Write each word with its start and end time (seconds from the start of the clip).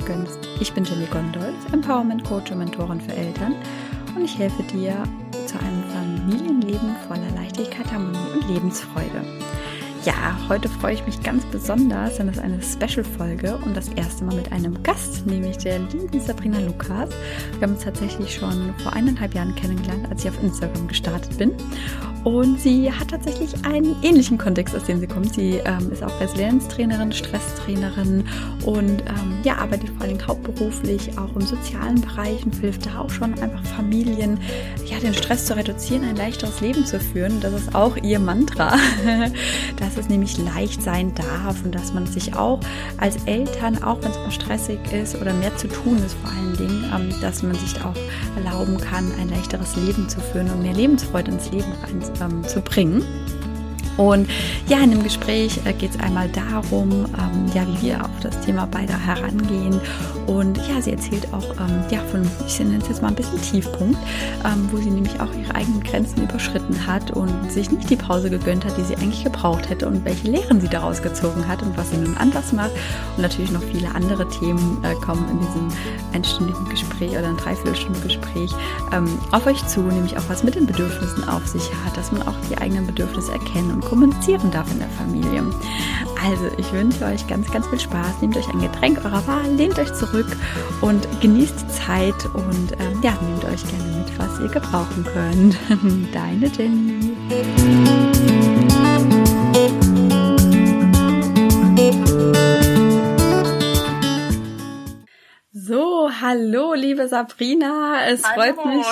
dir 0.00 0.06
gönnst. 0.06 0.38
Ich 0.60 0.72
bin 0.72 0.84
Jenny 0.84 1.06
Gondols, 1.06 1.64
Empowerment 1.72 2.24
Coach 2.24 2.50
und 2.50 2.58
Mentorin 2.58 3.00
für 3.00 3.14
Eltern 3.14 3.54
und 4.14 4.24
ich 4.24 4.38
helfe 4.38 4.62
dir 4.64 5.02
zu 5.46 5.58
einem 5.58 5.82
Familienleben 5.84 6.96
voller 7.08 7.30
Leichtigkeit, 7.34 7.90
Harmonie 7.92 8.18
und 8.34 8.48
Lebensfreude. 8.48 9.22
Ja, 10.04 10.14
heute 10.48 10.68
freue 10.68 10.94
ich 10.94 11.04
mich 11.04 11.22
ganz 11.22 11.44
besonders, 11.46 12.16
denn 12.16 12.28
es 12.28 12.36
ist 12.36 12.42
eine 12.42 12.62
Special-Folge 12.62 13.58
und 13.66 13.76
das 13.76 13.88
erste 13.88 14.24
Mal 14.24 14.34
mit 14.34 14.50
einem 14.50 14.82
Gast, 14.82 15.26
nämlich 15.26 15.58
der 15.58 15.78
lieben 15.78 16.20
Sabrina 16.20 16.58
Lukas. 16.60 17.10
Wir 17.58 17.62
haben 17.62 17.74
uns 17.74 17.84
tatsächlich 17.84 18.34
schon 18.34 18.74
vor 18.82 18.94
eineinhalb 18.94 19.34
Jahren 19.34 19.54
kennengelernt, 19.56 20.06
als 20.08 20.24
ich 20.24 20.30
auf 20.30 20.42
Instagram 20.42 20.88
gestartet 20.88 21.36
bin. 21.36 21.52
Und 22.24 22.60
sie 22.60 22.92
hat 22.92 23.08
tatsächlich 23.08 23.64
einen 23.64 23.96
ähnlichen 24.02 24.36
Kontext, 24.36 24.74
aus 24.76 24.84
dem 24.84 25.00
sie 25.00 25.06
kommt. 25.06 25.34
Sie 25.34 25.60
ähm, 25.64 25.90
ist 25.90 26.02
auch 26.02 26.20
Resilienztrainerin, 26.20 27.12
Stresstrainerin 27.12 28.24
und 28.66 29.00
ähm, 29.00 29.38
ja, 29.42 29.56
arbeitet 29.56 29.88
vor 29.90 30.02
allem 30.02 30.26
hauptberuflich 30.26 31.16
auch 31.16 31.34
im 31.34 31.40
sozialen 31.40 32.00
Bereich 32.02 32.44
und 32.44 32.54
hilft 32.56 32.84
da 32.84 33.00
auch 33.00 33.08
schon 33.08 33.32
einfach 33.38 33.64
Familien, 33.64 34.38
ja, 34.84 34.98
den 34.98 35.14
Stress 35.14 35.46
zu 35.46 35.56
reduzieren, 35.56 36.04
ein 36.04 36.16
leichteres 36.16 36.60
Leben 36.60 36.84
zu 36.84 37.00
führen. 37.00 37.40
Das 37.40 37.54
ist 37.54 37.74
auch 37.74 37.96
ihr 37.96 38.18
Mantra, 38.18 38.76
dass 39.76 39.96
es 39.96 40.10
nämlich 40.10 40.36
leicht 40.36 40.82
sein 40.82 41.14
darf 41.14 41.64
und 41.64 41.74
dass 41.74 41.94
man 41.94 42.06
sich 42.06 42.34
auch 42.34 42.60
als 42.98 43.16
Eltern, 43.24 43.82
auch 43.82 44.02
wenn 44.02 44.10
es 44.10 44.18
mal 44.18 44.30
stressig 44.30 44.78
ist 44.92 45.18
oder 45.18 45.32
mehr 45.32 45.56
zu 45.56 45.68
tun 45.68 45.96
ist 46.04 46.16
vor 46.22 46.30
allen 46.30 46.56
Dingen, 46.58 46.84
ähm, 46.94 47.20
dass 47.22 47.42
man 47.42 47.54
sich 47.54 47.82
auch 47.82 47.96
erlauben 48.36 48.76
kann, 48.78 49.10
ein 49.18 49.30
leichteres 49.30 49.74
Leben 49.76 50.06
zu 50.06 50.20
führen 50.20 50.50
und 50.50 50.62
mehr 50.62 50.74
Lebensfreude 50.74 51.30
ins 51.30 51.50
Leben 51.50 51.72
reinzubringen 51.82 52.09
ähm, 52.20 52.46
zu 52.46 52.60
bringen. 52.60 53.02
Und 53.96 54.28
ja, 54.68 54.78
in 54.78 54.90
dem 54.90 55.02
Gespräch 55.02 55.60
äh, 55.64 55.72
geht 55.72 55.90
es 55.90 56.00
einmal 56.00 56.28
darum, 56.28 56.90
ähm, 56.90 57.50
ja, 57.54 57.66
wie 57.66 57.88
wir 57.88 58.04
auf 58.04 58.20
das 58.22 58.40
Thema 58.40 58.66
beide 58.70 58.98
herangehen. 58.98 59.80
Und 60.26 60.56
ja, 60.68 60.80
sie 60.80 60.92
erzählt 60.92 61.26
auch 61.32 61.44
ähm, 61.60 61.82
ja, 61.90 62.00
von, 62.10 62.22
ich 62.46 62.58
nenne 62.60 62.78
es 62.78 62.88
jetzt 62.88 63.02
mal 63.02 63.08
ein 63.08 63.14
bisschen 63.14 63.40
Tiefpunkt, 63.42 63.98
ähm, 64.44 64.68
wo 64.70 64.78
sie 64.78 64.90
nämlich 64.90 65.20
auch 65.20 65.32
ihre 65.34 65.54
eigenen 65.54 65.82
Grenzen 65.82 66.22
überschritten 66.22 66.86
hat 66.86 67.10
und 67.10 67.50
sich 67.50 67.70
nicht 67.70 67.90
die 67.90 67.96
Pause 67.96 68.30
gegönnt 68.30 68.64
hat, 68.64 68.76
die 68.76 68.84
sie 68.84 68.96
eigentlich 68.96 69.24
gebraucht 69.24 69.68
hätte 69.68 69.86
und 69.86 70.04
welche 70.04 70.28
Lehren 70.28 70.60
sie 70.60 70.68
daraus 70.68 71.02
gezogen 71.02 71.46
hat 71.48 71.62
und 71.62 71.76
was 71.76 71.90
sie 71.90 71.96
nun 71.96 72.16
anders 72.16 72.52
macht. 72.52 72.70
Und 73.16 73.22
natürlich 73.22 73.50
noch 73.50 73.62
viele 73.62 73.94
andere 73.94 74.28
Themen 74.28 74.82
äh, 74.84 74.94
kommen 74.94 75.28
in 75.30 75.40
diesem 75.40 75.68
einstündigen 76.12 76.68
Gespräch 76.68 77.10
oder 77.10 77.28
ein 77.28 77.36
Dreiviertelstunde 77.36 78.00
Gespräch 78.00 78.50
ähm, 78.92 79.18
auf 79.32 79.46
euch 79.46 79.66
zu, 79.66 79.80
nämlich 79.80 80.16
auch 80.16 80.28
was 80.28 80.42
mit 80.42 80.54
den 80.54 80.66
Bedürfnissen 80.66 81.28
auf 81.28 81.46
sich 81.46 81.70
hat, 81.84 81.96
dass 81.96 82.12
man 82.12 82.22
auch 82.22 82.34
die 82.50 82.58
eigenen 82.58 82.86
Bedürfnisse 82.86 83.32
erkennen 83.32 83.79
und 83.80 83.88
kommunizieren 83.88 84.50
darf 84.50 84.70
in 84.70 84.78
der 84.78 84.88
Familie. 84.88 85.42
Also, 86.22 86.50
ich 86.58 86.72
wünsche 86.72 87.04
euch 87.04 87.26
ganz, 87.26 87.50
ganz 87.50 87.66
viel 87.68 87.80
Spaß. 87.80 88.20
Nehmt 88.20 88.36
euch 88.36 88.48
ein 88.48 88.60
Getränk 88.60 88.98
eurer 89.04 89.26
Wahl, 89.26 89.50
lehnt 89.56 89.78
euch 89.78 89.92
zurück 89.94 90.36
und 90.80 91.08
genießt 91.20 91.54
die 91.62 91.68
Zeit 91.68 92.26
und 92.34 92.72
ähm, 92.72 93.00
ja, 93.02 93.12
nehmt 93.22 93.44
euch 93.44 93.66
gerne 93.68 93.98
mit, 93.98 94.18
was 94.18 94.38
ihr 94.40 94.48
gebrauchen 94.48 95.04
könnt. 95.04 95.56
Deine 96.12 96.46
Jenny. 96.48 98.09
Hallo, 106.30 106.74
liebe 106.74 107.08
Sabrina. 107.08 108.06
Es 108.06 108.22
hallo. 108.22 108.54
freut 108.54 108.64
mich 108.64 108.86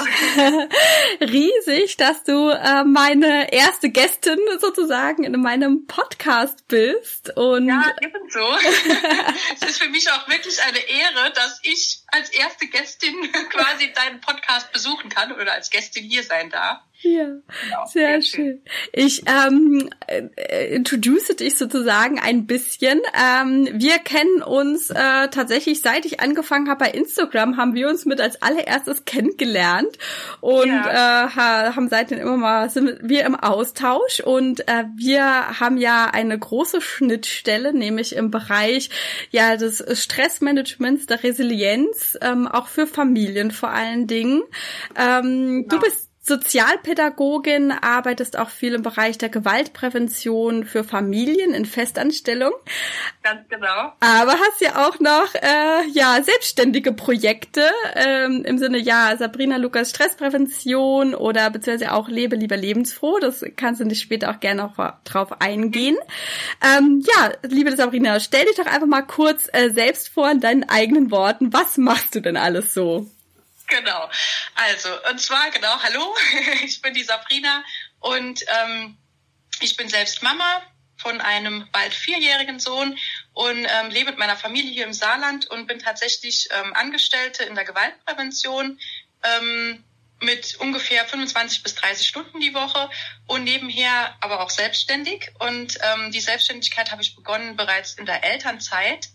riesig, 1.21 1.97
dass 1.97 2.25
du 2.25 2.49
äh, 2.49 2.83
meine 2.83 3.53
erste 3.53 3.91
Gästin 3.91 4.41
sozusagen 4.59 5.23
in 5.23 5.41
meinem 5.41 5.87
Podcast 5.87 6.67
bist. 6.67 7.37
Und 7.37 7.69
ja, 7.69 7.95
ebenso. 8.01 8.41
es 9.55 9.69
ist 9.69 9.81
für 9.81 9.89
mich 9.89 10.11
auch 10.11 10.29
wirklich 10.29 10.61
eine 10.65 10.79
Ehre, 10.81 11.33
dass 11.33 11.61
ich 11.63 12.01
als 12.09 12.31
erste 12.31 12.67
Gästin 12.67 13.15
quasi 13.51 13.93
deinen 13.93 14.21
Podcast 14.21 14.73
besuchen 14.73 15.09
kann 15.09 15.31
oder 15.31 15.53
als 15.53 15.71
Gästin 15.71 16.05
hier 16.05 16.25
sein 16.25 16.51
darf. 16.51 16.81
Ja, 17.01 17.27
genau, 17.27 17.87
sehr, 17.87 18.21
schön. 18.23 18.45
schön. 18.45 18.63
Ich 18.93 19.23
ähm, 19.27 19.89
äh, 20.09 20.75
introduce 20.75 21.29
dich 21.37 21.57
sozusagen 21.57 22.19
ein 22.19 22.47
bisschen. 22.47 23.01
Ähm, 23.15 23.69
wir 23.75 23.99
kennen 23.99 24.43
uns 24.43 24.91
äh, 24.91 25.29
tatsächlich, 25.29 25.81
seit 25.81 26.07
ich 26.07 26.19
angefangen 26.19 26.69
habe 26.69 26.87
bei 26.87 26.91
Instagram, 26.91 27.57
haben 27.57 27.75
wir 27.75 27.89
uns 27.89 28.05
mit 28.05 28.21
als 28.21 28.43
allererstes 28.43 29.05
kennengelernt 29.05 29.97
und 30.41 30.67
ja. 30.67 31.27
äh, 31.27 31.31
haben 31.31 31.89
seitdem 31.89 32.19
immer 32.19 32.37
mal 32.37 32.69
sind 32.69 32.99
wir 33.01 33.25
im 33.25 33.37
Austausch 33.37 34.19
und 34.19 34.67
äh, 34.67 34.85
wir 34.97 35.61
haben 35.61 35.79
ja 35.79 36.07
eine 36.07 36.37
große 36.37 36.81
Schnittstelle, 36.81 37.73
nämlich 37.73 38.17
im 38.17 38.33
Bereich 38.33 38.91
ja 39.31 39.57
des 39.57 39.85
Stressmanagements, 40.03 41.07
der 41.07 41.23
Resilienz, 41.23 42.19
ähm, 42.23 42.49
auch 42.49 42.67
für 42.67 42.89
Familien 42.89 43.53
vor 43.53 43.71
allen 43.71 44.09
Dingen. 44.09 44.43
Ähm, 44.97 45.63
genau. 45.63 45.69
Du 45.69 45.81
bist 45.81 46.08
Sozialpädagogin, 46.29 47.73
arbeitest 47.73 48.39
auch 48.39 48.51
viel 48.51 48.75
im 48.75 48.83
Bereich 48.83 49.19
der 49.19 49.31
Gewaltprävention 49.31 50.65
für 50.65 50.85
Familien 50.85 51.55
in 51.55 51.65
Festanstellung. 51.65 52.53
Ganz 53.23 53.49
genau. 53.49 53.93
Aber 54.01 54.33
hast 54.33 54.61
ja 54.61 54.87
auch 54.87 55.01
noch 55.01 55.35
äh, 55.35 55.89
ja 55.93 56.23
selbstständige 56.23 56.93
Projekte 56.93 57.63
ähm, 57.95 58.45
im 58.45 58.59
Sinne 58.59 58.79
ja 58.79 59.17
Sabrina 59.19 59.57
Lukas 59.57 59.91
Stressprävention 59.91 61.15
oder 61.15 61.51
beziehungsweise 61.51 61.93
auch 61.93 62.09
Lebe 62.09 62.37
lieber 62.37 62.57
lebensfroh. 62.57 63.19
Das 63.19 63.45
kannst 63.57 63.81
du 63.81 63.85
nicht 63.85 64.01
später 64.01 64.31
auch 64.31 64.41
gerne 64.41 64.63
noch 64.63 64.77
drauf 65.05 65.41
eingehen. 65.41 65.97
Ähm, 66.63 67.03
ja, 67.07 67.33
liebe 67.43 67.75
Sabrina, 67.75 68.21
stell 68.21 68.45
dich 68.45 68.57
doch 68.57 68.67
einfach 68.67 68.87
mal 68.87 69.03
kurz 69.03 69.49
äh, 69.53 69.71
selbst 69.71 70.09
vor 70.11 70.31
in 70.31 70.41
deinen 70.41 70.69
eigenen 70.69 71.11
Worten. 71.11 71.53
Was 71.53 71.79
machst 71.79 72.15
du 72.15 72.21
denn 72.21 72.37
alles 72.37 72.75
so? 72.75 73.07
Genau. 73.69 74.11
Also, 74.55 74.89
und 75.11 75.21
zwar, 75.21 75.51
genau, 75.51 75.81
hallo, 75.83 76.17
ich 76.65 76.81
bin 76.81 76.95
die 76.95 77.05
Sabrina 77.05 77.63
und 78.01 78.45
ähm, 78.49 78.97
ich 79.61 79.77
bin 79.77 79.89
selbst 79.89 80.23
Mama 80.23 80.63
von 80.97 81.21
einem 81.21 81.69
bald 81.71 81.95
vierjährigen 81.95 82.59
Sohn 82.59 82.99
und 83.35 83.67
ähm, 83.67 83.91
lebe 83.91 84.11
mit 84.11 84.19
meiner 84.19 84.37
Familie 84.37 84.73
hier 84.73 84.87
im 84.87 84.93
Saarland 84.93 85.47
und 85.51 85.67
bin 85.67 85.79
tatsächlich 85.79 86.49
ähm, 86.51 86.75
Angestellte 86.75 87.45
in 87.45 87.55
der 87.55 87.65
Gewaltprävention 87.65 88.81
ähm, 89.23 89.85
mit 90.21 90.57
ungefähr 90.59 91.05
25 91.05 91.63
bis 91.63 91.75
30 91.77 92.09
Stunden 92.09 92.41
die 92.41 92.55
Woche 92.55 92.91
und 93.27 93.45
nebenher 93.45 94.17
aber 94.21 94.41
auch 94.41 94.51
selbstständig. 94.51 95.31
Und 95.39 95.79
ähm, 95.81 96.11
die 96.11 96.21
Selbstständigkeit 96.21 96.91
habe 96.91 97.03
ich 97.03 97.15
begonnen 97.15 97.57
bereits 97.57 97.95
in 97.95 98.07
der 98.07 98.25
Elternzeit 98.25 99.09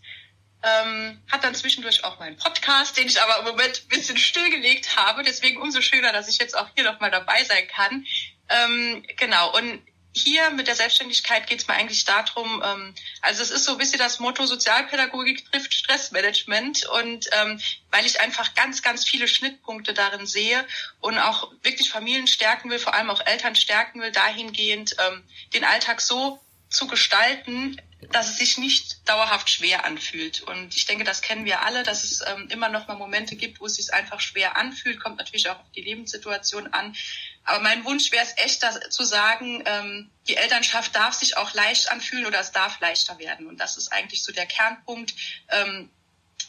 ähm, 0.64 1.22
hat 1.32 1.44
dann 1.44 1.56
zwischendurch 1.56 2.04
auch 2.04 2.20
meinen 2.20 2.38
Podcast, 2.38 2.98
den 2.98 3.08
ich 3.08 3.22
aber 3.22 3.40
im 3.40 3.46
Moment 3.46 3.84
ein 3.84 3.88
bisschen 3.90 4.18
stillgelegt 4.18 4.96
habe. 4.96 5.24
Deswegen 5.24 5.62
umso 5.62 5.82
schöner, 5.82 6.14
dass 6.14 6.30
ich 6.30 6.38
jetzt 6.38 6.58
auch 6.58 6.70
hier 6.76 6.86
nochmal 6.86 7.12
dabei 7.12 7.44
sein 7.44 7.68
kann. 7.68 8.06
Ähm, 8.50 9.06
genau, 9.18 9.56
und 9.58 9.82
hier 10.16 10.52
mit 10.52 10.68
der 10.68 10.76
Selbstständigkeit 10.76 11.48
geht 11.48 11.60
es 11.62 11.68
mir 11.68 11.74
eigentlich 11.74 12.06
darum, 12.06 12.62
ähm, 12.64 12.94
also 13.22 13.42
es 13.42 13.50
ist 13.50 13.66
so 13.66 13.72
ein 13.74 13.78
bisschen 13.80 13.98
das 13.98 14.20
Motto, 14.20 14.46
Sozialpädagogik 14.46 15.52
trifft 15.52 15.74
Stressmanagement 15.74 16.86
und 16.86 17.28
ähm, 17.32 17.60
weil 17.90 18.06
ich 18.06 18.20
einfach 18.22 18.54
ganz, 18.54 18.84
ganz 18.84 19.06
viele 19.06 19.28
Schnittpunkte 19.28 19.94
darin 19.94 20.28
sehe 20.28 20.66
und 21.00 21.18
auch 21.18 21.52
wirklich 21.64 21.90
Familien 21.90 22.28
stärken 22.28 22.70
will, 22.70 22.80
vor 22.80 22.94
allem 22.94 23.10
auch 23.10 23.26
Eltern 23.26 23.56
stärken 23.56 24.02
will, 24.02 24.12
dahingehend 24.12 24.96
ähm, 25.00 25.24
den 25.56 25.64
Alltag 25.64 26.00
so 26.00 26.40
zu 26.70 26.88
gestalten, 26.88 27.82
dass 28.12 28.30
es 28.30 28.38
sich 28.38 28.58
nicht 28.58 29.08
dauerhaft 29.08 29.50
schwer 29.50 29.86
anfühlt. 29.86 30.42
Und 30.42 30.76
ich 30.76 30.86
denke, 30.86 31.04
das 31.04 31.22
kennen 31.22 31.46
wir 31.46 31.62
alle, 31.62 31.84
dass 31.84 32.04
es 32.04 32.22
ähm, 32.26 32.48
immer 32.50 32.70
noch 32.70 32.88
mal 32.88 32.96
Momente 32.96 33.36
gibt, 33.36 33.60
wo 33.60 33.66
es 33.66 33.76
sich 33.76 33.94
einfach 33.94 34.20
schwer 34.20 34.58
anfühlt. 34.58 35.00
Kommt 35.00 35.18
natürlich 35.18 35.50
auch 35.50 35.60
auf 35.60 35.72
die 35.76 35.82
Lebenssituation 35.82 36.74
an. 36.74 36.96
Aber 37.44 37.60
mein 37.60 37.84
Wunsch 37.86 38.12
wäre 38.12 38.24
es 38.24 38.38
echt, 38.38 38.64
das, 38.64 38.80
zu 38.90 39.04
sagen, 39.04 39.64
ähm, 39.66 40.10
die 40.28 40.36
Elternschaft 40.36 40.96
darf 40.96 41.14
sich 41.14 41.38
auch 41.38 41.54
leicht 41.54 41.90
anfühlen 41.92 42.26
oder 42.26 42.40
es 42.40 42.52
darf 42.52 42.80
leichter 42.80 43.20
werden. 43.20 43.48
Und 43.48 43.58
das 43.58 43.78
ist 43.78 43.92
eigentlich 43.92 44.24
so 44.24 44.32
der 44.32 44.46
Kernpunkt, 44.46 45.14
ähm, 45.50 45.90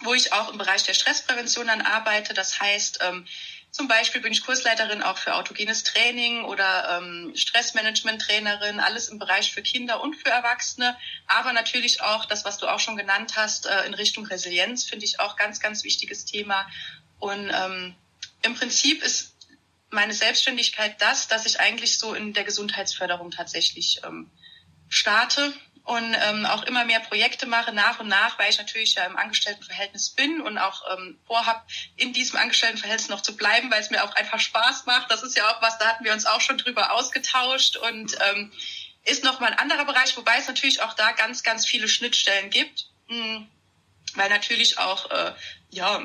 wo 0.00 0.14
ich 0.14 0.32
auch 0.32 0.50
im 0.50 0.58
Bereich 0.58 0.84
der 0.84 0.94
Stressprävention 0.94 1.66
dann 1.66 1.82
arbeite. 1.82 2.34
Das 2.34 2.60
heißt, 2.60 3.00
ähm, 3.02 3.26
zum 3.74 3.88
Beispiel 3.88 4.20
bin 4.20 4.32
ich 4.32 4.46
Kursleiterin 4.46 5.02
auch 5.02 5.18
für 5.18 5.34
autogenes 5.34 5.82
Training 5.82 6.44
oder 6.44 6.96
ähm, 6.96 7.32
Stressmanagement-Trainerin, 7.34 8.78
alles 8.78 9.08
im 9.08 9.18
Bereich 9.18 9.52
für 9.52 9.62
Kinder 9.62 10.00
und 10.00 10.14
für 10.14 10.28
Erwachsene. 10.28 10.96
Aber 11.26 11.52
natürlich 11.52 12.00
auch 12.00 12.24
das, 12.24 12.44
was 12.44 12.58
du 12.58 12.68
auch 12.68 12.78
schon 12.78 12.96
genannt 12.96 13.32
hast, 13.34 13.66
äh, 13.66 13.84
in 13.84 13.94
Richtung 13.94 14.26
Resilienz, 14.26 14.84
finde 14.84 15.04
ich 15.04 15.18
auch 15.18 15.34
ganz, 15.34 15.58
ganz 15.58 15.82
wichtiges 15.82 16.24
Thema. 16.24 16.70
Und 17.18 17.50
ähm, 17.52 17.96
im 18.42 18.54
Prinzip 18.54 19.02
ist 19.02 19.34
meine 19.90 20.14
Selbstständigkeit 20.14 21.02
das, 21.02 21.26
dass 21.26 21.44
ich 21.44 21.58
eigentlich 21.58 21.98
so 21.98 22.14
in 22.14 22.32
der 22.32 22.44
Gesundheitsförderung 22.44 23.32
tatsächlich 23.32 24.02
ähm, 24.04 24.30
starte 24.88 25.52
und 25.84 26.14
ähm, 26.14 26.46
auch 26.46 26.62
immer 26.64 26.84
mehr 26.84 27.00
Projekte 27.00 27.46
mache 27.46 27.72
nach 27.72 28.00
und 28.00 28.08
nach, 28.08 28.38
weil 28.38 28.50
ich 28.50 28.58
natürlich 28.58 28.94
ja 28.94 29.04
im 29.04 29.16
Angestelltenverhältnis 29.16 30.10
bin 30.10 30.40
und 30.40 30.58
auch 30.58 30.82
ähm, 30.96 31.18
vorhab, 31.26 31.66
in 31.96 32.12
diesem 32.12 32.38
Angestelltenverhältnis 32.38 33.08
noch 33.08 33.20
zu 33.20 33.36
bleiben, 33.36 33.70
weil 33.70 33.80
es 33.80 33.90
mir 33.90 34.02
auch 34.02 34.14
einfach 34.14 34.40
Spaß 34.40 34.86
macht. 34.86 35.10
Das 35.10 35.22
ist 35.22 35.36
ja 35.36 35.48
auch 35.50 35.62
was, 35.62 35.78
da 35.78 35.86
hatten 35.86 36.04
wir 36.04 36.12
uns 36.12 36.26
auch 36.26 36.40
schon 36.40 36.58
drüber 36.58 36.92
ausgetauscht 36.92 37.76
und 37.76 38.16
ähm, 38.30 38.52
ist 39.04 39.24
nochmal 39.24 39.52
ein 39.52 39.58
anderer 39.58 39.84
Bereich, 39.84 40.16
wobei 40.16 40.38
es 40.38 40.48
natürlich 40.48 40.82
auch 40.82 40.94
da 40.94 41.12
ganz, 41.12 41.42
ganz 41.42 41.66
viele 41.66 41.88
Schnittstellen 41.88 42.50
gibt. 42.50 42.86
Hm 43.08 43.48
weil 44.14 44.28
natürlich 44.28 44.78
auch 44.78 45.10
äh, 45.10 45.32
ja 45.70 46.02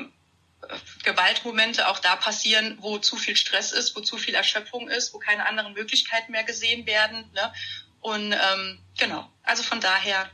Gewaltmomente 1.04 1.88
auch 1.88 2.00
da 2.00 2.18
passieren, 2.18 2.78
wo 2.82 2.98
zu 2.98 3.16
viel 3.16 3.38
Stress 3.38 3.72
ist, 3.72 3.96
wo 3.96 4.02
zu 4.02 4.18
viel 4.18 4.36
Erschöpfung 4.36 4.90
ist, 4.90 5.14
wo 5.14 5.20
keine 5.20 5.46
anderen 5.46 5.74
Möglichkeiten 5.74 6.34
mehr 6.34 6.44
gesehen 6.44 6.86
werden. 6.86 7.32
Ne? 7.34 7.54
Und 8.02 8.32
ähm, 8.34 8.80
genau, 8.98 9.30
also 9.44 9.64
von 9.64 9.82
daher 9.82 10.30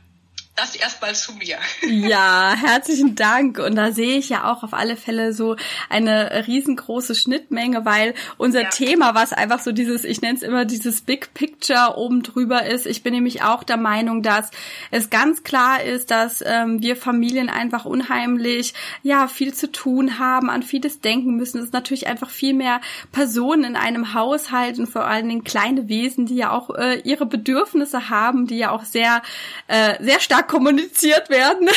das 0.56 0.74
erstmal 0.74 1.14
zu 1.14 1.32
mir. 1.34 1.58
Ja, 1.86 2.54
herzlichen 2.56 3.14
Dank. 3.14 3.58
Und 3.58 3.76
da 3.76 3.92
sehe 3.92 4.18
ich 4.18 4.28
ja 4.28 4.50
auch 4.50 4.62
auf 4.62 4.74
alle 4.74 4.96
Fälle 4.96 5.32
so 5.32 5.56
eine 5.88 6.46
riesengroße 6.46 7.14
Schnittmenge, 7.14 7.84
weil 7.84 8.14
unser 8.38 8.62
ja. 8.62 8.68
Thema, 8.68 9.14
was 9.14 9.32
einfach 9.32 9.60
so 9.60 9.72
dieses, 9.72 10.04
ich 10.04 10.20
nenne 10.20 10.36
es 10.36 10.42
immer 10.42 10.64
dieses 10.64 11.00
Big 11.02 11.34
Picture 11.34 11.96
oben 11.96 12.22
drüber 12.22 12.66
ist. 12.66 12.86
Ich 12.86 13.02
bin 13.02 13.14
nämlich 13.14 13.42
auch 13.42 13.64
der 13.64 13.76
Meinung, 13.76 14.22
dass 14.22 14.50
es 14.90 15.10
ganz 15.10 15.42
klar 15.42 15.82
ist, 15.82 16.10
dass 16.10 16.42
ähm, 16.46 16.80
wir 16.82 16.96
Familien 16.96 17.48
einfach 17.48 17.84
unheimlich, 17.84 18.74
ja, 19.02 19.28
viel 19.28 19.54
zu 19.54 19.70
tun 19.70 20.18
haben, 20.18 20.50
an 20.50 20.62
vieles 20.62 21.00
denken 21.00 21.36
müssen. 21.36 21.58
Es 21.58 21.66
ist 21.66 21.72
natürlich 21.72 22.06
einfach 22.06 22.30
viel 22.30 22.54
mehr 22.54 22.80
Personen 23.12 23.64
in 23.64 23.76
einem 23.76 24.14
Haushalt 24.14 24.78
und 24.78 24.86
vor 24.86 25.06
allen 25.06 25.28
Dingen 25.28 25.44
kleine 25.44 25.88
Wesen, 25.88 26.26
die 26.26 26.36
ja 26.36 26.50
auch 26.50 26.70
äh, 26.70 27.00
ihre 27.00 27.26
Bedürfnisse 27.26 28.10
haben, 28.10 28.46
die 28.46 28.58
ja 28.58 28.70
auch 28.70 28.84
sehr, 28.84 29.22
äh, 29.68 30.02
sehr 30.02 30.20
stark 30.20 30.45
kommuniziert 30.46 31.30
werden 31.30 31.68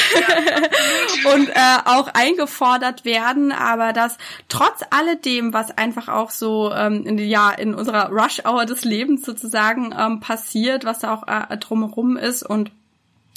und 1.34 1.50
äh, 1.50 1.54
auch 1.86 2.08
eingefordert 2.14 3.06
werden, 3.06 3.52
aber 3.52 3.94
dass 3.94 4.18
trotz 4.48 4.82
alledem, 4.90 5.54
was 5.54 5.78
einfach 5.78 6.08
auch 6.08 6.32
so 6.32 6.72
ähm, 6.74 7.06
in, 7.06 7.18
ja 7.18 7.52
in 7.52 7.74
unserer 7.74 8.10
Rush 8.10 8.42
Hour 8.46 8.66
des 8.66 8.86
Lebens 8.86 9.26
sozusagen 9.26 9.94
ähm, 9.98 10.20
passiert, 10.20 10.86
was 10.86 11.00
da 11.00 11.14
auch 11.14 11.28
äh, 11.28 11.58
drumherum 11.58 12.18
ist 12.18 12.44
und 12.44 12.72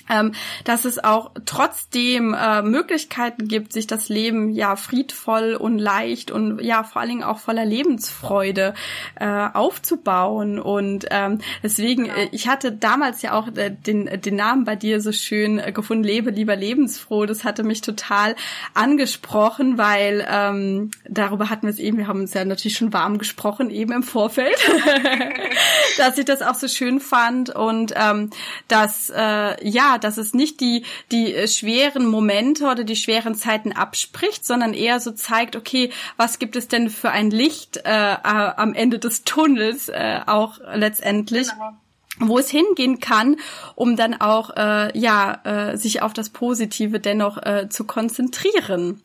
ähm, 0.08 0.32
dass 0.64 0.84
es 0.84 1.02
auch 1.02 1.30
trotzdem 1.46 2.34
äh, 2.34 2.62
Möglichkeiten 2.62 3.48
gibt, 3.48 3.72
sich 3.72 3.86
das 3.86 4.08
Leben 4.08 4.50
ja 4.50 4.76
friedvoll 4.76 5.54
und 5.54 5.78
leicht 5.78 6.30
und 6.30 6.60
ja 6.60 6.84
vor 6.84 7.00
allen 7.00 7.10
Dingen 7.10 7.22
auch 7.22 7.38
voller 7.38 7.64
Lebensfreude 7.64 8.74
äh, 9.18 9.48
aufzubauen. 9.52 10.58
Und 10.58 11.06
ähm, 11.10 11.38
deswegen, 11.62 12.04
genau. 12.04 12.16
äh, 12.16 12.28
ich 12.32 12.48
hatte 12.48 12.72
damals 12.72 13.22
ja 13.22 13.32
auch 13.32 13.48
äh, 13.56 13.70
den, 13.70 14.20
den 14.20 14.36
Namen 14.36 14.64
bei 14.64 14.76
dir 14.76 15.00
so 15.00 15.12
schön 15.12 15.58
äh, 15.58 15.72
gefunden, 15.72 16.04
Lebe 16.04 16.30
lieber 16.30 16.56
lebensfroh. 16.56 17.26
Das 17.26 17.44
hatte 17.44 17.62
mich 17.62 17.80
total 17.80 18.34
angesprochen, 18.74 19.78
weil 19.78 20.26
ähm, 20.28 20.90
darüber 21.08 21.50
hatten 21.50 21.66
wir 21.66 21.70
es 21.70 21.78
eben, 21.78 21.98
wir 21.98 22.08
haben 22.08 22.20
uns 22.20 22.34
ja 22.34 22.44
natürlich 22.44 22.76
schon 22.76 22.92
warm 22.92 23.18
gesprochen, 23.18 23.70
eben 23.70 23.92
im 23.92 24.02
Vorfeld, 24.02 24.56
dass 25.98 26.18
ich 26.18 26.24
das 26.24 26.42
auch 26.42 26.54
so 26.54 26.68
schön 26.68 27.00
fand 27.00 27.50
und 27.50 27.92
ähm, 27.96 28.30
dass 28.68 29.10
äh, 29.10 29.68
ja, 29.68 29.91
dass 29.98 30.18
es 30.18 30.34
nicht 30.34 30.60
die, 30.60 30.84
die 31.10 31.34
äh, 31.34 31.48
schweren 31.48 32.06
Momente 32.06 32.66
oder 32.66 32.84
die 32.84 32.96
schweren 32.96 33.34
Zeiten 33.34 33.72
abspricht, 33.72 34.44
sondern 34.44 34.74
eher 34.74 35.00
so 35.00 35.12
zeigt, 35.12 35.56
okay, 35.56 35.90
was 36.16 36.38
gibt 36.38 36.56
es 36.56 36.68
denn 36.68 36.90
für 36.90 37.10
ein 37.10 37.30
Licht 37.30 37.78
äh, 37.84 38.16
am 38.24 38.74
Ende 38.74 38.98
des 38.98 39.24
Tunnels 39.24 39.88
äh, 39.88 40.20
auch 40.26 40.58
letztendlich. 40.74 41.48
Genau 41.48 41.72
wo 42.18 42.38
es 42.38 42.50
hingehen 42.50 43.00
kann, 43.00 43.36
um 43.74 43.96
dann 43.96 44.20
auch 44.20 44.50
äh, 44.56 44.96
ja 44.96 45.40
äh, 45.44 45.76
sich 45.76 46.02
auf 46.02 46.12
das 46.12 46.28
Positive 46.28 47.00
dennoch 47.00 47.38
äh, 47.38 47.68
zu 47.68 47.84
konzentrieren. 47.84 49.02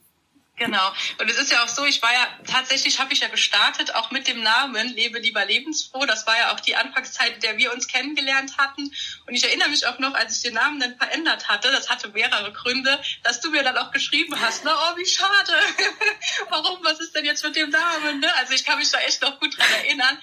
Genau. 0.57 0.91
Und 1.19 1.29
es 1.29 1.37
ist 1.37 1.51
ja 1.51 1.63
auch 1.63 1.67
so, 1.67 1.85
ich 1.85 2.01
war 2.01 2.11
ja, 2.11 2.27
tatsächlich 2.47 2.99
habe 2.99 3.13
ich 3.13 3.19
ja 3.19 3.27
gestartet, 3.27 3.93
auch 3.93 4.09
mit 4.09 4.27
dem 4.27 4.41
Namen 4.41 4.87
Lebe 4.95 5.19
lieber 5.19 5.45
lebensfroh. 5.45 6.07
Das 6.07 6.25
war 6.25 6.35
ja 6.35 6.51
auch 6.51 6.59
die 6.59 6.75
Anfangszeit, 6.75 7.35
in 7.35 7.41
der 7.41 7.57
wir 7.59 7.71
uns 7.71 7.87
kennengelernt 7.87 8.57
hatten. 8.57 8.91
Und 9.27 9.35
ich 9.35 9.43
erinnere 9.43 9.69
mich 9.69 9.85
auch 9.85 9.99
noch, 9.99 10.15
als 10.15 10.37
ich 10.37 10.41
den 10.41 10.55
Namen 10.55 10.79
dann 10.79 10.97
verändert 10.97 11.47
hatte, 11.47 11.71
das 11.71 11.89
hatte 11.91 12.09
mehrere 12.09 12.51
Gründe, 12.53 12.99
dass 13.21 13.39
du 13.39 13.51
mir 13.51 13.61
dann 13.61 13.77
auch 13.77 13.91
geschrieben 13.91 14.39
hast, 14.41 14.63
na, 14.63 14.75
oh, 14.75 14.97
wie 14.97 15.05
schade. 15.05 15.53
Warum, 16.49 16.83
was 16.83 16.99
ist 17.01 17.15
denn 17.15 17.25
jetzt 17.25 17.43
mit 17.43 17.55
dem 17.55 17.69
Namen? 17.69 18.19
Ne? 18.19 18.35
Also 18.37 18.53
ich 18.53 18.65
kann 18.65 18.79
mich 18.79 18.89
da 18.89 18.99
echt 19.01 19.21
noch 19.21 19.39
gut 19.39 19.55
dran 19.55 19.71
erinnern. 19.83 20.17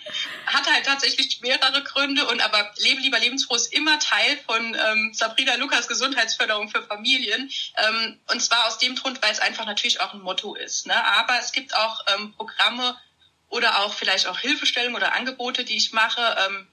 Hatte 0.47 0.73
halt 0.73 0.85
tatsächlich 0.85 1.43
mehrere 1.43 1.85
Gründe. 1.85 2.27
Und 2.27 2.41
aber 2.41 2.73
Lebe 2.79 3.01
lieber 3.01 3.21
lebensfroh 3.21 3.55
ist 3.55 3.73
immer 3.73 4.01
Teil 4.01 4.37
von 4.45 4.75
ähm, 4.75 5.13
Sabrina 5.15 5.55
Lukas 5.55 5.87
Gesundheitsförderung 5.87 6.71
für 6.71 6.83
Familien. 6.83 7.53
Ähm, 7.77 8.19
und 8.33 8.41
zwar 8.41 8.67
aus 8.67 8.79
dem 8.79 8.97
Grund, 8.97 9.23
weil 9.23 9.31
es 9.31 9.39
einfach 9.39 9.65
natürlich 9.65 10.01
auch 10.01 10.13
ein 10.13 10.24
Motto 10.25 10.55
ist. 10.55 10.87
Ne? 10.87 11.07
Aber 11.19 11.39
es 11.39 11.53
gibt 11.53 11.77
auch 11.77 12.01
ähm, 12.15 12.33
Programme 12.35 12.99
oder 13.49 13.81
auch 13.81 13.95
vielleicht 13.95 14.27
auch 14.27 14.39
Hilfestellungen 14.39 14.97
oder 14.97 15.15
Angebote, 15.15 15.65
die 15.65 15.77
ich 15.77 15.93
mache, 15.93 16.37
ähm, 16.45 16.67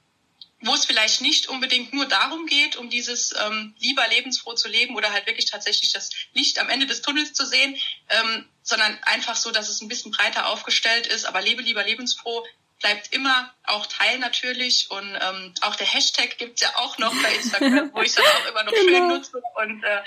wo 0.61 0.73
es 0.73 0.85
vielleicht 0.85 1.21
nicht 1.21 1.47
unbedingt 1.47 1.93
nur 1.93 2.05
darum 2.05 2.45
geht, 2.45 2.75
um 2.75 2.89
dieses 2.89 3.33
ähm, 3.45 3.75
lieber 3.79 4.07
lebensfroh 4.07 4.53
zu 4.53 4.67
leben 4.67 4.95
oder 4.95 5.11
halt 5.11 5.25
wirklich 5.25 5.45
tatsächlich 5.45 5.91
das 5.91 6.09
Licht 6.33 6.59
am 6.59 6.69
Ende 6.69 6.85
des 6.85 7.01
Tunnels 7.01 7.33
zu 7.33 7.45
sehen, 7.45 7.75
ähm, 8.09 8.45
sondern 8.61 8.97
einfach 9.03 9.35
so, 9.35 9.51
dass 9.51 9.69
es 9.69 9.81
ein 9.81 9.87
bisschen 9.87 10.11
breiter 10.11 10.47
aufgestellt 10.47 11.07
ist. 11.07 11.25
Aber 11.25 11.41
lebe 11.41 11.61
lieber 11.61 11.83
lebensfroh 11.83 12.45
bleibt 12.79 13.13
immer 13.13 13.53
auch 13.63 13.85
Teil 13.85 14.19
natürlich 14.19 14.89
und 14.89 15.15
ähm, 15.19 15.53
auch 15.61 15.75
der 15.75 15.87
Hashtag 15.87 16.37
gibt's 16.37 16.61
ja 16.61 16.75
auch 16.77 16.97
noch 16.97 17.13
bei 17.21 17.35
Instagram, 17.35 17.91
wo 17.93 18.01
ich 18.01 18.13
dann 18.13 18.25
auch 18.25 18.47
immer 18.47 18.63
noch 18.63 18.71
genau. 18.85 18.87
schön 18.87 19.07
nutze 19.07 19.41
und 19.55 19.83
äh, 19.83 20.01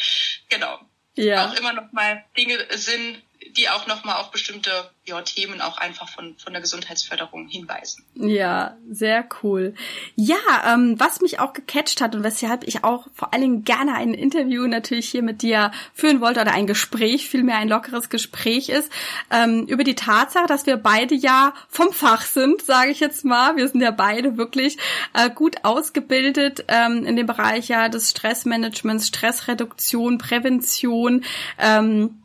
genau 0.48 0.80
ja. 1.16 1.46
auch 1.46 1.54
immer 1.54 1.72
noch 1.72 1.92
mal 1.92 2.24
Dinge 2.36 2.58
sind, 2.70 3.22
die 3.56 3.68
auch 3.68 3.86
nochmal 3.86 4.16
auf 4.16 4.30
bestimmte 4.30 4.70
ja, 5.06 5.20
Themen 5.22 5.60
auch 5.60 5.78
einfach 5.78 6.08
von, 6.08 6.36
von 6.38 6.52
der 6.52 6.62
Gesundheitsförderung 6.62 7.46
hinweisen. 7.46 8.04
Ja, 8.14 8.76
sehr 8.90 9.28
cool. 9.42 9.74
Ja, 10.16 10.36
ähm, 10.66 10.98
was 10.98 11.20
mich 11.20 11.38
auch 11.40 11.52
gecatcht 11.52 12.00
hat 12.00 12.14
und 12.14 12.24
weshalb 12.24 12.64
ich 12.64 12.84
auch 12.84 13.06
vor 13.14 13.32
allen 13.32 13.42
Dingen 13.42 13.64
gerne 13.64 13.94
ein 13.94 14.14
Interview 14.14 14.66
natürlich 14.66 15.08
hier 15.08 15.22
mit 15.22 15.42
dir 15.42 15.72
führen 15.92 16.20
wollte 16.20 16.40
oder 16.40 16.52
ein 16.52 16.66
Gespräch, 16.66 17.28
vielmehr 17.28 17.58
ein 17.58 17.68
lockeres 17.68 18.08
Gespräch 18.08 18.70
ist, 18.70 18.90
ähm, 19.30 19.66
über 19.66 19.84
die 19.84 19.94
Tatsache, 19.94 20.46
dass 20.46 20.66
wir 20.66 20.76
beide 20.76 21.14
ja 21.14 21.54
vom 21.68 21.92
Fach 21.92 22.22
sind, 22.22 22.62
sage 22.62 22.90
ich 22.90 23.00
jetzt 23.00 23.24
mal. 23.24 23.56
Wir 23.56 23.68
sind 23.68 23.82
ja 23.82 23.90
beide 23.90 24.36
wirklich 24.36 24.78
äh, 25.12 25.30
gut 25.30 25.56
ausgebildet 25.64 26.64
ähm, 26.68 27.04
in 27.04 27.16
dem 27.16 27.26
Bereich 27.26 27.68
ja 27.68 27.88
des 27.88 28.10
Stressmanagements, 28.10 29.08
Stressreduktion, 29.08 30.18
Prävention. 30.18 31.24
Ähm, 31.58 32.20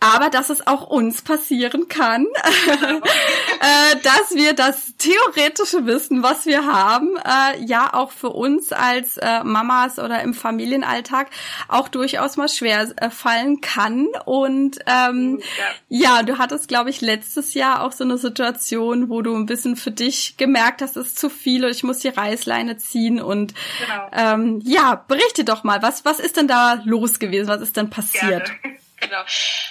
aber 0.00 0.28
dass 0.30 0.50
es 0.50 0.66
auch 0.66 0.88
uns 0.88 1.22
passieren 1.22 1.88
kann, 1.88 2.26
äh, 2.44 3.96
dass 4.02 4.34
wir 4.34 4.52
das 4.52 4.94
theoretische 4.98 5.86
Wissen, 5.86 6.22
was 6.22 6.44
wir 6.46 6.66
haben, 6.66 7.16
äh, 7.16 7.64
ja 7.64 7.94
auch 7.94 8.10
für 8.10 8.30
uns 8.30 8.72
als 8.72 9.16
äh, 9.16 9.42
Mamas 9.42 9.98
oder 9.98 10.22
im 10.22 10.34
Familienalltag 10.34 11.28
auch 11.68 11.88
durchaus 11.88 12.36
mal 12.36 12.48
schwer 12.48 12.92
äh, 12.96 13.10
fallen 13.10 13.60
kann. 13.60 14.06
Und 14.26 14.78
ähm, 14.86 15.40
ja. 15.88 16.18
ja, 16.18 16.22
du 16.22 16.38
hattest, 16.38 16.68
glaube 16.68 16.90
ich, 16.90 17.00
letztes 17.00 17.54
Jahr 17.54 17.82
auch 17.82 17.92
so 17.92 18.04
eine 18.04 18.18
Situation, 18.18 19.08
wo 19.08 19.22
du 19.22 19.34
ein 19.34 19.46
bisschen 19.46 19.76
für 19.76 19.90
dich 19.90 20.36
gemerkt 20.36 20.82
hast, 20.82 20.96
es 20.96 21.08
ist 21.08 21.18
zu 21.18 21.30
viel 21.30 21.64
und 21.64 21.70
ich 21.70 21.84
muss 21.84 22.00
die 22.00 22.08
Reißleine 22.08 22.76
ziehen. 22.76 23.20
Und 23.20 23.54
genau. 23.80 24.10
ähm, 24.12 24.62
ja, 24.64 25.04
berichte 25.08 25.44
doch 25.44 25.64
mal, 25.64 25.82
was, 25.82 26.04
was 26.04 26.20
ist 26.20 26.36
denn 26.36 26.48
da 26.48 26.82
los 26.84 27.18
gewesen? 27.18 27.48
Was 27.48 27.62
ist 27.62 27.76
denn 27.76 27.88
passiert? 27.90 28.52
Gerne. 28.62 28.76
Genau. 29.06 29.24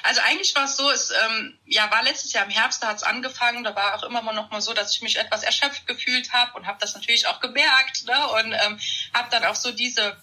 Also 0.04 0.22
eigentlich 0.22 0.56
war 0.56 0.66
es 0.66 0.78
so, 0.78 0.90
es 0.90 1.12
ähm, 1.12 1.58
ja, 1.66 1.90
war 1.92 2.04
letztes 2.04 2.32
Jahr 2.34 2.46
im 2.46 2.52
Herbst, 2.52 2.82
da 2.82 2.88
hat 2.88 2.98
es 2.98 3.04
angefangen, 3.04 3.64
da 3.64 3.76
war 3.76 3.96
auch 3.96 4.04
immer 4.04 4.22
noch 4.34 4.50
mal 4.50 4.62
so, 4.62 4.74
dass 4.74 4.96
ich 4.96 5.02
mich 5.02 5.18
etwas 5.18 5.44
erschöpft 5.44 5.88
gefühlt 5.88 6.32
habe 6.32 6.58
und 6.58 6.68
habe 6.68 6.78
das 6.80 6.94
natürlich 6.94 7.28
auch 7.28 7.40
gemerkt 7.40 8.06
ne? 8.06 8.28
und 8.30 8.54
ähm, 8.54 8.80
habe 9.14 9.30
dann 9.32 9.44
auch 9.46 9.56
so 9.56 9.72
diese 9.72 10.16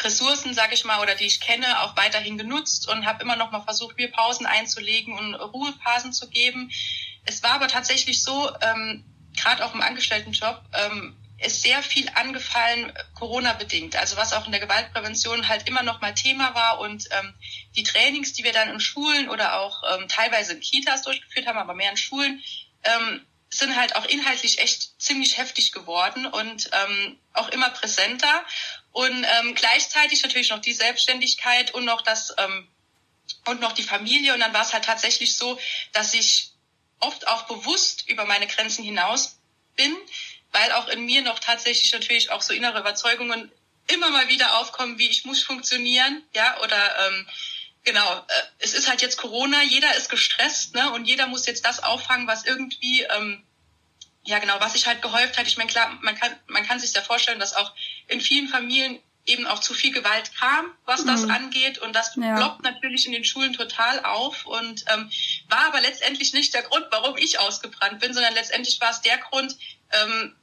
Ressourcen, 0.00 0.54
sage 0.54 0.74
ich 0.74 0.84
mal, 0.84 1.00
oder 1.00 1.14
die 1.14 1.24
ich 1.24 1.40
kenne, 1.40 1.82
auch 1.82 1.96
weiterhin 1.96 2.38
genutzt 2.38 2.88
und 2.88 3.06
habe 3.06 3.22
immer 3.22 3.36
noch 3.36 3.50
mal 3.50 3.62
versucht, 3.62 3.96
mir 3.96 4.10
Pausen 4.10 4.46
einzulegen 4.46 5.16
und 5.16 5.34
Ruhephasen 5.34 6.12
zu 6.12 6.28
geben. 6.28 6.70
Es 7.24 7.42
war 7.42 7.52
aber 7.52 7.68
tatsächlich 7.68 8.22
so, 8.22 8.50
ähm, 8.60 9.04
gerade 9.36 9.64
auch 9.64 9.74
im 9.74 9.80
Angestelltenjob, 9.82 10.62
ähm, 10.74 11.16
ist 11.38 11.62
sehr 11.62 11.82
viel 11.82 12.08
angefallen, 12.14 12.92
Corona-bedingt. 13.14 13.96
Also 13.96 14.16
was 14.16 14.32
auch 14.32 14.46
in 14.46 14.52
der 14.52 14.60
Gewaltprävention 14.60 15.48
halt 15.48 15.68
immer 15.68 15.82
noch 15.82 16.00
mal 16.00 16.14
Thema 16.14 16.54
war 16.54 16.80
und 16.80 17.06
ähm, 17.12 17.34
die 17.76 17.84
Trainings, 17.84 18.32
die 18.32 18.44
wir 18.44 18.52
dann 18.52 18.70
in 18.70 18.80
Schulen 18.80 19.28
oder 19.28 19.60
auch 19.60 19.82
ähm, 19.92 20.08
teilweise 20.08 20.54
in 20.54 20.60
Kitas 20.60 21.02
durchgeführt 21.02 21.46
haben, 21.46 21.58
aber 21.58 21.74
mehr 21.74 21.90
in 21.90 21.96
Schulen, 21.96 22.42
ähm, 22.82 23.24
sind 23.50 23.76
halt 23.76 23.96
auch 23.96 24.04
inhaltlich 24.04 24.58
echt 24.58 25.00
ziemlich 25.00 25.38
heftig 25.38 25.72
geworden 25.72 26.26
und 26.26 26.70
ähm, 26.72 27.18
auch 27.32 27.48
immer 27.48 27.70
präsenter. 27.70 28.44
Und 28.92 29.24
ähm, 29.24 29.54
gleichzeitig 29.54 30.22
natürlich 30.22 30.50
noch 30.50 30.60
die 30.60 30.74
Selbstständigkeit 30.74 31.72
und 31.72 31.84
noch 31.84 32.02
das 32.02 32.34
ähm, 32.36 32.68
und 33.46 33.60
noch 33.60 33.72
die 33.72 33.82
Familie. 33.82 34.34
Und 34.34 34.40
dann 34.40 34.52
war 34.52 34.62
es 34.62 34.72
halt 34.72 34.84
tatsächlich 34.84 35.36
so, 35.36 35.58
dass 35.92 36.14
ich 36.14 36.50
oft 37.00 37.28
auch 37.28 37.42
bewusst 37.42 38.08
über 38.08 38.24
meine 38.24 38.46
Grenzen 38.46 38.84
hinaus 38.84 39.38
bin, 39.76 39.96
weil 40.52 40.72
auch 40.72 40.88
in 40.88 41.04
mir 41.04 41.22
noch 41.22 41.38
tatsächlich 41.38 41.92
natürlich 41.92 42.30
auch 42.30 42.42
so 42.42 42.52
innere 42.52 42.80
Überzeugungen 42.80 43.50
immer 43.88 44.10
mal 44.10 44.28
wieder 44.28 44.58
aufkommen, 44.58 44.98
wie 44.98 45.08
ich 45.08 45.24
muss 45.24 45.42
funktionieren, 45.42 46.22
ja, 46.34 46.60
oder 46.60 47.06
ähm, 47.06 47.26
genau, 47.84 48.18
äh, 48.18 48.42
es 48.58 48.74
ist 48.74 48.88
halt 48.88 49.00
jetzt 49.00 49.16
Corona, 49.16 49.62
jeder 49.62 49.94
ist 49.96 50.10
gestresst, 50.10 50.74
ne, 50.74 50.92
und 50.92 51.06
jeder 51.06 51.26
muss 51.26 51.46
jetzt 51.46 51.64
das 51.64 51.82
auffangen, 51.82 52.26
was 52.26 52.44
irgendwie, 52.44 53.02
ähm, 53.02 53.42
ja 54.24 54.38
genau, 54.38 54.56
was 54.60 54.74
sich 54.74 54.86
halt 54.86 55.00
gehäuft 55.00 55.38
hat. 55.38 55.46
Ich 55.46 55.56
meine, 55.56 55.70
klar, 55.70 55.98
man 56.02 56.14
kann, 56.14 56.38
man 56.48 56.66
kann 56.66 56.78
sich 56.78 56.92
ja 56.92 57.02
vorstellen, 57.02 57.40
dass 57.40 57.54
auch 57.54 57.72
in 58.08 58.20
vielen 58.20 58.48
Familien 58.48 59.00
eben 59.28 59.46
auch 59.46 59.60
zu 59.60 59.74
viel 59.74 59.92
Gewalt 59.92 60.34
kam, 60.36 60.72
was 60.86 61.04
das 61.04 61.22
mhm. 61.22 61.30
angeht. 61.30 61.78
Und 61.78 61.94
das 61.94 62.16
ja. 62.16 62.34
blockt 62.36 62.62
natürlich 62.62 63.06
in 63.06 63.12
den 63.12 63.24
Schulen 63.24 63.52
total 63.52 64.04
auf 64.04 64.46
und 64.46 64.84
ähm, 64.88 65.10
war 65.48 65.66
aber 65.66 65.80
letztendlich 65.80 66.32
nicht 66.32 66.54
der 66.54 66.62
Grund, 66.62 66.86
warum 66.90 67.16
ich 67.18 67.38
ausgebrannt 67.38 68.00
bin, 68.00 68.14
sondern 68.14 68.34
letztendlich 68.34 68.80
war 68.80 68.90
es 68.90 69.02
der 69.02 69.18
Grund, 69.18 69.56
ähm, 69.92 70.34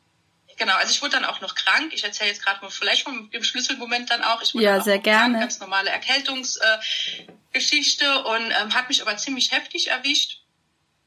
genau, 0.58 0.76
also 0.76 0.92
ich 0.92 1.02
wurde 1.02 1.14
dann 1.14 1.26
auch 1.26 1.42
noch 1.42 1.56
krank. 1.56 1.92
Ich 1.94 2.04
erzähle 2.04 2.30
jetzt 2.30 2.44
gerade 2.44 2.62
mal 2.62 2.70
vielleicht 2.70 3.04
von 3.04 3.32
dem 3.32 3.44
Schlüsselmoment 3.44 4.10
dann 4.10 4.24
auch. 4.24 4.42
Ich 4.42 4.54
wurde 4.54 4.66
ja, 4.66 4.82
sehr 4.82 5.00
gerne. 5.00 5.34
Krank, 5.34 5.42
ganz 5.42 5.60
normale 5.60 5.90
Erkältungsgeschichte 5.90 8.06
äh, 8.06 8.30
und 8.30 8.52
ähm, 8.52 8.74
hat 8.74 8.88
mich 8.90 9.02
aber 9.02 9.18
ziemlich 9.18 9.52
heftig 9.52 9.90
erwischt 9.90 10.45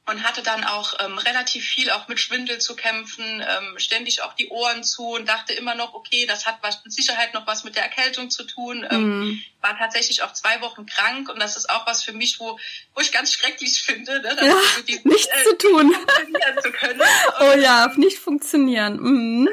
und 0.09 0.23
hatte 0.23 0.43
dann 0.43 0.65
auch 0.65 0.95
ähm, 1.01 1.19
relativ 1.19 1.65
viel 1.65 1.91
auch 1.91 2.09
mit 2.09 2.19
Schwindel 2.19 2.59
zu 2.59 2.75
kämpfen, 2.75 3.25
ähm, 3.25 3.79
ständig 3.79 4.23
auch 4.23 4.33
die 4.33 4.49
Ohren 4.49 4.83
zu 4.83 5.11
und 5.11 5.29
dachte 5.29 5.53
immer 5.53 5.75
noch, 5.75 5.93
okay, 5.93 6.25
das 6.27 6.47
hat 6.47 6.59
was 6.63 6.83
mit 6.83 6.95
Sicherheit 6.95 7.35
noch 7.35 7.47
was 7.47 7.63
mit 7.63 7.77
der 7.77 7.83
Erkältung 7.83 8.31
zu 8.31 8.45
tun. 8.45 8.87
Ähm, 8.91 9.21
mm. 9.21 9.43
War 9.61 9.77
tatsächlich 9.77 10.23
auch 10.23 10.33
zwei 10.33 10.63
Wochen 10.63 10.87
krank 10.87 11.29
und 11.29 11.41
das 11.41 11.57
ist 11.57 11.69
auch 11.69 11.87
was 11.87 12.03
für 12.03 12.13
mich, 12.13 12.41
wo, 12.41 12.59
wo 12.95 13.01
ich 13.03 13.13
ganz 13.13 13.33
schrecklich 13.35 13.83
finde, 13.83 14.21
ne, 14.23 14.37
ja, 14.41 14.57
so 14.77 14.83
die, 14.83 14.99
nichts 15.05 15.29
äh, 15.29 15.45
zu 15.45 15.59
tun. 15.59 15.95
Zu 16.63 16.73
können. 16.73 17.03
oh 17.41 17.59
ja, 17.59 17.93
nicht 17.97 18.19
funktionieren. 18.19 19.45
Mm. 19.45 19.49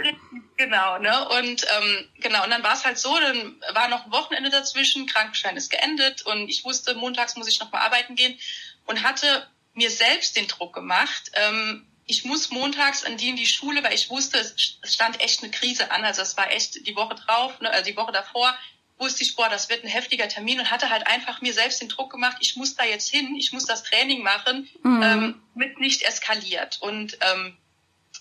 Genau, 0.58 1.00
ne? 1.00 1.28
Und 1.38 1.66
ähm, 1.78 2.08
genau, 2.22 2.46
und 2.46 2.50
dann 2.50 2.64
war 2.64 2.74
es 2.74 2.86
halt 2.86 2.98
so, 2.98 3.14
dann 3.20 3.62
war 3.74 3.90
noch 3.90 4.06
ein 4.06 4.12
Wochenende 4.14 4.50
dazwischen, 4.50 5.06
Krankenschein 5.06 5.58
ist 5.58 5.70
geendet 5.70 6.26
und 6.26 6.48
ich 6.48 6.64
wusste, 6.64 6.96
montags 6.96 7.36
muss 7.36 7.50
ich 7.50 7.60
noch 7.60 7.74
mal 7.74 7.82
arbeiten 7.82 8.16
gehen 8.16 8.40
und 8.86 9.04
hatte 9.04 9.48
mir 9.76 9.92
selbst 9.92 10.36
den 10.36 10.48
Druck 10.48 10.74
gemacht. 10.74 11.32
Ähm, 11.34 11.86
ich 12.08 12.26
muss 12.26 12.50
montags 12.50 13.04
an 13.04 13.18
die 13.18 13.30
in 13.30 13.36
die 13.36 13.46
Schule, 13.48 13.84
weil 13.84 13.94
ich 13.94 14.10
wusste, 14.10 14.38
es 14.38 14.80
stand 14.84 15.22
echt 15.22 15.44
eine 15.44 15.52
Krise 15.52 15.92
an. 15.92 16.04
Also 16.04 16.22
es 16.22 16.38
war 16.38 16.52
echt 16.52 16.88
die 16.88 16.96
Woche 16.96 17.16
drauf, 17.16 17.60
ne, 17.62 17.70
also 17.70 17.86
die 17.90 17.98
Woche 17.98 18.12
davor 18.12 18.56
wusste 18.98 19.24
ich, 19.24 19.36
boah, 19.36 19.50
das 19.50 19.70
wird 19.70 19.84
ein 19.84 19.90
heftiger 19.90 20.28
Termin 20.28 20.60
und 20.60 20.72
hatte 20.72 20.90
halt 20.90 21.06
einfach 21.08 21.42
mir 21.42 21.54
selbst 21.54 21.82
den 21.82 21.90
Druck 21.90 22.12
gemacht, 22.12 22.38
ich 22.40 22.56
muss 22.56 22.76
da 22.76 22.86
jetzt 22.86 23.10
hin, 23.10 23.36
ich 23.36 23.52
muss 23.52 23.66
das 23.66 23.84
Training 23.84 24.24
machen, 24.24 24.70
mhm. 24.84 25.04
ähm, 25.04 25.42
mit 25.54 25.80
nicht 25.80 26.04
eskaliert. 26.04 26.82
Und 26.82 27.18
ähm, 27.22 27.58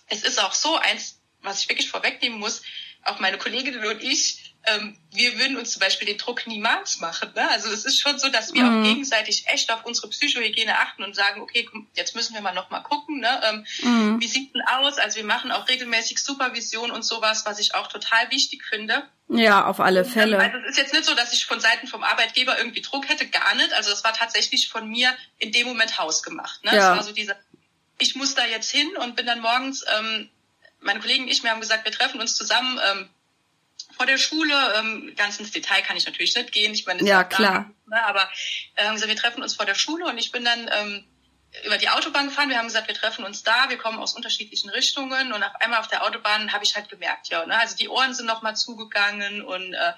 es 0.08 0.22
ist 0.22 0.42
auch 0.42 0.52
so 0.52 0.76
eins, 0.76 1.20
was 1.42 1.60
ich 1.60 1.68
wirklich 1.68 1.88
vorwegnehmen 1.88 2.38
muss, 2.38 2.62
auch 3.04 3.20
meine 3.20 3.38
Kolleginnen 3.38 3.84
und 3.84 4.02
ich, 4.02 4.43
ähm, 4.66 4.96
wir 5.12 5.38
würden 5.38 5.56
uns 5.56 5.72
zum 5.72 5.80
Beispiel 5.80 6.06
den 6.06 6.18
Druck 6.18 6.46
niemals 6.46 7.00
machen. 7.00 7.30
Ne? 7.34 7.48
Also 7.50 7.70
es 7.70 7.84
ist 7.84 8.00
schon 8.00 8.18
so, 8.18 8.28
dass 8.28 8.54
wir 8.54 8.64
mhm. 8.64 8.80
auch 8.80 8.88
gegenseitig 8.88 9.46
echt 9.46 9.70
auf 9.70 9.84
unsere 9.84 10.08
Psychohygiene 10.08 10.78
achten 10.78 11.02
und 11.02 11.14
sagen, 11.14 11.40
okay, 11.40 11.68
jetzt 11.94 12.14
müssen 12.16 12.34
wir 12.34 12.40
mal 12.40 12.54
noch 12.54 12.70
mal 12.70 12.80
gucken, 12.80 13.20
ne? 13.20 13.40
ähm, 13.44 13.66
mhm. 13.82 14.20
wie 14.20 14.26
sieht 14.26 14.54
denn 14.54 14.62
aus? 14.62 14.98
Also 14.98 15.16
wir 15.16 15.24
machen 15.24 15.52
auch 15.52 15.68
regelmäßig 15.68 16.22
Supervision 16.22 16.90
und 16.90 17.04
sowas, 17.04 17.44
was 17.46 17.58
ich 17.58 17.74
auch 17.74 17.88
total 17.88 18.30
wichtig 18.30 18.64
finde. 18.64 19.04
Ja, 19.28 19.66
auf 19.66 19.80
alle 19.80 20.04
Fälle. 20.04 20.38
Also 20.38 20.58
es 20.58 20.70
ist 20.70 20.78
jetzt 20.78 20.92
nicht 20.92 21.04
so, 21.04 21.14
dass 21.14 21.32
ich 21.32 21.46
von 21.46 21.60
Seiten 21.60 21.86
vom 21.86 22.02
Arbeitgeber 22.02 22.58
irgendwie 22.58 22.82
Druck 22.82 23.08
hätte, 23.08 23.26
gar 23.26 23.54
nicht. 23.54 23.72
Also 23.72 23.90
das 23.90 24.04
war 24.04 24.12
tatsächlich 24.12 24.68
von 24.68 24.88
mir 24.88 25.14
in 25.38 25.52
dem 25.52 25.66
Moment 25.66 25.98
hausgemacht. 25.98 26.64
Ne? 26.64 26.74
Ja. 26.74 26.92
Es 26.92 26.96
war 26.96 27.02
so 27.02 27.12
diese, 27.12 27.36
ich 27.98 28.14
muss 28.16 28.34
da 28.34 28.44
jetzt 28.46 28.70
hin 28.70 28.88
und 28.96 29.16
bin 29.16 29.26
dann 29.26 29.40
morgens, 29.40 29.84
ähm, 29.98 30.30
meine 30.80 31.00
Kollegen 31.00 31.24
und 31.24 31.30
ich, 31.30 31.42
wir 31.42 31.50
haben 31.50 31.60
gesagt, 31.60 31.84
wir 31.84 31.92
treffen 31.92 32.20
uns 32.20 32.34
zusammen 32.34 32.78
ähm, 32.90 33.08
vor 33.96 34.06
der 34.06 34.18
Schule. 34.18 34.54
Ähm, 34.76 35.14
ganz 35.16 35.38
ins 35.38 35.50
Detail 35.50 35.82
kann 35.82 35.96
ich 35.96 36.06
natürlich 36.06 36.34
nicht 36.34 36.52
gehen. 36.52 36.74
Ich 36.74 36.86
meine, 36.86 37.02
ja 37.02 37.24
klar. 37.24 37.70
Da, 37.86 37.96
ne, 37.96 38.06
aber 38.06 38.28
ähm, 38.76 38.92
also 38.92 39.08
wir 39.08 39.16
treffen 39.16 39.42
uns 39.42 39.54
vor 39.54 39.66
der 39.66 39.74
Schule 39.74 40.06
und 40.06 40.18
ich 40.18 40.32
bin 40.32 40.44
dann 40.44 40.70
ähm, 40.72 41.04
über 41.64 41.78
die 41.78 41.88
Autobahn 41.88 42.26
gefahren. 42.26 42.48
Wir 42.48 42.58
haben 42.58 42.66
gesagt, 42.66 42.88
wir 42.88 42.94
treffen 42.94 43.24
uns 43.24 43.42
da. 43.42 43.68
Wir 43.68 43.78
kommen 43.78 43.98
aus 43.98 44.14
unterschiedlichen 44.14 44.70
Richtungen 44.70 45.32
und 45.32 45.42
auf 45.42 45.54
einmal 45.60 45.80
auf 45.80 45.88
der 45.88 46.04
Autobahn 46.04 46.52
habe 46.52 46.64
ich 46.64 46.74
halt 46.74 46.88
gemerkt, 46.88 47.28
ja, 47.28 47.44
ne, 47.46 47.58
also 47.58 47.76
die 47.76 47.88
Ohren 47.88 48.14
sind 48.14 48.26
noch 48.26 48.42
mal 48.42 48.54
zugegangen 48.54 49.42
und 49.42 49.74
äh, 49.74 49.92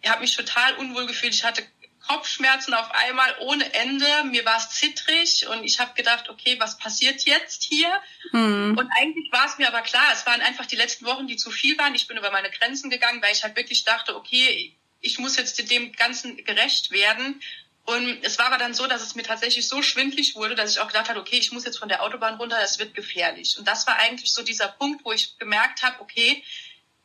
ich 0.00 0.10
habe 0.10 0.20
mich 0.20 0.36
total 0.36 0.74
unwohl 0.74 1.06
gefühlt. 1.06 1.34
Ich 1.34 1.44
hatte 1.44 1.62
Kopfschmerzen 2.08 2.74
auf 2.74 2.90
einmal 2.90 3.36
ohne 3.40 3.72
Ende. 3.74 4.06
Mir 4.24 4.44
war 4.44 4.56
es 4.56 4.70
zittrig 4.70 5.46
und 5.48 5.62
ich 5.62 5.78
habe 5.78 5.94
gedacht, 5.94 6.28
okay, 6.28 6.56
was 6.58 6.78
passiert 6.78 7.24
jetzt 7.24 7.64
hier? 7.64 7.88
Mhm. 8.32 8.76
Und 8.78 8.90
eigentlich 8.98 9.30
war 9.30 9.46
es 9.46 9.58
mir 9.58 9.68
aber 9.68 9.82
klar, 9.82 10.06
es 10.12 10.26
waren 10.26 10.40
einfach 10.40 10.66
die 10.66 10.76
letzten 10.76 11.04
Wochen, 11.04 11.26
die 11.26 11.36
zu 11.36 11.50
viel 11.50 11.76
waren. 11.78 11.94
Ich 11.94 12.08
bin 12.08 12.16
über 12.16 12.30
meine 12.30 12.50
Grenzen 12.50 12.90
gegangen, 12.90 13.22
weil 13.22 13.32
ich 13.32 13.44
halt 13.44 13.56
wirklich 13.56 13.84
dachte, 13.84 14.16
okay, 14.16 14.74
ich 15.00 15.18
muss 15.18 15.36
jetzt 15.36 15.70
dem 15.70 15.92
Ganzen 15.92 16.42
gerecht 16.44 16.90
werden. 16.90 17.40
Und 17.84 18.22
es 18.22 18.38
war 18.38 18.46
aber 18.46 18.58
dann 18.58 18.74
so, 18.74 18.86
dass 18.86 19.02
es 19.02 19.14
mir 19.14 19.22
tatsächlich 19.22 19.66
so 19.66 19.80
schwindlig 19.80 20.34
wurde, 20.34 20.54
dass 20.54 20.70
ich 20.70 20.80
auch 20.80 20.88
gedacht 20.88 21.08
habe, 21.08 21.20
okay, 21.20 21.38
ich 21.38 21.52
muss 21.52 21.64
jetzt 21.64 21.78
von 21.78 21.88
der 21.88 22.02
Autobahn 22.02 22.34
runter, 22.34 22.58
es 22.62 22.78
wird 22.78 22.94
gefährlich. 22.94 23.56
Und 23.58 23.66
das 23.66 23.86
war 23.86 23.96
eigentlich 23.96 24.34
so 24.34 24.42
dieser 24.42 24.68
Punkt, 24.68 25.04
wo 25.06 25.12
ich 25.12 25.38
gemerkt 25.38 25.82
habe, 25.82 26.00
okay, 26.00 26.42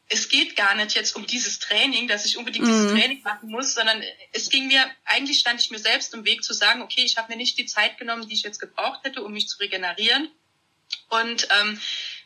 es 0.10 0.30
geht 0.30 0.56
gar 0.56 0.76
nicht 0.76 0.96
jetzt 0.96 1.16
um 1.16 1.26
dieses 1.26 1.60
Training, 1.60 2.08
dass 2.08 2.26
ich 2.26 2.38
unbedingt 2.38 2.66
mhm. 2.66 2.72
dieses 2.72 2.92
Training 2.92 3.22
machen 3.24 3.50
muss, 3.50 3.74
sondern 3.74 4.02
es 4.32 4.50
ging 4.50 4.68
mir, 4.68 4.86
eigentlich 5.06 5.40
stand 5.40 5.60
ich 5.60 5.72
mir 5.72 5.80
selbst 5.80 6.14
im 6.14 6.26
Weg 6.26 6.44
zu 6.44 6.54
sagen, 6.54 6.82
okay, 6.82 7.02
ich 7.04 7.18
habe 7.18 7.32
mir 7.32 7.38
nicht 7.38 7.58
die 7.58 7.66
Zeit 7.66 7.98
genommen, 7.98 8.28
die 8.28 8.34
ich 8.34 8.44
jetzt 8.44 8.60
gebraucht 8.60 9.00
hätte, 9.04 9.24
um 9.24 9.34
mich 9.34 9.48
zu 9.48 9.60
regenerieren. 9.60 10.30
Und 11.10 11.48
ähm, 11.60 11.80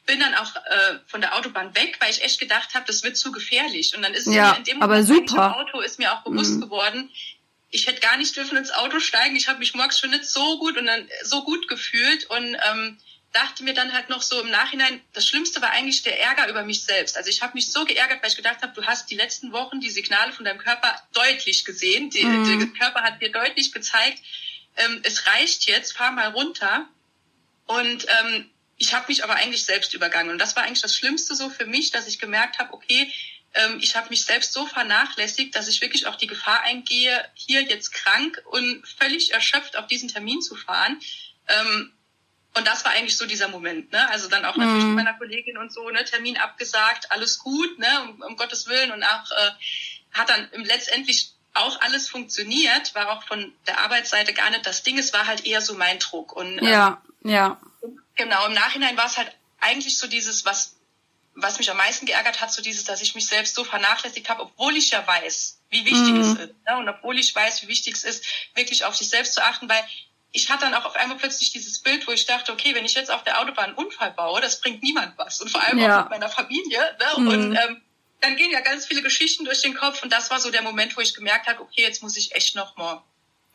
bin 0.05 0.19
dann 0.19 0.35
auch 0.35 0.55
äh, 0.55 0.99
von 1.05 1.21
der 1.21 1.35
Autobahn 1.35 1.75
weg, 1.75 1.97
weil 1.99 2.09
ich 2.09 2.23
echt 2.23 2.39
gedacht 2.39 2.73
habe, 2.73 2.85
das 2.85 3.03
wird 3.03 3.17
zu 3.17 3.31
gefährlich. 3.31 3.95
Und 3.95 4.01
dann 4.01 4.13
ist 4.13 4.27
ja, 4.27 4.51
mir 4.51 4.57
in 4.57 4.63
dem 4.63 4.81
aber 4.81 5.01
Moment 5.01 5.29
super. 5.29 5.57
Auto 5.57 5.79
ist 5.81 5.99
mir 5.99 6.13
auch 6.13 6.23
bewusst 6.23 6.55
mhm. 6.55 6.61
geworden, 6.61 7.11
ich 7.69 7.87
hätte 7.87 7.99
gar 7.99 8.17
nicht 8.17 8.35
dürfen 8.35 8.57
ins 8.57 8.71
Auto 8.71 8.99
steigen. 8.99 9.35
Ich 9.35 9.49
habe 9.49 9.59
mich 9.59 9.73
morgens 9.73 9.99
schon 9.99 10.11
nicht 10.11 10.25
so 10.25 10.57
gut 10.59 10.77
und 10.77 10.85
dann 10.85 11.07
so 11.23 11.43
gut 11.43 11.67
gefühlt 11.67 12.25
und 12.29 12.57
ähm, 12.71 12.97
dachte 13.33 13.63
mir 13.63 13.73
dann 13.73 13.93
halt 13.93 14.09
noch 14.09 14.21
so 14.21 14.41
im 14.41 14.49
Nachhinein, 14.49 15.01
das 15.13 15.27
Schlimmste 15.27 15.61
war 15.61 15.71
eigentlich 15.71 16.03
der 16.03 16.19
Ärger 16.19 16.49
über 16.49 16.63
mich 16.63 16.83
selbst. 16.83 17.17
Also 17.17 17.29
ich 17.29 17.41
habe 17.41 17.53
mich 17.53 17.71
so 17.71 17.85
geärgert, 17.85 18.21
weil 18.21 18.29
ich 18.29 18.35
gedacht 18.35 18.61
habe, 18.61 18.73
du 18.73 18.85
hast 18.85 19.09
die 19.11 19.15
letzten 19.15 19.51
Wochen 19.51 19.79
die 19.79 19.89
Signale 19.89 20.31
von 20.31 20.45
deinem 20.45 20.57
Körper 20.57 20.95
deutlich 21.13 21.65
gesehen. 21.65 22.09
Die, 22.09 22.23
mhm. 22.23 22.59
Der 22.59 22.67
Körper 22.69 23.03
hat 23.03 23.21
dir 23.21 23.31
deutlich 23.31 23.71
gezeigt, 23.71 24.21
ähm, 24.77 25.01
es 25.03 25.27
reicht 25.27 25.67
jetzt, 25.67 25.93
fahr 25.95 26.11
mal 26.11 26.29
runter. 26.29 26.87
Und 27.65 28.05
ähm, 28.07 28.49
ich 28.77 28.93
habe 28.93 29.05
mich 29.09 29.23
aber 29.23 29.35
eigentlich 29.35 29.65
selbst 29.65 29.93
übergangen. 29.93 30.31
Und 30.31 30.39
das 30.39 30.55
war 30.55 30.63
eigentlich 30.63 30.81
das 30.81 30.95
Schlimmste 30.95 31.35
so 31.35 31.49
für 31.49 31.65
mich, 31.65 31.91
dass 31.91 32.07
ich 32.07 32.19
gemerkt 32.19 32.59
habe, 32.59 32.73
okay, 32.73 33.11
ähm, 33.53 33.79
ich 33.81 33.95
habe 33.95 34.09
mich 34.09 34.23
selbst 34.23 34.53
so 34.53 34.65
vernachlässigt, 34.65 35.55
dass 35.55 35.67
ich 35.67 35.81
wirklich 35.81 36.07
auch 36.07 36.15
die 36.15 36.27
Gefahr 36.27 36.61
eingehe, 36.61 37.23
hier 37.33 37.61
jetzt 37.61 37.91
krank 37.91 38.41
und 38.51 38.87
völlig 38.87 39.33
erschöpft 39.33 39.75
auf 39.77 39.87
diesen 39.87 40.09
Termin 40.09 40.41
zu 40.41 40.55
fahren. 40.55 40.99
Ähm, 41.47 41.91
und 42.57 42.67
das 42.67 42.83
war 42.85 42.91
eigentlich 42.91 43.17
so 43.17 43.25
dieser 43.25 43.47
Moment, 43.47 43.91
ne? 43.91 44.09
Also 44.09 44.27
dann 44.27 44.45
auch 44.45 44.55
natürlich 44.55 44.83
mhm. 44.83 44.95
mit 44.95 45.05
meiner 45.05 45.17
Kollegin 45.17 45.57
und 45.57 45.71
so, 45.71 45.89
ne? 45.89 46.03
Termin 46.03 46.37
abgesagt, 46.37 47.11
alles 47.11 47.39
gut, 47.39 47.79
ne? 47.79 47.87
Um, 48.01 48.21
um 48.21 48.35
Gottes 48.35 48.67
Willen 48.67 48.91
und 48.91 49.03
auch 49.03 49.31
äh, 49.31 49.51
hat 50.13 50.29
dann 50.29 50.49
letztendlich 50.63 51.31
auch 51.53 51.79
alles 51.81 52.09
funktioniert, 52.09 52.93
war 52.95 53.09
auch 53.11 53.23
von 53.23 53.53
der 53.65 53.79
Arbeitsseite 53.79 54.33
gar 54.33 54.49
nicht 54.49 54.65
das 54.65 54.83
Ding. 54.83 54.97
Es 54.97 55.13
war 55.13 55.27
halt 55.27 55.45
eher 55.45 55.61
so 55.61 55.73
mein 55.75 55.99
Druck 55.99 56.33
und 56.33 56.59
ähm, 56.59 56.67
ja, 56.67 57.01
ja. 57.23 57.59
Genau. 58.15 58.45
Im 58.47 58.53
Nachhinein 58.53 58.97
war 58.97 59.05
es 59.05 59.17
halt 59.17 59.31
eigentlich 59.59 59.97
so 59.97 60.07
dieses, 60.07 60.45
was 60.45 60.77
was 61.39 61.59
mich 61.59 61.69
am 61.69 61.77
meisten 61.77 62.07
geärgert 62.07 62.41
hat, 62.41 62.51
so 62.51 62.63
dieses, 62.63 62.83
dass 62.83 63.01
ich 63.01 63.13
mich 63.13 63.27
selbst 63.27 63.53
so 63.53 63.63
vernachlässigt 63.63 64.27
habe, 64.27 64.41
obwohl 64.41 64.75
ich 64.75 64.89
ja 64.89 65.05
weiß, 65.05 65.59
wie 65.69 65.85
wichtig 65.85 66.13
mhm. 66.13 66.21
es 66.21 66.39
ist. 66.39 66.55
Ne? 66.67 66.77
Und 66.77 66.89
obwohl 66.89 67.19
ich 67.19 67.33
weiß, 67.33 67.61
wie 67.61 67.67
wichtig 67.67 67.93
es 67.93 68.03
ist, 68.03 68.25
wirklich 68.55 68.85
auf 68.85 68.95
sich 68.95 69.09
selbst 69.09 69.35
zu 69.35 69.43
achten, 69.43 69.69
weil 69.69 69.83
ich 70.31 70.49
hatte 70.49 70.65
dann 70.65 70.73
auch 70.73 70.85
auf 70.85 70.95
einmal 70.95 71.17
plötzlich 71.17 71.51
dieses 71.51 71.79
Bild, 71.79 72.07
wo 72.07 72.11
ich 72.11 72.25
dachte, 72.25 72.51
okay, 72.51 72.75
wenn 72.75 72.85
ich 72.85 72.93
jetzt 72.93 73.11
auf 73.11 73.23
der 73.23 73.39
Autobahn 73.39 73.65
einen 73.65 73.75
Unfall 73.75 74.11
baue, 74.11 74.41
das 74.41 74.61
bringt 74.61 74.83
niemand 74.83 75.17
was. 75.17 75.41
Und 75.41 75.49
vor 75.49 75.63
allem 75.63 75.79
ja. 75.79 75.97
auch 75.97 76.01
mit 76.03 76.11
meiner 76.11 76.29
Familie. 76.29 76.79
Ne? 76.99 77.21
Mhm. 77.21 77.27
Und 77.27 77.55
ähm, 77.55 77.81
dann 78.21 78.35
gehen 78.35 78.51
ja 78.51 78.61
ganz 78.61 78.85
viele 78.85 79.01
Geschichten 79.01 79.45
durch 79.45 79.61
den 79.61 79.75
Kopf. 79.75 80.03
Und 80.03 80.11
das 80.11 80.29
war 80.29 80.39
so 80.39 80.51
der 80.51 80.61
Moment, 80.61 80.95
wo 80.97 81.01
ich 81.01 81.13
gemerkt 81.13 81.47
habe, 81.47 81.61
okay, 81.61 81.81
jetzt 81.81 82.03
muss 82.03 82.17
ich 82.17 82.35
echt 82.35 82.55
noch 82.55 82.75
mal 82.77 83.03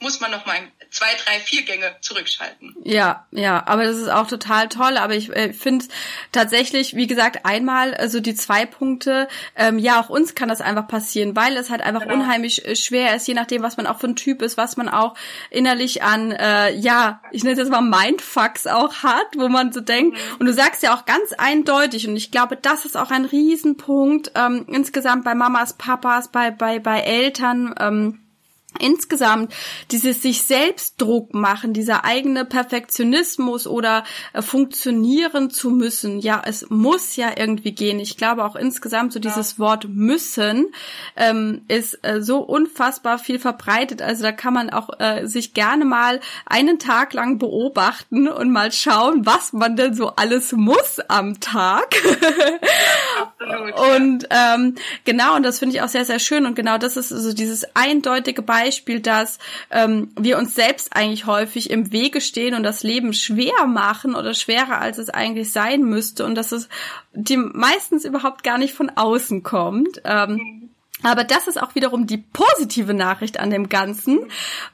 muss 0.02 0.20
man 0.20 0.30
noch 0.30 0.44
mal 0.44 0.56
zwei, 0.90 1.06
drei, 1.24 1.40
vier 1.40 1.62
Gänge 1.62 1.96
zurückschalten. 2.00 2.74
Ja, 2.84 3.26
ja, 3.30 3.66
aber 3.66 3.84
das 3.84 3.96
ist 3.96 4.10
auch 4.10 4.26
total 4.26 4.68
toll. 4.68 4.98
Aber 4.98 5.14
ich 5.14 5.34
äh, 5.34 5.52
finde 5.52 5.86
tatsächlich, 6.32 6.94
wie 6.94 7.06
gesagt, 7.06 7.46
einmal 7.46 7.94
also 7.94 8.20
die 8.20 8.34
zwei 8.34 8.66
Punkte. 8.66 9.28
Ähm, 9.56 9.78
ja, 9.78 10.00
auch 10.00 10.10
uns 10.10 10.34
kann 10.34 10.48
das 10.48 10.60
einfach 10.60 10.86
passieren, 10.86 11.34
weil 11.34 11.56
es 11.56 11.70
halt 11.70 11.80
einfach 11.80 12.02
genau. 12.02 12.14
unheimlich 12.14 12.66
äh, 12.66 12.76
schwer 12.76 13.16
ist, 13.16 13.26
je 13.26 13.34
nachdem, 13.34 13.62
was 13.62 13.76
man 13.76 13.86
auch 13.86 13.98
für 13.98 14.08
ein 14.08 14.16
Typ 14.16 14.42
ist, 14.42 14.56
was 14.56 14.76
man 14.76 14.88
auch 14.88 15.14
innerlich 15.50 16.02
an, 16.02 16.32
äh, 16.32 16.74
ja, 16.74 17.22
ich 17.30 17.44
nenne 17.44 17.54
es 17.54 17.58
jetzt 17.58 17.70
mal 17.70 17.80
Mindfucks 17.80 18.66
auch 18.66 19.02
hat, 19.02 19.28
wo 19.36 19.48
man 19.48 19.72
so 19.72 19.80
denkt. 19.80 20.16
Mhm. 20.16 20.36
Und 20.40 20.46
du 20.46 20.52
sagst 20.52 20.82
ja 20.82 20.94
auch 20.94 21.06
ganz 21.06 21.32
eindeutig, 21.38 22.06
und 22.08 22.16
ich 22.16 22.30
glaube, 22.30 22.56
das 22.56 22.84
ist 22.84 22.96
auch 22.96 23.10
ein 23.10 23.24
Riesenpunkt 23.24 24.32
ähm, 24.34 24.66
insgesamt 24.68 25.24
bei 25.24 25.34
Mamas, 25.34 25.74
Papas, 25.74 26.28
bei 26.28 26.50
bei 26.50 26.78
bei 26.78 27.00
Eltern. 27.00 27.74
Ähm, 27.78 28.21
insgesamt 28.78 29.52
dieses 29.90 30.22
sich 30.22 30.42
selbst 30.42 31.00
Druck 31.00 31.34
machen, 31.34 31.72
dieser 31.72 32.04
eigene 32.04 32.44
Perfektionismus 32.44 33.66
oder 33.66 34.04
äh, 34.32 34.42
funktionieren 34.42 35.50
zu 35.50 35.70
müssen. 35.70 36.18
Ja, 36.18 36.42
es 36.44 36.68
muss 36.70 37.16
ja 37.16 37.30
irgendwie 37.36 37.72
gehen. 37.72 38.00
Ich 38.00 38.16
glaube 38.16 38.44
auch 38.44 38.56
insgesamt 38.56 39.12
so 39.12 39.20
dieses 39.20 39.52
ja. 39.52 39.58
Wort 39.58 39.86
müssen 39.88 40.66
ähm, 41.16 41.62
ist 41.68 41.98
äh, 42.02 42.22
so 42.22 42.38
unfassbar 42.38 43.18
viel 43.18 43.38
verbreitet. 43.38 44.02
Also 44.02 44.22
da 44.22 44.32
kann 44.32 44.54
man 44.54 44.70
auch 44.70 44.90
äh, 44.98 45.26
sich 45.26 45.54
gerne 45.54 45.84
mal 45.84 46.20
einen 46.46 46.78
Tag 46.78 47.12
lang 47.12 47.38
beobachten 47.38 48.28
und 48.28 48.50
mal 48.50 48.72
schauen, 48.72 49.26
was 49.26 49.52
man 49.52 49.76
denn 49.76 49.94
so 49.94 50.10
alles 50.16 50.52
muss 50.52 51.00
am 51.08 51.40
Tag. 51.40 51.94
Absolut. 53.20 53.96
Und 53.96 54.28
ähm, 54.30 54.74
genau, 55.04 55.36
und 55.36 55.42
das 55.42 55.58
finde 55.58 55.76
ich 55.76 55.82
auch 55.82 55.88
sehr, 55.88 56.04
sehr 56.04 56.18
schön. 56.18 56.46
Und 56.46 56.54
genau 56.54 56.78
das 56.78 56.96
ist 56.96 57.10
so 57.10 57.32
dieses 57.32 57.64
eindeutige 57.74 58.42
Beispiel, 58.42 58.61
dass 59.02 59.38
ähm, 59.70 60.10
wir 60.18 60.38
uns 60.38 60.54
selbst 60.54 60.94
eigentlich 60.94 61.26
häufig 61.26 61.70
im 61.70 61.92
Wege 61.92 62.20
stehen 62.20 62.54
und 62.54 62.62
das 62.62 62.82
Leben 62.82 63.12
schwer 63.12 63.66
machen 63.66 64.14
oder 64.14 64.34
schwerer, 64.34 64.80
als 64.80 64.98
es 64.98 65.10
eigentlich 65.10 65.52
sein 65.52 65.82
müsste. 65.82 66.24
Und 66.24 66.34
dass 66.34 66.52
es 66.52 66.68
die 67.12 67.36
meistens 67.36 68.04
überhaupt 68.04 68.44
gar 68.44 68.58
nicht 68.58 68.74
von 68.74 68.90
außen 68.90 69.42
kommt. 69.42 70.00
Ähm. 70.04 70.70
Aber 71.02 71.24
das 71.24 71.48
ist 71.48 71.60
auch 71.60 71.74
wiederum 71.74 72.06
die 72.06 72.18
positive 72.18 72.94
Nachricht 72.94 73.40
an 73.40 73.50
dem 73.50 73.68
Ganzen, 73.68 74.20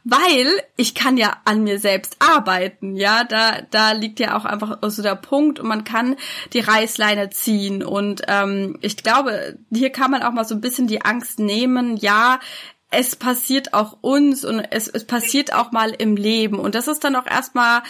weil 0.04 0.46
ich 0.76 0.94
kann 0.94 1.16
ja 1.16 1.38
an 1.44 1.64
mir 1.64 1.78
selbst 1.78 2.16
arbeiten, 2.18 2.96
ja, 2.96 3.24
da, 3.24 3.62
da 3.70 3.92
liegt 3.92 4.20
ja 4.20 4.36
auch 4.36 4.44
einfach 4.44 4.78
so 4.82 5.02
der 5.02 5.14
Punkt 5.14 5.58
und 5.58 5.68
man 5.68 5.84
kann 5.84 6.16
die 6.52 6.60
Reißleine 6.60 7.30
ziehen 7.30 7.82
und 7.82 8.22
ähm, 8.28 8.76
ich 8.82 8.98
glaube, 8.98 9.58
hier 9.72 9.90
kann 9.90 10.10
man 10.10 10.22
auch 10.22 10.32
mal 10.32 10.44
so 10.44 10.54
ein 10.54 10.60
bisschen 10.60 10.86
die 10.86 11.02
Angst 11.02 11.38
nehmen, 11.38 11.96
ja, 11.96 12.40
es 12.90 13.16
passiert 13.16 13.74
auch 13.74 13.98
uns 14.00 14.44
und 14.44 14.60
es, 14.60 14.88
es 14.88 15.06
passiert 15.06 15.52
auch 15.52 15.72
mal 15.72 15.90
im 15.90 16.16
Leben 16.16 16.58
und 16.58 16.74
das 16.74 16.88
ist 16.88 17.04
dann 17.04 17.16
auch 17.16 17.26
erstmal 17.26 17.82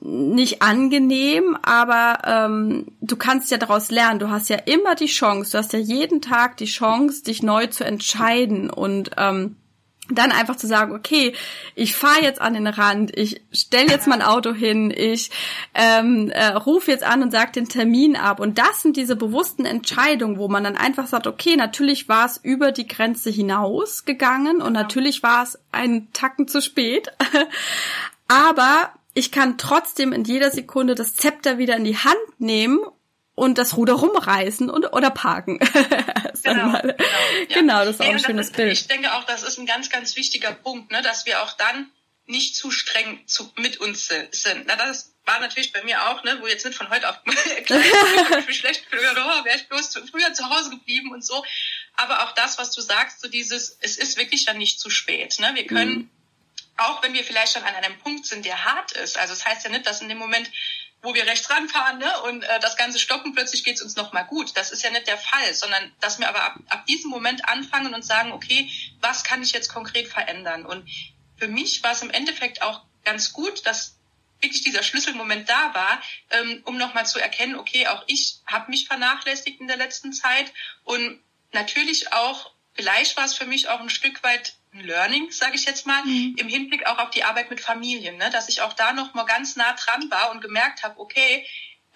nicht 0.00 0.62
angenehm, 0.62 1.56
aber 1.62 2.18
ähm, 2.24 2.86
du 3.00 3.16
kannst 3.16 3.50
ja 3.50 3.58
daraus 3.58 3.90
lernen. 3.90 4.20
Du 4.20 4.30
hast 4.30 4.48
ja 4.48 4.56
immer 4.56 4.94
die 4.94 5.06
Chance, 5.06 5.52
du 5.52 5.58
hast 5.58 5.72
ja 5.72 5.78
jeden 5.78 6.20
Tag 6.20 6.56
die 6.56 6.66
Chance, 6.66 7.24
dich 7.24 7.42
neu 7.42 7.66
zu 7.66 7.84
entscheiden 7.84 8.70
und 8.70 9.10
ähm, 9.16 9.56
dann 10.10 10.32
einfach 10.32 10.56
zu 10.56 10.66
sagen, 10.66 10.94
okay, 10.94 11.34
ich 11.74 11.94
fahre 11.94 12.22
jetzt 12.22 12.40
an 12.40 12.54
den 12.54 12.66
Rand, 12.66 13.16
ich 13.16 13.42
stelle 13.52 13.88
jetzt 13.90 14.06
mein 14.06 14.22
Auto 14.22 14.52
hin, 14.52 14.92
ich 14.94 15.30
ähm, 15.74 16.30
äh, 16.30 16.48
rufe 16.48 16.90
jetzt 16.90 17.04
an 17.04 17.22
und 17.22 17.30
sage 17.30 17.52
den 17.52 17.68
Termin 17.68 18.16
ab. 18.16 18.40
Und 18.40 18.58
das 18.58 18.82
sind 18.82 18.96
diese 18.96 19.16
bewussten 19.16 19.64
Entscheidungen, 19.64 20.38
wo 20.38 20.48
man 20.48 20.64
dann 20.64 20.76
einfach 20.76 21.06
sagt, 21.06 21.26
okay, 21.26 21.56
natürlich 21.56 22.08
war 22.08 22.26
es 22.26 22.38
über 22.38 22.72
die 22.72 22.86
Grenze 22.86 23.30
hinaus 23.30 24.04
gegangen 24.04 24.62
und 24.62 24.72
natürlich 24.72 25.22
war 25.22 25.42
es 25.42 25.58
einen 25.72 26.12
Tacken 26.12 26.48
zu 26.48 26.62
spät. 26.62 27.08
Aber 28.28 28.92
ich 29.14 29.32
kann 29.32 29.58
trotzdem 29.58 30.12
in 30.12 30.24
jeder 30.24 30.50
Sekunde 30.50 30.94
das 30.94 31.14
Zepter 31.14 31.58
wieder 31.58 31.76
in 31.76 31.84
die 31.84 31.96
Hand 31.96 32.16
nehmen 32.38 32.78
und 33.38 33.56
das 33.56 33.76
Ruder 33.76 33.94
rumreißen 33.94 34.68
und 34.68 34.92
oder 34.92 35.10
parken. 35.10 35.58
genau, 36.42 36.78
genau, 36.80 36.94
ja. 37.48 37.54
genau, 37.54 37.84
das 37.84 37.96
ist 37.96 38.00
auch 38.00 38.06
ein 38.06 38.18
schönes 38.18 38.48
ist, 38.48 38.56
Bild. 38.56 38.72
Ich 38.72 38.86
denke 38.88 39.14
auch, 39.14 39.24
das 39.24 39.42
ist 39.42 39.58
ein 39.58 39.66
ganz, 39.66 39.90
ganz 39.90 40.16
wichtiger 40.16 40.52
Punkt, 40.52 40.90
ne, 40.90 41.02
dass 41.02 41.24
wir 41.24 41.42
auch 41.42 41.52
dann 41.52 41.90
nicht 42.26 42.56
zu 42.56 42.70
streng 42.70 43.26
zu, 43.26 43.50
mit 43.56 43.78
uns 43.78 44.06
sind. 44.06 44.66
Na, 44.66 44.76
das 44.76 45.14
war 45.24 45.40
natürlich 45.40 45.72
bei 45.72 45.82
mir 45.82 46.08
auch, 46.08 46.24
ne, 46.24 46.38
wo 46.40 46.46
jetzt 46.46 46.66
nicht 46.66 46.76
von 46.76 46.90
heute 46.90 47.08
auf 47.08 47.16
ich 48.48 48.56
schlecht 48.58 48.84
früher, 48.90 49.12
oh, 49.16 49.44
wäre 49.44 49.56
ich 49.56 49.68
bloß 49.68 49.98
früher 50.10 50.34
zu 50.34 50.50
Hause 50.50 50.70
geblieben 50.70 51.12
und 51.12 51.24
so. 51.24 51.44
Aber 51.96 52.24
auch 52.24 52.32
das, 52.32 52.58
was 52.58 52.72
du 52.72 52.80
sagst, 52.80 53.20
so 53.20 53.28
dieses, 53.28 53.78
es 53.80 53.96
ist 53.96 54.18
wirklich 54.18 54.44
dann 54.44 54.58
nicht 54.58 54.78
zu 54.78 54.90
spät. 54.90 55.38
Ne? 55.38 55.50
Wir 55.54 55.66
können 55.66 55.92
mhm 55.92 56.10
auch 56.78 57.02
wenn 57.02 57.12
wir 57.12 57.24
vielleicht 57.24 57.52
schon 57.52 57.64
an 57.64 57.74
einem 57.74 57.98
Punkt 57.98 58.24
sind, 58.26 58.44
der 58.44 58.64
hart 58.64 58.92
ist. 58.92 59.18
Also 59.18 59.32
es 59.32 59.40
das 59.40 59.48
heißt 59.48 59.64
ja 59.64 59.70
nicht, 59.70 59.86
dass 59.86 60.00
in 60.00 60.08
dem 60.08 60.18
Moment, 60.18 60.50
wo 61.02 61.14
wir 61.14 61.26
rechts 61.26 61.48
ranfahren 61.48 61.98
ne, 61.98 62.20
und 62.22 62.42
äh, 62.42 62.60
das 62.60 62.76
Ganze 62.76 62.98
stoppen, 62.98 63.32
plötzlich 63.32 63.64
geht 63.64 63.76
es 63.76 63.82
uns 63.82 63.96
nochmal 63.96 64.26
gut. 64.26 64.56
Das 64.56 64.70
ist 64.70 64.82
ja 64.82 64.90
nicht 64.90 65.06
der 65.06 65.18
Fall, 65.18 65.54
sondern 65.54 65.92
dass 66.00 66.18
wir 66.18 66.28
aber 66.28 66.42
ab, 66.42 66.58
ab 66.68 66.86
diesem 66.86 67.10
Moment 67.10 67.48
anfangen 67.48 67.94
und 67.94 68.04
sagen, 68.04 68.32
okay, 68.32 68.70
was 69.00 69.22
kann 69.22 69.42
ich 69.42 69.52
jetzt 69.52 69.68
konkret 69.68 70.08
verändern? 70.08 70.66
Und 70.66 70.88
für 71.36 71.48
mich 71.48 71.82
war 71.82 71.92
es 71.92 72.02
im 72.02 72.10
Endeffekt 72.10 72.62
auch 72.62 72.82
ganz 73.04 73.32
gut, 73.32 73.64
dass 73.64 73.96
wirklich 74.40 74.62
dieser 74.62 74.82
Schlüsselmoment 74.82 75.48
da 75.48 75.74
war, 75.74 76.02
ähm, 76.30 76.62
um 76.64 76.76
nochmal 76.76 77.06
zu 77.06 77.18
erkennen, 77.18 77.56
okay, 77.56 77.86
auch 77.86 78.04
ich 78.06 78.36
habe 78.46 78.70
mich 78.70 78.86
vernachlässigt 78.86 79.60
in 79.60 79.68
der 79.68 79.76
letzten 79.76 80.12
Zeit 80.12 80.52
und 80.84 81.20
natürlich 81.52 82.12
auch, 82.12 82.52
vielleicht 82.78 83.16
war 83.16 83.24
es 83.24 83.34
für 83.34 83.44
mich 83.44 83.68
auch 83.68 83.80
ein 83.80 83.90
Stück 83.90 84.22
weit 84.22 84.54
ein 84.72 84.84
Learning, 84.84 85.32
sage 85.32 85.56
ich 85.56 85.64
jetzt 85.64 85.84
mal, 85.84 86.04
mhm. 86.04 86.36
im 86.38 86.48
Hinblick 86.48 86.86
auch 86.86 86.98
auf 86.98 87.10
die 87.10 87.24
Arbeit 87.24 87.50
mit 87.50 87.60
Familien, 87.60 88.16
ne? 88.18 88.30
dass 88.30 88.48
ich 88.48 88.60
auch 88.60 88.72
da 88.72 88.92
noch 88.92 89.14
mal 89.14 89.24
ganz 89.24 89.56
nah 89.56 89.72
dran 89.72 90.08
war 90.12 90.30
und 90.30 90.40
gemerkt 90.40 90.84
habe, 90.84 91.00
okay, 91.00 91.44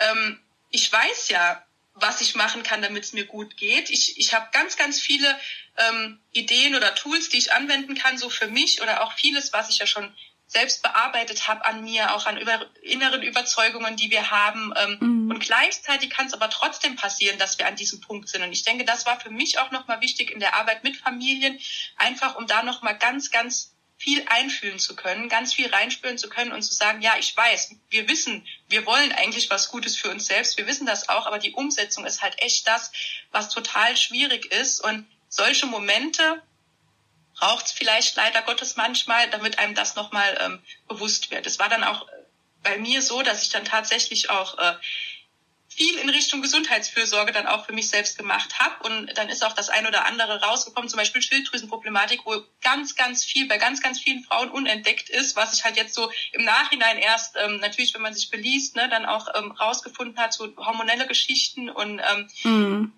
ähm, 0.00 0.40
ich 0.70 0.92
weiß 0.92 1.28
ja, 1.28 1.64
was 1.94 2.20
ich 2.20 2.34
machen 2.34 2.64
kann, 2.64 2.82
damit 2.82 3.04
es 3.04 3.12
mir 3.12 3.26
gut 3.26 3.56
geht. 3.56 3.90
Ich, 3.90 4.18
ich 4.18 4.34
habe 4.34 4.48
ganz, 4.52 4.76
ganz 4.76 4.98
viele 4.98 5.38
ähm, 5.76 6.18
Ideen 6.32 6.74
oder 6.74 6.96
Tools, 6.96 7.28
die 7.28 7.38
ich 7.38 7.52
anwenden 7.52 7.94
kann, 7.94 8.18
so 8.18 8.28
für 8.28 8.48
mich 8.48 8.82
oder 8.82 9.04
auch 9.04 9.12
vieles, 9.12 9.52
was 9.52 9.68
ich 9.68 9.78
ja 9.78 9.86
schon 9.86 10.12
selbst 10.52 10.82
bearbeitet 10.82 11.48
habe 11.48 11.64
an 11.64 11.82
mir, 11.82 12.14
auch 12.14 12.26
an 12.26 12.36
über, 12.36 12.66
inneren 12.82 13.22
Überzeugungen, 13.22 13.96
die 13.96 14.10
wir 14.10 14.30
haben. 14.30 14.72
Ähm, 14.76 14.98
mhm. 15.00 15.30
Und 15.30 15.40
gleichzeitig 15.40 16.10
kann 16.10 16.26
es 16.26 16.34
aber 16.34 16.50
trotzdem 16.50 16.96
passieren, 16.96 17.38
dass 17.38 17.58
wir 17.58 17.66
an 17.66 17.76
diesem 17.76 18.00
Punkt 18.00 18.28
sind. 18.28 18.42
Und 18.42 18.52
ich 18.52 18.62
denke, 18.62 18.84
das 18.84 19.06
war 19.06 19.18
für 19.18 19.30
mich 19.30 19.58
auch 19.58 19.70
nochmal 19.70 20.00
wichtig 20.00 20.30
in 20.30 20.40
der 20.40 20.54
Arbeit 20.54 20.84
mit 20.84 20.96
Familien, 20.96 21.58
einfach 21.96 22.36
um 22.36 22.46
da 22.46 22.62
nochmal 22.62 22.98
ganz, 22.98 23.30
ganz 23.30 23.72
viel 23.96 24.24
einfühlen 24.26 24.80
zu 24.80 24.96
können, 24.96 25.28
ganz 25.28 25.54
viel 25.54 25.68
reinspüren 25.68 26.18
zu 26.18 26.28
können 26.28 26.50
und 26.50 26.62
zu 26.62 26.74
sagen, 26.74 27.02
ja, 27.02 27.14
ich 27.20 27.36
weiß, 27.36 27.76
wir 27.88 28.08
wissen, 28.08 28.44
wir 28.68 28.84
wollen 28.84 29.12
eigentlich 29.12 29.48
was 29.48 29.68
Gutes 29.68 29.96
für 29.96 30.10
uns 30.10 30.26
selbst, 30.26 30.58
wir 30.58 30.66
wissen 30.66 30.86
das 30.86 31.08
auch, 31.08 31.26
aber 31.26 31.38
die 31.38 31.52
Umsetzung 31.52 32.04
ist 32.04 32.20
halt 32.20 32.34
echt 32.42 32.66
das, 32.66 32.90
was 33.30 33.48
total 33.48 33.96
schwierig 33.96 34.46
ist. 34.46 34.80
Und 34.80 35.06
solche 35.28 35.66
Momente, 35.66 36.42
braucht 37.42 37.66
es 37.66 37.72
vielleicht 37.72 38.14
leider 38.14 38.40
Gottes 38.42 38.76
manchmal, 38.76 39.28
damit 39.30 39.58
einem 39.58 39.74
das 39.74 39.96
nochmal 39.96 40.38
ähm, 40.40 40.60
bewusst 40.86 41.32
wird. 41.32 41.44
Es 41.44 41.58
war 41.58 41.68
dann 41.68 41.82
auch 41.82 42.06
äh, 42.06 42.12
bei 42.62 42.78
mir 42.78 43.02
so, 43.02 43.22
dass 43.22 43.42
ich 43.42 43.48
dann 43.48 43.64
tatsächlich 43.64 44.30
auch 44.30 44.56
äh, 44.58 44.74
viel 45.68 45.98
in 45.98 46.08
Richtung 46.08 46.40
Gesundheitsfürsorge 46.40 47.32
dann 47.32 47.48
auch 47.48 47.66
für 47.66 47.72
mich 47.72 47.88
selbst 47.88 48.16
gemacht 48.16 48.60
habe. 48.60 48.86
Und 48.86 49.18
dann 49.18 49.28
ist 49.28 49.44
auch 49.44 49.54
das 49.54 49.70
ein 49.70 49.88
oder 49.88 50.04
andere 50.04 50.40
rausgekommen, 50.40 50.88
zum 50.88 50.98
Beispiel 50.98 51.20
Schilddrüsenproblematik, 51.20 52.20
wo 52.24 52.44
ganz, 52.62 52.94
ganz 52.94 53.24
viel 53.24 53.48
bei 53.48 53.58
ganz, 53.58 53.82
ganz 53.82 53.98
vielen 53.98 54.22
Frauen 54.22 54.50
unentdeckt 54.50 55.10
ist, 55.10 55.34
was 55.34 55.52
ich 55.52 55.64
halt 55.64 55.76
jetzt 55.76 55.94
so 55.94 56.12
im 56.30 56.44
Nachhinein 56.44 56.98
erst, 56.98 57.34
ähm, 57.42 57.56
natürlich, 57.56 57.92
wenn 57.92 58.02
man 58.02 58.14
sich 58.14 58.30
beliest, 58.30 58.76
ne, 58.76 58.88
dann 58.88 59.04
auch 59.04 59.26
ähm, 59.34 59.50
rausgefunden 59.50 60.16
hat, 60.16 60.32
so 60.32 60.54
hormonelle 60.58 61.08
Geschichten 61.08 61.70
und 61.70 61.98
ähm, 61.98 62.28
mhm 62.44 62.92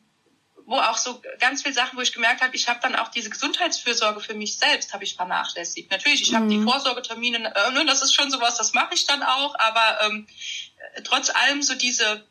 wo 0.67 0.77
auch 0.77 0.97
so 0.97 1.21
ganz 1.41 1.63
viele 1.63 1.75
Sachen, 1.75 1.99
wo 1.99 2.03
ich 2.03 2.13
gemerkt 2.13 2.41
habe, 2.41 2.55
ich 2.57 2.69
habe 2.69 2.81
dann 2.83 2.97
auch 2.97 3.09
diese 3.09 3.31
Gesundheitsfürsorge 3.31 4.21
für 4.21 4.35
mich 4.35 4.59
selbst 4.59 4.93
habe 4.93 5.05
ich 5.05 5.15
vernachlässigt. 5.15 5.91
Natürlich, 5.91 6.23
ich 6.23 6.35
habe 6.35 6.49
die 6.49 6.59
mhm. 6.59 6.69
Vorsorgetermine, 6.69 7.55
äh, 7.55 7.71
ne, 7.73 7.85
das 7.87 8.03
ist 8.03 8.15
schon 8.15 8.31
sowas, 8.31 8.57
das 8.57 8.73
mache 8.73 8.95
ich 8.95 9.07
dann 9.07 9.23
auch, 9.23 9.55
aber 9.59 9.99
ähm, 10.07 10.27
trotz 11.05 11.31
allem 11.31 11.63
so 11.63 11.75
diese 11.75 12.25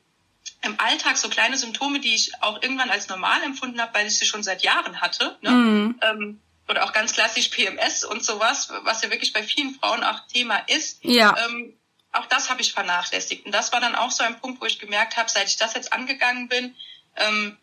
im 0.62 0.80
Alltag 0.80 1.18
so 1.18 1.30
kleine 1.30 1.58
Symptome, 1.58 2.00
die 2.00 2.16
ich 2.16 2.32
auch 2.42 2.62
irgendwann 2.62 2.90
als 2.90 3.10
normal 3.10 3.44
empfunden 3.44 3.82
habe, 3.82 3.94
weil 3.94 4.08
ich 4.08 4.18
sie 4.18 4.26
schon 4.26 4.44
seit 4.44 4.64
Jahren 4.64 5.02
hatte. 5.02 5.38
Ne? 5.42 5.52
Mhm. 5.52 6.00
Ähm, 6.02 6.42
oder 6.70 6.86
auch 6.86 6.94
ganz 6.94 7.14
klassisch 7.14 7.50
PMS 7.50 8.06
und 8.06 8.24
sowas, 8.24 8.72
was 8.84 9.02
ja 9.02 9.12
wirklich 9.12 9.34
bei 9.34 9.44
vielen 9.44 9.76
Frauen 9.76 10.04
auch 10.04 10.26
Thema 10.28 10.58
ist. 10.68 11.04
Ja. 11.04 11.36
Ähm, 11.46 11.78
auch 12.14 12.26
das 12.28 12.50
habe 12.50 12.62
ich 12.62 12.72
vernachlässigt. 12.72 13.46
Und 13.46 13.52
das 13.52 13.74
war 13.74 13.82
dann 13.82 13.96
auch 13.96 14.12
so 14.12 14.24
ein 14.24 14.40
Punkt, 14.40 14.62
wo 14.62 14.66
ich 14.66 14.80
gemerkt 14.80 15.18
habe, 15.18 15.30
seit 15.30 15.48
ich 15.48 15.58
das 15.58 15.74
jetzt 15.74 15.92
angegangen 15.92 16.48
bin, 16.48 16.76
ähm, 17.18 17.58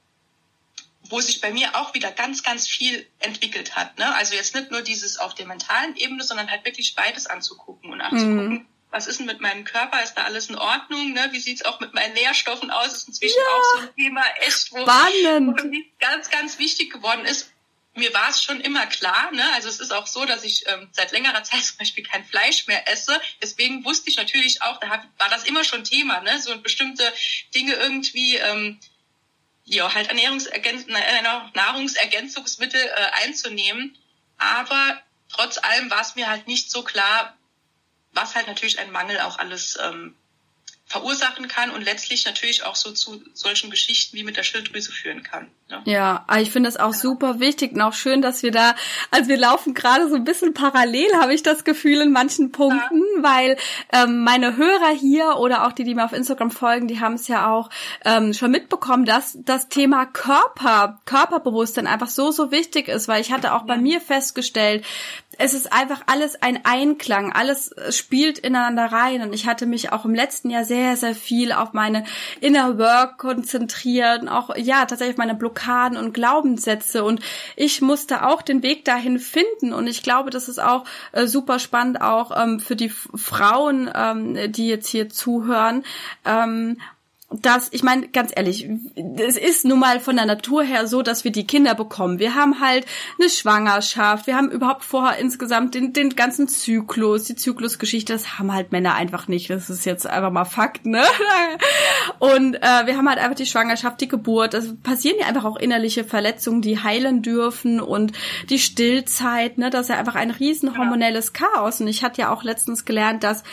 wo 1.09 1.21
sich 1.21 1.41
bei 1.41 1.51
mir 1.51 1.77
auch 1.77 1.95
wieder 1.95 2.13
ganz, 2.13 2.43
ganz 2.43 2.69
viel 2.69 3.07
entwickelt 3.21 3.75
hat. 3.75 3.99
Ne? 3.99 4.15
Also 4.15 4.35
jetzt 4.35 4.55
nicht 4.55 4.71
nur 4.71 4.83
dieses 4.83 5.19
auf 5.19 5.35
der 5.35 5.47
mentalen 5.47 5.97
Ebene, 5.97 6.23
sondern 6.23 6.51
halt 6.51 6.65
wirklich 6.65 6.95
beides 6.95 7.27
anzugucken 7.27 7.91
und 7.91 8.01
anzugucken, 8.01 8.49
mhm. 8.49 8.67
was 8.91 9.07
ist 9.07 9.19
denn 9.19 9.27
mit 9.27 9.41
meinem 9.41 9.65
Körper, 9.65 10.03
ist 10.03 10.15
da 10.15 10.25
alles 10.25 10.51
in 10.51 10.57
Ordnung, 10.57 11.13
ne? 11.13 11.29
wie 11.33 11.41
sieht's 11.41 11.65
auch 11.65 11.81
mit 11.81 11.95
meinen 11.95 12.15
Nährstoffen 12.15 12.71
aus, 12.71 12.95
ist 12.95 13.09
inzwischen 13.09 13.39
ja. 13.39 13.57
auch 13.57 13.65
so 13.75 13.79
ein 13.81 13.95
Thema, 13.97 14.23
echt, 14.41 14.73
wo, 14.73 14.87
wo 15.49 15.53
ganz, 15.99 16.31
ganz 16.31 16.59
wichtig 16.59 16.93
geworden 16.93 17.25
ist. 17.25 17.51
Mir 17.95 18.15
war 18.15 18.31
es 18.31 18.41
schon 18.41 18.61
immer 18.61 18.87
klar, 18.87 19.33
ne? 19.33 19.43
also 19.55 19.69
es 19.69 19.81
ist 19.81 19.93
auch 19.93 20.07
so, 20.07 20.25
dass 20.25 20.45
ich 20.45 20.65
ähm, 20.69 20.89
seit 20.93 21.11
längerer 21.13 21.43
Zeit 21.45 21.65
zum 21.65 21.79
Beispiel 21.79 22.05
kein 22.05 22.25
Fleisch 22.25 22.67
mehr 22.69 22.89
esse. 22.89 23.21
Deswegen 23.43 23.85
wusste 23.85 24.11
ich 24.11 24.17
natürlich 24.17 24.63
auch, 24.63 24.79
da 24.79 25.03
war 25.19 25.29
das 25.29 25.45
immer 25.45 25.65
schon 25.65 25.83
Thema, 25.83 26.21
ne? 26.21 26.41
so 26.41 26.57
bestimmte 26.59 27.11
Dinge 27.53 27.73
irgendwie 27.73 28.37
ähm, 28.37 28.79
ja, 29.71 29.95
halt 29.95 30.09
Ernährungsergänz 30.09 30.87
Nahrungsergänzungsmittel 31.55 32.81
äh, 32.81 33.25
einzunehmen. 33.25 33.97
Aber 34.37 35.01
trotz 35.29 35.59
allem 35.59 35.91
war 35.91 36.01
es 36.01 36.17
mir 36.17 36.29
halt 36.29 36.49
nicht 36.49 36.71
so 36.71 36.83
klar, 36.83 37.37
was 38.13 38.35
halt 38.35 38.49
natürlich 38.49 38.81
ein 38.81 38.91
Mangel 38.91 39.21
auch 39.21 39.39
alles 39.39 39.79
ähm, 39.81 40.17
verursachen 40.87 41.47
kann 41.47 41.71
und 41.71 41.83
letztlich 41.83 42.25
natürlich 42.25 42.65
auch 42.65 42.75
so 42.75 42.91
zu 42.91 43.25
solchen 43.33 43.71
Geschichten 43.71 44.17
wie 44.17 44.25
mit 44.25 44.37
der 44.37 44.43
Schilddrüse 44.43 44.91
führen 44.91 45.23
kann. 45.23 45.49
Ja, 45.85 46.25
ah, 46.27 46.41
ich 46.41 46.51
finde 46.51 46.69
das 46.69 46.79
auch 46.79 46.93
super 46.93 47.41
wichtig 47.41 47.73
und 47.73 47.81
auch 47.81 47.93
schön, 47.93 48.23
dass 48.23 48.43
wir 48.43 48.51
da, 48.51 48.75
also 49.11 49.29
wir 49.29 49.39
laufen 49.39 49.75
gerade 49.75 50.09
so 50.09 50.17
ein 50.17 50.25
bisschen 50.25 50.55
parallel, 50.55 51.09
habe 51.21 51.35
ich 51.35 51.43
das 51.43 51.65
Gefühl 51.65 52.01
in 52.01 52.13
manchen 52.13 52.53
Punkten, 52.53 53.03
ja. 53.17 53.23
weil 53.23 53.57
ähm, 53.93 54.25
meine 54.25 54.57
Hörer 54.57 54.91
hier 54.91 55.37
oder 55.39 55.67
auch 55.67 55.73
die, 55.73 55.85
die 55.85 55.95
mir 55.95 56.05
auf 56.05 56.13
Instagram 56.13 56.51
folgen, 56.51 56.89
die 56.89 57.01
haben 57.01 57.15
es 57.15 57.29
ja 57.29 57.51
auch 57.51 57.71
ähm, 58.05 58.33
schon 58.35 58.51
mitbekommen, 58.51 59.05
dass 59.05 59.39
das 59.41 59.69
Thema 59.69 60.07
Körper, 60.07 61.01
Körperbewusstsein 61.05 61.87
einfach 61.87 62.09
so, 62.09 62.31
so 62.31 62.51
wichtig 62.51 62.89
ist, 62.89 63.09
weil 63.09 63.21
ich 63.21 63.33
hatte 63.33 63.55
auch 63.55 63.63
bei 63.63 63.77
mir 63.77 64.01
festgestellt, 64.01 64.85
es 65.43 65.55
ist 65.55 65.73
einfach 65.73 66.03
alles 66.07 66.43
ein 66.43 66.65
Einklang, 66.65 67.33
alles 67.33 67.75
spielt 67.91 68.39
ineinander 68.39 68.93
rein 68.93 69.23
und 69.23 69.33
ich 69.33 69.47
hatte 69.47 69.65
mich 69.65 69.91
auch 69.91 70.05
im 70.05 70.15
letzten 70.15 70.51
Jahr 70.51 70.65
sehr 70.65 70.97
sehr, 70.97 71.15
viel 71.15 71.53
auf 71.53 71.73
meine 71.73 72.05
Inner 72.41 72.79
Work 72.79 73.19
konzentriert, 73.19 74.29
auch 74.29 74.55
ja 74.57 74.85
tatsächlich 74.85 75.15
auf 75.15 75.19
meine 75.19 75.35
Blockaden 75.35 75.60
und 75.97 76.13
Glaubenssätze. 76.13 77.05
Und 77.05 77.21
ich 77.57 77.81
musste 77.81 78.27
auch 78.27 78.43
den 78.43 78.63
Weg 78.63 78.85
dahin 78.85 79.19
finden. 79.19 79.73
Und 79.73 79.87
ich 79.87 80.03
glaube, 80.03 80.31
das 80.31 80.49
ist 80.49 80.61
auch 80.61 80.85
äh, 81.13 81.27
super 81.27 81.59
spannend, 81.59 82.01
auch 82.01 82.31
ähm, 82.37 82.61
für 82.61 82.77
die 82.77 82.89
Frauen, 82.89 83.91
ähm, 83.95 84.53
die 84.53 84.69
jetzt 84.69 84.89
hier 84.89 85.09
zuhören. 85.09 85.85
Ähm, 86.25 86.79
dass, 87.31 87.69
ich 87.71 87.85
meine, 87.85 88.09
ganz 88.09 88.33
ehrlich, 88.35 88.69
es 89.17 89.37
ist 89.37 89.65
nun 89.65 89.79
mal 89.79 90.01
von 90.01 90.17
der 90.17 90.27
Natur 90.27 90.65
her 90.65 90.89
so, 90.89 91.01
dass 91.01 91.23
wir 91.23 91.31
die 91.31 91.47
Kinder 91.47 91.77
bekommen. 91.77 92.19
Wir 92.19 92.35
haben 92.35 92.61
halt 92.61 92.87
eine 93.21 93.31
Schwangerschaft, 93.31 94.27
wir 94.27 94.37
haben 94.37 94.51
überhaupt 94.51 94.83
vorher 94.83 95.19
insgesamt 95.19 95.77
den, 95.77 95.93
den 95.93 96.17
ganzen 96.17 96.49
Zyklus, 96.49 97.25
die 97.25 97.37
Zyklusgeschichte, 97.37 98.13
das 98.13 98.39
haben 98.41 98.53
halt 98.53 98.73
Männer 98.73 98.95
einfach 98.95 99.29
nicht. 99.29 99.49
Das 99.49 99.71
ist 99.71 99.87
jetzt 99.87 100.09
einfach 100.09 100.33
mal 100.33 100.45
Fakt, 100.45 100.87
ne? 100.87 101.05
Und 102.19 102.57
äh, 102.57 102.87
wir 102.87 102.97
haben 102.97 103.09
halt 103.09 103.21
einfach 103.21 103.37
die 103.37 103.47
Schwangerschaft, 103.47 104.01
die 104.01 104.09
Geburt. 104.09 104.55
Es 104.55 104.75
passieren 104.83 105.19
ja 105.21 105.27
einfach 105.27 105.45
auch 105.45 105.57
innerliche 105.57 106.03
Verletzungen, 106.03 106.63
die 106.63 106.83
heilen 106.83 107.23
dürfen 107.23 107.81
und 107.81 108.13
die 108.49 108.59
Stillzeit, 108.59 109.57
ne? 109.57 109.71
Das 109.71 109.83
ist 109.83 109.89
ja 109.91 109.99
einfach 109.99 110.17
ein 110.17 110.33
riesen 110.33 110.77
hormonelles 110.77 111.33
Chaos. 111.33 111.81
Und 111.81 111.87
ich 111.87 112.03
hatte 112.03 112.23
ja 112.23 112.33
auch 112.33 112.43
letztens 112.43 112.85
gelernt, 112.85 113.23
dass 113.23 113.45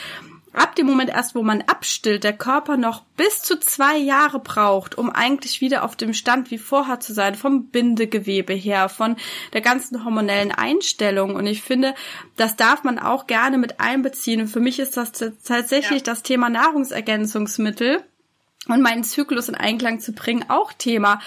ab 0.52 0.74
dem 0.76 0.86
Moment 0.86 1.10
erst, 1.10 1.34
wo 1.34 1.42
man 1.42 1.62
abstillt, 1.62 2.24
der 2.24 2.32
Körper 2.32 2.76
noch 2.76 3.02
bis 3.16 3.42
zu 3.42 3.58
zwei 3.58 3.96
Jahre 3.96 4.38
braucht, 4.38 4.96
um 4.96 5.10
eigentlich 5.10 5.60
wieder 5.60 5.84
auf 5.84 5.96
dem 5.96 6.14
Stand 6.14 6.50
wie 6.50 6.58
vorher 6.58 7.00
zu 7.00 7.12
sein, 7.12 7.34
vom 7.34 7.66
Bindegewebe 7.66 8.54
her, 8.54 8.88
von 8.88 9.16
der 9.52 9.60
ganzen 9.60 10.04
hormonellen 10.04 10.52
Einstellung. 10.52 11.34
Und 11.34 11.46
ich 11.46 11.62
finde, 11.62 11.94
das 12.36 12.56
darf 12.56 12.84
man 12.84 12.98
auch 12.98 13.26
gerne 13.26 13.58
mit 13.58 13.80
einbeziehen. 13.80 14.40
Und 14.40 14.48
für 14.48 14.60
mich 14.60 14.78
ist 14.78 14.96
das 14.96 15.12
tatsächlich 15.12 16.00
ja. 16.00 16.04
das 16.04 16.22
Thema 16.22 16.48
Nahrungsergänzungsmittel 16.48 18.02
und 18.68 18.82
meinen 18.82 19.04
Zyklus 19.04 19.48
in 19.48 19.54
Einklang 19.54 20.00
zu 20.00 20.12
bringen 20.12 20.44
auch 20.48 20.72
Thema. 20.72 21.20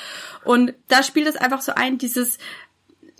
Und 0.43 0.73
da 0.88 1.03
spielt 1.03 1.27
es 1.27 1.36
einfach 1.36 1.62
so 1.62 1.73
ein, 1.73 1.97
dieses 1.97 2.38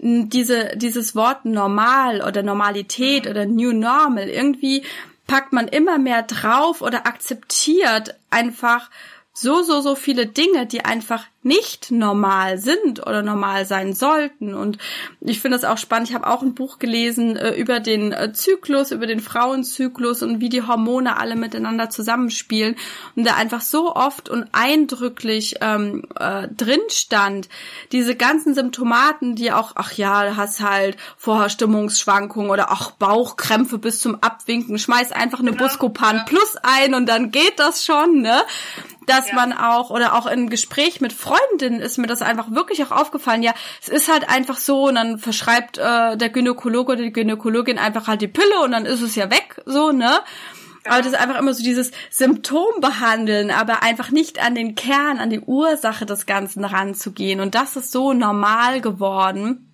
diese, 0.04 0.76
dieses 0.78 1.16
Wort 1.16 1.46
normal 1.46 2.24
oder 2.24 2.42
Normalität 2.42 3.28
oder 3.28 3.46
New 3.46 3.72
Normal. 3.72 4.30
Irgendwie 4.30 4.84
packt 5.32 5.54
man 5.54 5.70
immer 5.70 5.98
mehr 5.98 6.24
drauf 6.24 6.82
oder 6.82 7.08
akzeptiert 7.08 8.16
einfach 8.30 8.90
so, 9.34 9.64
so, 9.64 9.80
so 9.80 9.96
viele 9.96 10.28
Dinge, 10.28 10.66
die 10.66 10.84
einfach 10.84 11.24
nicht 11.44 11.90
normal 11.90 12.60
sind 12.60 13.00
oder 13.00 13.24
normal 13.24 13.66
sein 13.66 13.94
sollten. 13.94 14.54
Und 14.54 14.78
ich 15.22 15.40
finde 15.40 15.58
es 15.58 15.64
auch 15.64 15.78
spannend. 15.78 16.10
Ich 16.10 16.16
habe 16.16 16.28
auch 16.28 16.44
ein 16.44 16.54
Buch 16.54 16.78
gelesen 16.78 17.36
äh, 17.36 17.56
über 17.56 17.80
den 17.80 18.12
äh, 18.12 18.32
Zyklus, 18.34 18.92
über 18.92 19.08
den 19.08 19.22
Frauenzyklus 19.22 20.22
und 20.22 20.40
wie 20.40 20.50
die 20.50 20.62
Hormone 20.62 21.18
alle 21.18 21.36
miteinander 21.36 21.90
zusammenspielen. 21.90 22.76
Und 23.16 23.26
da 23.26 23.36
einfach 23.36 23.62
so 23.62 23.96
oft 23.96 24.30
und 24.30 24.50
eindrücklich 24.52 25.56
ähm, 25.62 26.04
äh, 26.20 26.48
drin 26.50 26.82
stand, 26.90 27.50
diese 27.92 28.16
ganzen 28.16 28.54
Symptomaten, 28.54 29.36
die 29.36 29.52
auch, 29.52 29.72
ach 29.76 29.94
ja, 29.94 30.36
hast 30.36 30.62
halt 30.62 30.98
vorher 31.18 31.50
Stimmungsschwankungen 31.50 32.52
oder 32.52 32.72
auch 32.72 32.92
Bauchkrämpfe 32.92 33.80
bis 33.80 34.00
zum 34.00 34.22
Abwinken, 34.22 34.78
schmeiß 34.78 35.12
einfach 35.12 35.40
eine 35.40 35.52
genau, 35.52 35.64
Buscopan 35.64 36.18
ja. 36.18 36.24
plus 36.24 36.58
ein 36.62 36.94
und 36.94 37.08
dann 37.08 37.32
geht 37.32 37.58
das 37.58 37.84
schon, 37.84 38.22
ne? 38.22 38.44
Dass 39.08 39.30
ja. 39.30 39.36
man 39.36 39.54
auch 39.54 39.90
oder 39.90 40.16
auch 40.16 40.26
im 40.26 40.50
Gespräch 40.50 41.02
mit 41.02 41.14
Freundinnen 41.14 41.80
ist 41.80 41.98
mir 41.98 42.08
das 42.08 42.22
einfach 42.22 42.52
wirklich 42.52 42.84
auch 42.84 42.92
aufgefallen. 42.92 43.44
Ja, 43.44 43.54
es 43.82 43.90
ist 43.90 44.12
halt 44.12 44.30
einfach 44.30 44.58
so 44.58 44.88
und 44.88 44.96
dann 44.96 45.18
verschreibt 45.18 45.78
äh, 45.78 46.18
der 46.18 46.30
Gynäkologe 46.30 46.94
oder 46.94 47.02
die 47.02 47.14
Gynäkologin 47.14 47.78
einfach 47.78 48.08
halt 48.08 48.22
die 48.22 48.28
Pille 48.28 48.62
und 48.64 48.72
dann 48.72 48.86
ist 48.86 49.02
es 49.02 49.16
ja 49.16 49.30
weg, 49.30 49.62
so, 49.66 49.92
ne? 49.92 50.20
Aber 50.86 50.98
das 50.98 51.08
ist 51.08 51.20
einfach 51.20 51.40
immer 51.40 51.54
so 51.54 51.64
dieses 51.64 51.92
Symptom 52.10 52.80
behandeln, 52.80 53.52
aber 53.52 53.84
einfach 53.84 54.10
nicht 54.10 54.44
an 54.44 54.56
den 54.56 54.74
Kern, 54.74 55.20
an 55.20 55.30
die 55.30 55.40
Ursache 55.40 56.08
des 56.08 56.26
Ganzen 56.26 56.66
ranzugehen. 56.66 57.40
Und 57.40 57.54
das 57.54 57.76
ist 57.76 57.92
so 57.92 58.14
normal 58.14 58.82
geworden. 58.82 59.71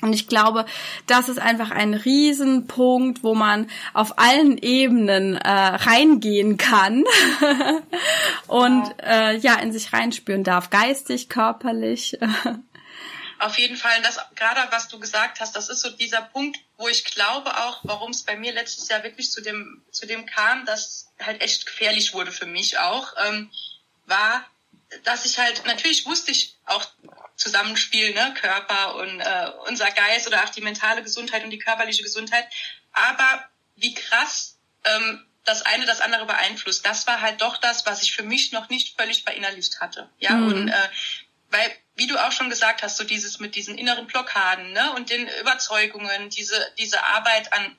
Und 0.00 0.12
ich 0.12 0.28
glaube, 0.28 0.64
das 1.06 1.28
ist 1.28 1.38
einfach 1.38 1.70
ein 1.70 1.92
Riesenpunkt, 1.92 3.24
wo 3.24 3.34
man 3.34 3.68
auf 3.94 4.18
allen 4.18 4.56
Ebenen 4.58 5.36
äh, 5.36 5.48
reingehen 5.48 6.56
kann 6.56 7.04
und 8.46 8.94
äh, 9.02 9.36
ja 9.38 9.56
in 9.56 9.72
sich 9.72 9.92
reinspüren 9.92 10.44
darf, 10.44 10.70
geistig, 10.70 11.28
körperlich. 11.28 12.16
auf 13.38 13.58
jeden 13.58 13.76
Fall, 13.76 14.00
das 14.02 14.18
gerade 14.34 14.60
was 14.70 14.88
du 14.88 14.98
gesagt 14.98 15.40
hast, 15.40 15.54
das 15.54 15.68
ist 15.68 15.80
so 15.80 15.90
dieser 15.90 16.22
Punkt, 16.22 16.58
wo 16.76 16.88
ich 16.88 17.04
glaube 17.04 17.56
auch, 17.56 17.80
warum 17.84 18.10
es 18.10 18.22
bei 18.22 18.36
mir 18.36 18.52
letztes 18.52 18.88
Jahr 18.88 19.02
wirklich 19.02 19.30
zu 19.30 19.40
dem 19.40 19.82
zu 19.90 20.06
dem 20.06 20.26
kam, 20.26 20.64
dass 20.66 21.08
halt 21.20 21.40
echt 21.40 21.66
gefährlich 21.66 22.14
wurde 22.14 22.32
für 22.32 22.46
mich 22.46 22.78
auch, 22.78 23.14
ähm, 23.26 23.50
war, 24.06 24.44
dass 25.04 25.24
ich 25.24 25.38
halt 25.38 25.64
natürlich 25.66 26.06
wusste 26.06 26.32
ich 26.32 26.56
auch 26.66 26.84
Zusammenspiel, 27.38 28.12
ne? 28.12 28.34
Körper 28.34 28.96
und 28.96 29.20
äh, 29.20 29.50
unser 29.68 29.90
Geist 29.90 30.26
oder 30.26 30.44
auch 30.44 30.50
die 30.50 30.60
mentale 30.60 31.02
Gesundheit 31.02 31.44
und 31.44 31.50
die 31.50 31.58
körperliche 31.58 32.02
Gesundheit. 32.02 32.46
Aber 32.92 33.44
wie 33.76 33.94
krass 33.94 34.58
ähm, 34.84 35.24
das 35.44 35.62
eine 35.62 35.86
das 35.86 36.00
andere 36.00 36.26
beeinflusst, 36.26 36.84
das 36.84 37.06
war 37.06 37.20
halt 37.22 37.40
doch 37.40 37.56
das, 37.56 37.86
was 37.86 38.02
ich 38.02 38.12
für 38.12 38.22
mich 38.22 38.52
noch 38.52 38.68
nicht 38.68 38.96
völlig 39.00 39.22
verinnerlicht 39.22 39.80
hatte. 39.80 40.10
Ja, 40.18 40.32
mhm. 40.32 40.46
und 40.48 40.68
äh, 40.68 40.88
weil, 41.50 41.72
wie 41.94 42.06
du 42.06 42.18
auch 42.18 42.32
schon 42.32 42.50
gesagt 42.50 42.82
hast, 42.82 42.96
so 42.96 43.04
dieses 43.04 43.38
mit 43.38 43.54
diesen 43.54 43.78
inneren 43.78 44.06
Blockaden 44.06 44.72
ne, 44.72 44.92
und 44.94 45.10
den 45.10 45.28
Überzeugungen, 45.40 46.28
diese, 46.30 46.72
diese 46.76 47.02
Arbeit 47.04 47.52
an, 47.52 47.76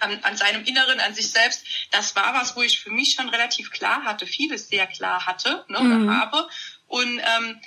an, 0.00 0.24
an 0.24 0.36
seinem 0.36 0.64
Inneren, 0.64 0.98
an 1.00 1.14
sich 1.14 1.30
selbst, 1.30 1.64
das 1.92 2.16
war 2.16 2.34
was, 2.34 2.56
wo 2.56 2.62
ich 2.62 2.80
für 2.80 2.90
mich 2.90 3.14
schon 3.14 3.28
relativ 3.28 3.70
klar 3.70 4.04
hatte, 4.04 4.26
vieles 4.26 4.68
sehr 4.68 4.86
klar 4.86 5.26
hatte 5.26 5.64
ne, 5.68 5.80
mhm. 5.80 6.08
oder 6.08 6.20
habe. 6.20 6.48
Und 6.88 7.20
ähm, 7.20 7.60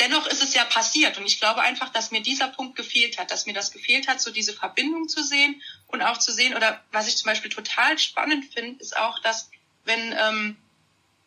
dennoch 0.00 0.26
ist 0.26 0.42
es 0.42 0.54
ja 0.54 0.64
passiert. 0.64 1.18
Und 1.18 1.26
ich 1.26 1.38
glaube 1.38 1.60
einfach, 1.62 1.90
dass 1.90 2.10
mir 2.10 2.22
dieser 2.22 2.48
Punkt 2.48 2.76
gefehlt 2.76 3.18
hat, 3.18 3.30
dass 3.30 3.46
mir 3.46 3.54
das 3.54 3.70
gefehlt 3.70 4.08
hat, 4.08 4.20
so 4.20 4.30
diese 4.30 4.52
Verbindung 4.52 5.08
zu 5.08 5.22
sehen 5.22 5.62
und 5.86 6.02
auch 6.02 6.18
zu 6.18 6.32
sehen 6.32 6.54
oder 6.54 6.82
was 6.90 7.08
ich 7.08 7.16
zum 7.16 7.26
Beispiel 7.26 7.50
total 7.50 7.98
spannend 7.98 8.52
finde, 8.52 8.80
ist 8.80 8.96
auch, 8.96 9.18
dass 9.20 9.50
wenn 9.84 10.14
ähm, 10.18 10.56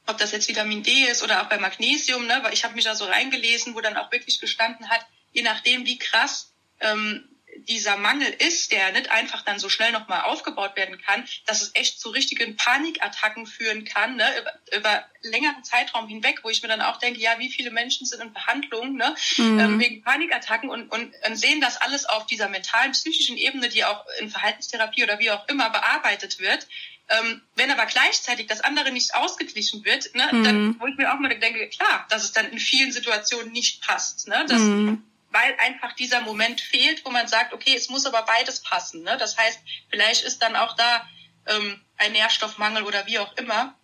ob 0.06 0.18
das 0.18 0.32
jetzt 0.32 0.48
Vitamin 0.48 0.84
D 0.84 1.06
ist 1.06 1.24
oder 1.24 1.42
auch 1.42 1.50
bei 1.50 1.58
Magnesium, 1.58 2.26
ne, 2.28 2.40
weil 2.44 2.54
ich 2.54 2.64
habe 2.64 2.76
mich 2.76 2.84
da 2.84 2.96
so 2.96 3.06
reingelesen, 3.06 3.74
wo 3.76 3.82
dann 3.82 3.96
auch 3.96 4.12
wirklich 4.12 4.40
gestanden 4.40 4.90
hat, 4.90 5.06
je 5.32 5.44
nachdem 5.44 5.86
wie 5.86 5.98
krass 5.98 6.52
ähm, 6.82 7.28
dieser 7.65 7.97
Mangel 7.97 8.28
ist, 8.28 8.71
der 8.71 8.91
nicht 8.91 9.12
einfach 9.12 9.41
dann 9.41 9.60
so 9.60 9.69
schnell 9.69 9.91
nochmal 9.91 10.21
aufgebaut 10.21 10.76
werden 10.76 11.02
kann, 11.02 11.26
dass 11.45 11.62
es 11.62 11.71
echt 11.76 11.99
zu 11.99 12.10
richtigen 12.10 12.56
Panikattacken 12.56 13.45
führen 13.45 13.86
kann, 13.86 14.15
ne, 14.15 14.28
über, 14.39 14.78
über 14.78 15.06
längeren 15.21 15.63
Zeitraum 15.63 16.08
hinweg, 16.08 16.39
wo 16.43 16.49
ich 16.49 16.62
mir 16.62 16.67
dann 16.67 16.82
auch 16.82 16.97
denke, 16.97 17.19
ja, 17.19 17.39
wie 17.39 17.49
viele 17.49 17.71
Menschen 17.71 18.06
sind 18.06 18.21
in 18.21 18.34
Behandlung, 18.34 18.95
ne, 18.95 19.15
mhm. 19.38 19.60
ähm, 19.60 19.80
wegen 19.80 20.04
Panikattacken 20.04 20.69
und, 20.69 20.89
und, 20.89 21.13
und 21.26 21.36
sehen 21.36 21.62
das 21.62 21.78
alles 21.78 22.06
auf 22.06 22.26
dieser 22.26 22.49
mentalen, 22.49 22.91
psychischen 22.91 23.38
Ebene, 23.38 23.69
die 23.69 23.86
auch 23.86 24.06
in 24.19 24.30
Verhaltenstherapie 24.30 25.04
oder 25.04 25.19
wie 25.19 25.32
auch 25.32 25.47
immer 25.47 25.69
bearbeitet 25.69 26.39
wird. 26.39 26.67
Ähm, 27.10 27.41
wenn 27.56 27.69
aber 27.69 27.86
gleichzeitig 27.86 28.47
das 28.47 28.62
andere 28.62 28.91
nicht 28.91 29.13
ausgeglichen 29.13 29.84
wird, 29.84 30.15
ne, 30.15 30.30
mhm. 30.32 30.43
dann, 30.43 30.80
wo 30.80 30.88
ich 30.88 30.95
mir 30.95 31.13
auch 31.13 31.19
mal 31.19 31.38
denke, 31.38 31.67
klar, 31.69 32.06
dass 32.10 32.23
es 32.23 32.32
dann 32.32 32.49
in 32.49 32.60
vielen 32.60 32.91
Situationen 32.91 33.52
nicht 33.52 33.82
passt, 33.82 34.28
ne, 34.28 34.45
dass, 34.47 34.60
mhm 34.60 35.04
weil 35.34 35.58
einfach 35.60 35.93
dieser 35.93 36.22
Moment 36.22 36.62
fehlt, 36.62 37.04
wo 37.04 37.10
man 37.10 37.28
sagt, 37.28 37.54
okay, 37.54 37.76
es 37.76 37.89
muss 37.89 38.06
aber 38.06 38.22
beides 38.22 38.62
passen. 38.62 39.02
Ne? 39.02 39.17
Das 39.17 39.36
heißt, 39.38 39.60
vielleicht 39.89 40.24
ist 40.24 40.41
dann 40.41 40.56
auch 40.56 40.76
da 40.76 41.08
ähm, 41.48 41.82
ein 41.98 42.12
Nährstoffmangel 42.12 42.84
oder 42.84 43.06
wie 43.08 43.17
auch 43.17 43.36
immer, 43.38 43.76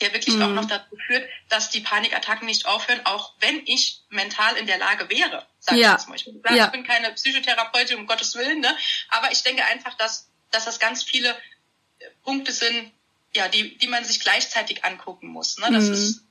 der 0.00 0.12
wirklich 0.12 0.36
mhm. 0.36 0.42
auch 0.42 0.50
noch 0.50 0.66
dazu 0.66 0.96
führt, 1.06 1.28
dass 1.48 1.70
die 1.70 1.80
Panikattacken 1.80 2.46
nicht 2.46 2.66
aufhören, 2.66 3.00
auch 3.04 3.34
wenn 3.40 3.60
ich 3.66 4.02
mental 4.08 4.56
in 4.56 4.66
der 4.66 4.78
Lage 4.78 5.10
wäre, 5.10 5.44
sage 5.58 5.80
ja. 5.80 5.88
ich 5.88 5.92
jetzt 5.94 6.08
mal. 6.08 6.14
Ich, 6.14 6.24
bin, 6.24 6.56
ja. 6.56 6.66
ich 6.66 6.70
bin 6.70 6.84
keine 6.84 7.10
Psychotherapeutin, 7.12 7.98
um 7.98 8.06
Gottes 8.06 8.36
Willen, 8.36 8.60
ne? 8.60 8.76
aber 9.08 9.32
ich 9.32 9.42
denke 9.42 9.64
einfach, 9.64 9.94
dass, 9.94 10.30
dass 10.52 10.64
das 10.64 10.78
ganz 10.78 11.02
viele 11.02 11.36
Punkte 12.22 12.52
sind, 12.52 12.92
ja, 13.34 13.48
die, 13.48 13.76
die 13.78 13.88
man 13.88 14.04
sich 14.04 14.20
gleichzeitig 14.20 14.84
angucken 14.84 15.26
muss. 15.26 15.58
Ne? 15.58 15.70
Das 15.72 15.84
mhm. 15.84 15.92
ist 15.92 16.24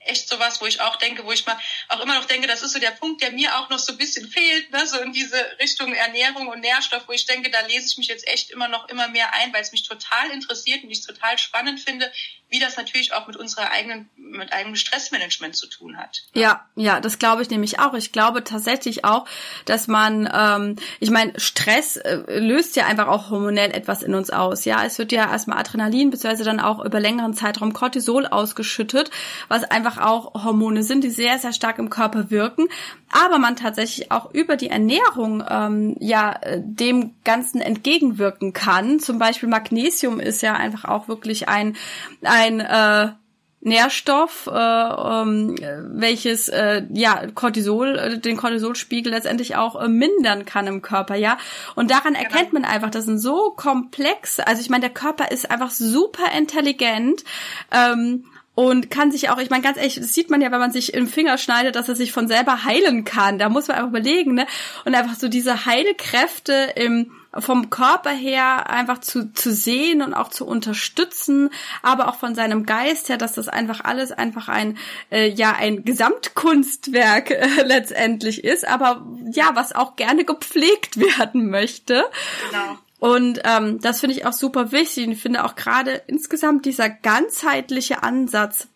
echt 0.00 0.28
sowas, 0.28 0.60
wo 0.60 0.66
ich 0.66 0.80
auch 0.80 0.96
denke, 0.96 1.24
wo 1.24 1.32
ich 1.32 1.46
mal 1.46 1.58
auch 1.88 2.00
immer 2.00 2.14
noch 2.14 2.24
denke, 2.24 2.46
das 2.46 2.62
ist 2.62 2.72
so 2.72 2.78
der 2.78 2.92
Punkt, 2.92 3.20
der 3.22 3.32
mir 3.32 3.58
auch 3.58 3.68
noch 3.68 3.78
so 3.78 3.92
ein 3.92 3.98
bisschen 3.98 4.28
fehlt, 4.28 4.70
ne? 4.70 4.86
so 4.86 4.98
in 4.98 5.12
diese 5.12 5.36
Richtung 5.60 5.92
Ernährung 5.92 6.48
und 6.48 6.60
Nährstoff, 6.60 7.06
wo 7.06 7.12
ich 7.12 7.26
denke, 7.26 7.50
da 7.50 7.60
lese 7.66 7.86
ich 7.88 7.98
mich 7.98 8.08
jetzt 8.08 8.26
echt 8.28 8.50
immer 8.50 8.68
noch 8.68 8.88
immer 8.88 9.08
mehr 9.08 9.34
ein, 9.34 9.52
weil 9.52 9.62
es 9.62 9.72
mich 9.72 9.82
total 9.82 10.30
interessiert 10.30 10.82
und 10.82 10.90
ich 10.90 11.00
es 11.00 11.06
total 11.06 11.36
spannend 11.38 11.80
finde, 11.80 12.10
wie 12.50 12.58
das 12.58 12.76
natürlich 12.76 13.12
auch 13.12 13.26
mit 13.26 13.36
unserer 13.36 13.70
eigenen, 13.70 14.08
mit 14.16 14.52
eigenem 14.52 14.76
Stressmanagement 14.76 15.54
zu 15.54 15.66
tun 15.66 15.98
hat. 15.98 16.22
Ja, 16.32 16.66
ja, 16.76 17.00
das 17.00 17.18
glaube 17.18 17.42
ich 17.42 17.50
nämlich 17.50 17.78
auch. 17.78 17.92
Ich 17.94 18.12
glaube 18.12 18.42
tatsächlich 18.42 19.04
auch, 19.04 19.26
dass 19.66 19.86
man, 19.86 20.30
ähm, 20.32 20.76
ich 20.98 21.10
meine, 21.10 21.38
Stress 21.38 21.96
äh, 21.96 22.16
löst 22.38 22.76
ja 22.76 22.86
einfach 22.86 23.08
auch 23.08 23.30
hormonell 23.30 23.72
etwas 23.72 24.02
in 24.02 24.14
uns 24.14 24.30
aus. 24.30 24.64
Ja, 24.64 24.84
es 24.84 24.98
wird 24.98 25.12
ja 25.12 25.30
erstmal 25.30 25.58
Adrenalin 25.58 26.10
beziehungsweise 26.10 26.44
dann 26.44 26.60
auch 26.60 26.82
über 26.82 27.00
längeren 27.00 27.34
Zeitraum 27.34 27.74
Cortisol 27.74 28.26
ausgeschüttet, 28.26 29.10
was 29.48 29.64
einfach 29.64 29.87
auch 29.96 30.44
Hormone 30.44 30.82
sind, 30.82 31.04
die 31.04 31.10
sehr, 31.10 31.38
sehr 31.38 31.54
stark 31.54 31.78
im 31.78 31.88
Körper 31.88 32.30
wirken, 32.30 32.68
aber 33.10 33.38
man 33.38 33.56
tatsächlich 33.56 34.12
auch 34.12 34.34
über 34.34 34.56
die 34.56 34.68
Ernährung 34.68 35.42
ähm, 35.48 35.96
ja 36.00 36.32
äh, 36.42 36.60
dem 36.62 37.14
Ganzen 37.24 37.62
entgegenwirken 37.62 38.52
kann. 38.52 39.00
Zum 39.00 39.18
Beispiel 39.18 39.48
Magnesium 39.48 40.20
ist 40.20 40.42
ja 40.42 40.52
einfach 40.52 40.84
auch 40.84 41.08
wirklich 41.08 41.48
ein 41.48 41.76
ein 42.22 42.60
äh, 42.60 43.12
Nährstoff, 43.60 44.46
äh, 44.46 44.52
ähm, 44.52 45.56
welches 45.90 46.48
äh, 46.48 46.84
ja 46.92 47.26
Cortisol, 47.34 47.98
äh, 47.98 48.18
den 48.18 48.36
Cortisolspiegel 48.36 49.12
letztendlich 49.12 49.56
auch 49.56 49.80
äh, 49.80 49.88
mindern 49.88 50.44
kann 50.44 50.68
im 50.68 50.80
Körper, 50.80 51.16
ja. 51.16 51.38
Und 51.74 51.90
daran 51.90 52.14
genau. 52.14 52.24
erkennt 52.24 52.52
man 52.52 52.64
einfach, 52.64 52.90
das 52.90 53.06
sind 53.06 53.18
so 53.18 53.50
komplex. 53.56 54.38
Also 54.38 54.60
ich 54.60 54.70
meine, 54.70 54.82
der 54.82 54.94
Körper 54.94 55.32
ist 55.32 55.50
einfach 55.50 55.70
super 55.70 56.30
intelligent. 56.36 57.24
Ähm, 57.72 58.26
und 58.58 58.90
kann 58.90 59.12
sich 59.12 59.30
auch, 59.30 59.38
ich 59.38 59.50
meine 59.50 59.62
ganz 59.62 59.76
ehrlich, 59.76 60.00
das 60.00 60.12
sieht 60.12 60.30
man 60.30 60.40
ja, 60.40 60.50
wenn 60.50 60.58
man 60.58 60.72
sich 60.72 60.92
im 60.92 61.06
Finger 61.06 61.38
schneidet, 61.38 61.76
dass 61.76 61.88
er 61.88 61.94
sich 61.94 62.10
von 62.10 62.26
selber 62.26 62.64
heilen 62.64 63.04
kann. 63.04 63.38
Da 63.38 63.48
muss 63.48 63.68
man 63.68 63.76
einfach 63.76 63.90
überlegen, 63.90 64.34
ne? 64.34 64.48
Und 64.84 64.96
einfach 64.96 65.14
so 65.14 65.28
diese 65.28 65.64
Heilkräfte 65.64 66.72
im 66.74 67.12
vom 67.38 67.70
Körper 67.70 68.10
her 68.10 68.68
einfach 68.68 68.98
zu, 68.98 69.32
zu 69.32 69.52
sehen 69.52 70.02
und 70.02 70.12
auch 70.12 70.30
zu 70.30 70.44
unterstützen, 70.44 71.50
aber 71.82 72.08
auch 72.08 72.16
von 72.16 72.34
seinem 72.34 72.66
Geist 72.66 73.08
her, 73.08 73.16
dass 73.16 73.34
das 73.34 73.48
einfach 73.48 73.84
alles 73.84 74.10
einfach 74.10 74.48
ein 74.48 74.76
äh, 75.12 75.28
ja 75.28 75.52
ein 75.52 75.84
Gesamtkunstwerk 75.84 77.30
äh, 77.30 77.62
letztendlich 77.62 78.42
ist, 78.42 78.66
aber 78.66 79.06
ja, 79.30 79.50
was 79.54 79.72
auch 79.72 79.94
gerne 79.94 80.24
gepflegt 80.24 80.98
werden 81.18 81.48
möchte. 81.48 82.02
Genau. 82.50 82.78
Und 82.98 83.40
ähm, 83.44 83.80
das 83.80 84.00
finde 84.00 84.16
ich 84.16 84.26
auch 84.26 84.32
super 84.32 84.72
wichtig. 84.72 85.08
Ich 85.08 85.22
finde 85.22 85.44
auch 85.44 85.54
gerade 85.54 86.02
insgesamt 86.06 86.64
dieser 86.64 86.90
ganzheitliche 86.90 88.02
Ansatz 88.02 88.68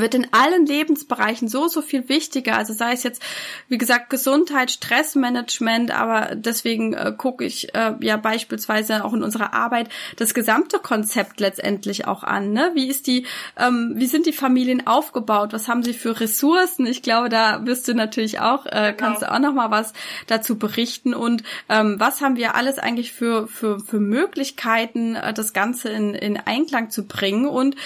wird 0.00 0.14
in 0.14 0.32
allen 0.32 0.66
Lebensbereichen 0.66 1.48
so, 1.48 1.68
so 1.68 1.82
viel 1.82 2.08
wichtiger. 2.08 2.56
Also 2.56 2.72
sei 2.72 2.92
es 2.92 3.02
jetzt, 3.02 3.22
wie 3.68 3.78
gesagt, 3.78 4.10
Gesundheit, 4.10 4.70
Stressmanagement, 4.70 5.90
aber 5.90 6.34
deswegen 6.34 6.94
äh, 6.94 7.12
gucke 7.16 7.44
ich 7.44 7.74
äh, 7.74 7.94
ja 8.00 8.16
beispielsweise 8.16 9.04
auch 9.04 9.12
in 9.14 9.22
unserer 9.22 9.54
Arbeit 9.54 9.88
das 10.16 10.34
gesamte 10.34 10.78
Konzept 10.78 11.40
letztendlich 11.40 12.06
auch 12.06 12.22
an. 12.24 12.52
Ne? 12.52 12.72
Wie 12.74 12.88
ist 12.88 13.06
die, 13.06 13.26
ähm, 13.56 13.92
wie 13.96 14.06
sind 14.06 14.26
die 14.26 14.32
Familien 14.32 14.86
aufgebaut? 14.86 15.52
Was 15.52 15.68
haben 15.68 15.82
sie 15.82 15.94
für 15.94 16.20
Ressourcen? 16.20 16.86
Ich 16.86 17.02
glaube, 17.02 17.28
da 17.28 17.66
wirst 17.66 17.88
du 17.88 17.94
natürlich 17.94 18.40
auch, 18.40 18.66
äh, 18.66 18.92
genau. 18.92 18.96
kannst 18.96 19.22
du 19.22 19.32
auch 19.32 19.38
noch 19.38 19.54
mal 19.54 19.70
was 19.70 19.92
dazu 20.26 20.58
berichten. 20.58 21.14
Und 21.14 21.42
ähm, 21.68 21.96
was 21.98 22.20
haben 22.20 22.36
wir 22.36 22.54
alles 22.54 22.78
eigentlich 22.78 23.12
für, 23.12 23.48
für, 23.48 23.80
für 23.80 24.00
Möglichkeiten, 24.00 25.16
äh, 25.16 25.32
das 25.32 25.52
Ganze 25.52 25.90
in, 25.90 26.14
in 26.14 26.36
Einklang 26.36 26.90
zu 26.90 27.06
bringen? 27.06 27.46
Und 27.46 27.76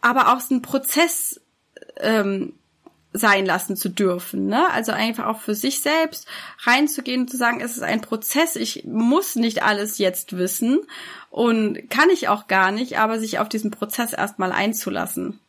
aber 0.00 0.32
auch 0.32 0.50
einen 0.50 0.62
Prozess 0.62 1.40
ähm, 1.98 2.54
sein 3.12 3.44
lassen 3.44 3.76
zu 3.76 3.88
dürfen. 3.88 4.46
Ne? 4.46 4.70
Also 4.70 4.92
einfach 4.92 5.26
auch 5.26 5.40
für 5.40 5.54
sich 5.54 5.80
selbst 5.80 6.26
reinzugehen 6.62 7.22
und 7.22 7.30
zu 7.30 7.36
sagen, 7.36 7.60
es 7.60 7.76
ist 7.76 7.82
ein 7.82 8.00
Prozess, 8.00 8.56
ich 8.56 8.84
muss 8.84 9.34
nicht 9.34 9.62
alles 9.62 9.98
jetzt 9.98 10.36
wissen 10.36 10.86
und 11.30 11.90
kann 11.90 12.10
ich 12.10 12.28
auch 12.28 12.46
gar 12.46 12.70
nicht, 12.70 12.98
aber 12.98 13.18
sich 13.18 13.38
auf 13.38 13.48
diesen 13.48 13.70
Prozess 13.70 14.12
erstmal 14.12 14.52
einzulassen. 14.52 15.40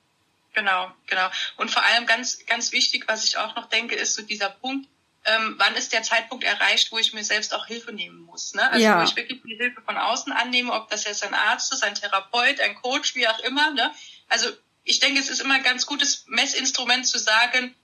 Genau, 0.54 0.92
genau. 1.08 1.28
Und 1.58 1.72
vor 1.72 1.84
allem 1.84 2.06
ganz, 2.06 2.46
ganz 2.46 2.72
wichtig, 2.72 3.06
was 3.08 3.26
ich 3.26 3.38
auch 3.38 3.56
noch 3.56 3.70
denke, 3.70 3.96
ist 3.96 4.16
so 4.16 4.22
dieser 4.22 4.50
Punkt, 4.50 4.88
ähm, 5.24 5.56
wann 5.58 5.76
ist 5.76 5.94
der 5.94 6.02
Zeitpunkt 6.02 6.44
erreicht, 6.44 6.92
wo 6.92 6.98
ich 6.98 7.14
mir 7.14 7.24
selbst 7.24 7.54
auch 7.54 7.68
Hilfe 7.68 7.94
nehmen 7.94 8.22
muss. 8.22 8.56
Ne? 8.56 8.70
Also 8.72 8.84
ja. 8.84 9.00
wo 9.00 9.04
ich 9.04 9.16
wirklich 9.16 9.42
die 9.44 9.56
Hilfe 9.56 9.82
von 9.82 9.96
außen 9.96 10.34
annehme, 10.34 10.74
ob 10.74 10.90
das 10.90 11.06
jetzt 11.06 11.24
ein 11.24 11.36
Arzt 11.36 11.72
ist, 11.72 11.84
ein 11.84 11.94
Therapeut, 11.94 12.60
ein 12.60 12.76
Coach, 12.76 13.14
wie 13.14 13.28
auch 13.28 13.40
immer. 13.40 13.72
Ne? 13.72 13.92
Also 14.32 14.50
ich 14.84 15.00
denke, 15.00 15.20
es 15.20 15.30
ist 15.30 15.42
immer 15.42 15.56
ein 15.56 15.64
ganz 15.64 15.86
gutes 15.86 16.26
Messinstrument 16.28 17.06
zu 17.06 17.20
sagen, 17.20 17.76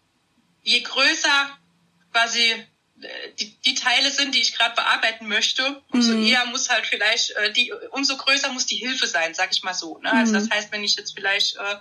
je 0.63 0.81
größer 0.81 1.57
quasi 2.11 2.41
äh, 3.01 3.33
die, 3.37 3.53
die 3.61 3.75
Teile 3.75 4.09
sind, 4.11 4.33
die 4.33 4.41
ich 4.41 4.57
gerade 4.57 4.75
bearbeiten 4.75 5.27
möchte, 5.27 5.83
umso 5.91 6.13
mhm. 6.13 6.25
eher 6.25 6.45
muss 6.47 6.69
halt 6.69 6.85
vielleicht 6.85 7.31
äh, 7.31 7.51
die, 7.51 7.73
umso 7.91 8.15
größer 8.15 8.51
muss 8.53 8.65
die 8.65 8.77
Hilfe 8.77 9.07
sein, 9.07 9.33
sag 9.33 9.51
ich 9.51 9.61
mal 9.63 9.73
so. 9.73 9.99
Ne? 9.99 10.11
Also 10.11 10.31
mhm. 10.31 10.35
das 10.35 10.49
heißt, 10.49 10.71
wenn 10.71 10.83
ich 10.83 10.95
jetzt 10.95 11.13
vielleicht 11.13 11.57
äh, 11.57 11.75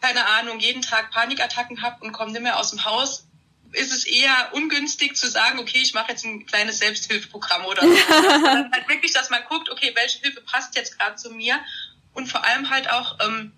keine 0.00 0.26
Ahnung 0.26 0.58
jeden 0.58 0.82
Tag 0.82 1.12
Panikattacken 1.12 1.80
habe 1.80 2.04
und 2.04 2.12
komme 2.12 2.32
nicht 2.32 2.42
mehr 2.42 2.58
aus 2.58 2.70
dem 2.70 2.84
Haus, 2.84 3.26
ist 3.72 3.92
es 3.92 4.04
eher 4.04 4.50
ungünstig 4.52 5.16
zu 5.16 5.28
sagen, 5.28 5.58
okay, 5.60 5.78
ich 5.78 5.94
mache 5.94 6.10
jetzt 6.10 6.24
ein 6.24 6.46
kleines 6.46 6.78
Selbsthilfeprogramm 6.78 7.64
oder 7.64 7.82
so. 7.82 7.88
Halt 8.72 8.88
wirklich, 8.88 9.12
dass 9.12 9.30
man 9.30 9.42
guckt, 9.48 9.70
okay, 9.70 9.92
welche 9.94 10.18
Hilfe 10.18 10.40
passt 10.42 10.74
jetzt 10.76 10.98
gerade 10.98 11.16
zu 11.16 11.30
mir 11.30 11.58
und 12.12 12.28
vor 12.28 12.44
allem 12.44 12.70
halt 12.70 12.88
auch 12.90 13.18
ähm, 13.20 13.52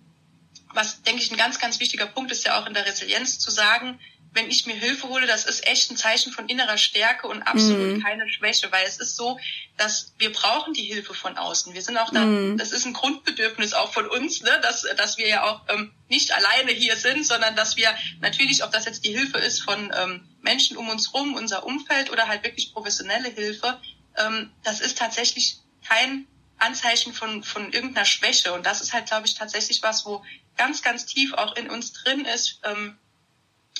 was, 0.72 1.02
denke 1.02 1.22
ich, 1.22 1.30
ein 1.30 1.36
ganz, 1.36 1.58
ganz 1.58 1.80
wichtiger 1.80 2.06
Punkt 2.06 2.30
ist 2.30 2.44
ja 2.44 2.60
auch 2.60 2.66
in 2.66 2.74
der 2.74 2.86
Resilienz 2.86 3.38
zu 3.38 3.50
sagen, 3.50 3.98
wenn 4.36 4.50
ich 4.50 4.66
mir 4.66 4.74
Hilfe 4.74 5.08
hole, 5.08 5.26
das 5.26 5.46
ist 5.46 5.66
echt 5.66 5.90
ein 5.90 5.96
Zeichen 5.96 6.30
von 6.30 6.46
innerer 6.48 6.76
Stärke 6.76 7.26
und 7.26 7.42
absolut 7.42 7.96
mhm. 7.96 8.02
keine 8.02 8.28
Schwäche, 8.28 8.70
weil 8.70 8.86
es 8.86 8.98
ist 8.98 9.16
so, 9.16 9.38
dass 9.78 10.14
wir 10.18 10.30
brauchen 10.30 10.74
die 10.74 10.82
Hilfe 10.82 11.14
von 11.14 11.38
außen. 11.38 11.72
Wir 11.72 11.80
sind 11.80 11.96
auch 11.96 12.10
da, 12.10 12.20
mhm. 12.20 12.58
das 12.58 12.72
ist 12.72 12.84
ein 12.84 12.92
Grundbedürfnis 12.92 13.72
auch 13.72 13.92
von 13.92 14.06
uns, 14.06 14.42
ne, 14.42 14.60
dass, 14.62 14.86
dass 14.96 15.16
wir 15.16 15.26
ja 15.26 15.44
auch 15.44 15.62
ähm, 15.68 15.92
nicht 16.08 16.32
alleine 16.32 16.70
hier 16.72 16.96
sind, 16.96 17.26
sondern 17.26 17.56
dass 17.56 17.76
wir 17.76 17.88
natürlich, 18.20 18.62
ob 18.62 18.72
das 18.72 18.84
jetzt 18.84 19.04
die 19.04 19.16
Hilfe 19.16 19.38
ist 19.38 19.62
von 19.62 19.90
ähm, 19.96 20.28
Menschen 20.42 20.76
um 20.76 20.90
uns 20.90 21.14
rum, 21.14 21.34
unser 21.34 21.64
Umfeld 21.64 22.12
oder 22.12 22.28
halt 22.28 22.44
wirklich 22.44 22.74
professionelle 22.74 23.30
Hilfe, 23.30 23.80
ähm, 24.18 24.50
das 24.62 24.80
ist 24.80 24.98
tatsächlich 24.98 25.60
kein 25.88 26.26
Anzeichen 26.58 27.12
von, 27.12 27.42
von 27.42 27.72
irgendeiner 27.72 28.06
Schwäche. 28.06 28.52
Und 28.52 28.66
das 28.66 28.80
ist 28.80 28.92
halt, 28.92 29.06
glaube 29.06 29.26
ich, 29.26 29.34
tatsächlich 29.34 29.82
was, 29.82 30.04
wo 30.06 30.22
ganz, 30.56 30.82
ganz 30.82 31.06
tief 31.06 31.34
auch 31.34 31.56
in 31.56 31.70
uns 31.70 31.92
drin 31.92 32.24
ist, 32.24 32.60
ähm, 32.64 32.98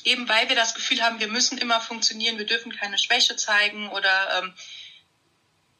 eben 0.05 0.29
weil 0.29 0.49
wir 0.49 0.57
das 0.57 0.75
Gefühl 0.75 1.03
haben, 1.03 1.21
wir 1.21 1.29
müssen 1.29 1.59
immer 1.59 1.81
funktionieren, 1.81 2.39
wir 2.39 2.47
dürfen 2.47 2.75
keine 2.75 2.99
Schwäche 2.99 3.37
zeigen 3.37 3.89
oder 3.89 4.43
ähm, 4.43 4.55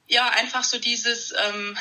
ja, 0.09 0.29
einfach 0.29 0.65
so 0.65 0.79
dieses, 0.79 1.33
ähm, 1.33 1.77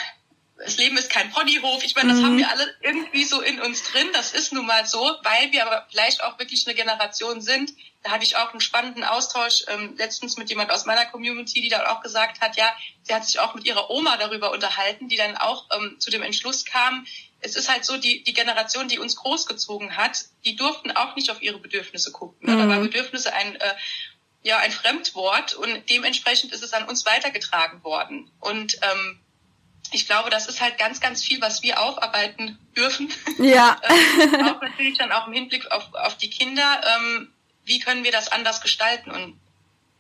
das 0.57 0.77
Leben 0.77 0.97
ist 0.97 1.09
kein 1.09 1.31
Ponyhof. 1.31 1.83
Ich 1.83 1.95
meine, 1.95 2.09
das 2.09 2.19
mhm. 2.19 2.25
haben 2.25 2.37
wir 2.37 2.49
alle 2.49 2.75
irgendwie 2.81 3.25
so 3.25 3.41
in 3.41 3.61
uns 3.61 3.83
drin. 3.83 4.07
Das 4.13 4.31
ist 4.31 4.53
nun 4.53 4.65
mal 4.65 4.85
so, 4.85 4.99
weil 5.23 5.51
wir 5.51 5.65
aber 5.65 5.85
vielleicht 5.89 6.23
auch 6.23 6.39
wirklich 6.39 6.65
eine 6.65 6.75
Generation 6.75 7.41
sind. 7.41 7.73
Da 8.03 8.11
hatte 8.11 8.23
ich 8.23 8.37
auch 8.37 8.51
einen 8.51 8.61
spannenden 8.61 9.03
Austausch 9.03 9.65
ähm, 9.67 9.95
letztens 9.97 10.37
mit 10.37 10.49
jemand 10.49 10.71
aus 10.71 10.85
meiner 10.85 11.05
Community, 11.05 11.61
die 11.61 11.69
dann 11.69 11.85
auch 11.85 12.01
gesagt 12.01 12.39
hat, 12.39 12.55
ja, 12.55 12.73
sie 13.03 13.13
hat 13.13 13.25
sich 13.25 13.39
auch 13.39 13.53
mit 13.53 13.65
ihrer 13.65 13.89
Oma 13.89 14.15
darüber 14.17 14.51
unterhalten, 14.51 15.09
die 15.09 15.17
dann 15.17 15.35
auch 15.35 15.65
ähm, 15.75 15.99
zu 15.99 16.09
dem 16.09 16.23
Entschluss 16.23 16.63
kam, 16.63 17.05
es 17.45 17.55
ist 17.55 17.69
halt 17.69 17.85
so, 17.85 17.97
die, 17.97 18.23
die 18.23 18.33
Generation, 18.33 18.87
die 18.87 18.97
uns 18.97 19.15
großgezogen 19.15 19.95
hat, 19.95 20.25
die 20.43 20.55
durften 20.55 20.91
auch 20.91 21.15
nicht 21.15 21.29
auf 21.29 21.41
ihre 21.41 21.59
Bedürfnisse 21.59 22.11
gucken. 22.11 22.37
Mhm. 22.41 22.57
Da 22.57 22.67
war 22.67 22.79
Bedürfnisse 22.79 23.33
ein, 23.33 23.55
äh, 23.55 23.73
ja, 24.41 24.57
ein 24.57 24.71
Fremdwort 24.71 25.53
und 25.53 25.89
dementsprechend 25.89 26.51
ist 26.53 26.63
es 26.63 26.73
an 26.73 26.87
uns 26.87 27.05
weitergetragen 27.05 27.83
worden. 27.83 28.31
Und 28.39 28.77
ähm, 28.81 29.19
ich 29.91 30.07
glaube, 30.07 30.31
das 30.31 30.47
ist 30.47 30.59
halt 30.59 30.79
ganz, 30.79 30.99
ganz 30.99 31.23
viel, 31.23 31.39
was 31.39 31.61
wir 31.61 31.79
aufarbeiten 31.79 32.57
dürfen. 32.75 33.13
Ja. 33.37 33.79
ähm, 34.19 34.47
auch 34.47 34.61
natürlich 34.61 34.97
dann 34.97 35.11
auch 35.11 35.27
im 35.27 35.33
Hinblick 35.33 35.71
auf, 35.71 35.93
auf 35.93 36.17
die 36.17 36.31
Kinder. 36.31 36.81
Ähm, 36.97 37.31
wie 37.63 37.79
können 37.79 38.03
wir 38.03 38.11
das 38.11 38.31
anders 38.31 38.61
gestalten? 38.61 39.11
Und 39.11 39.39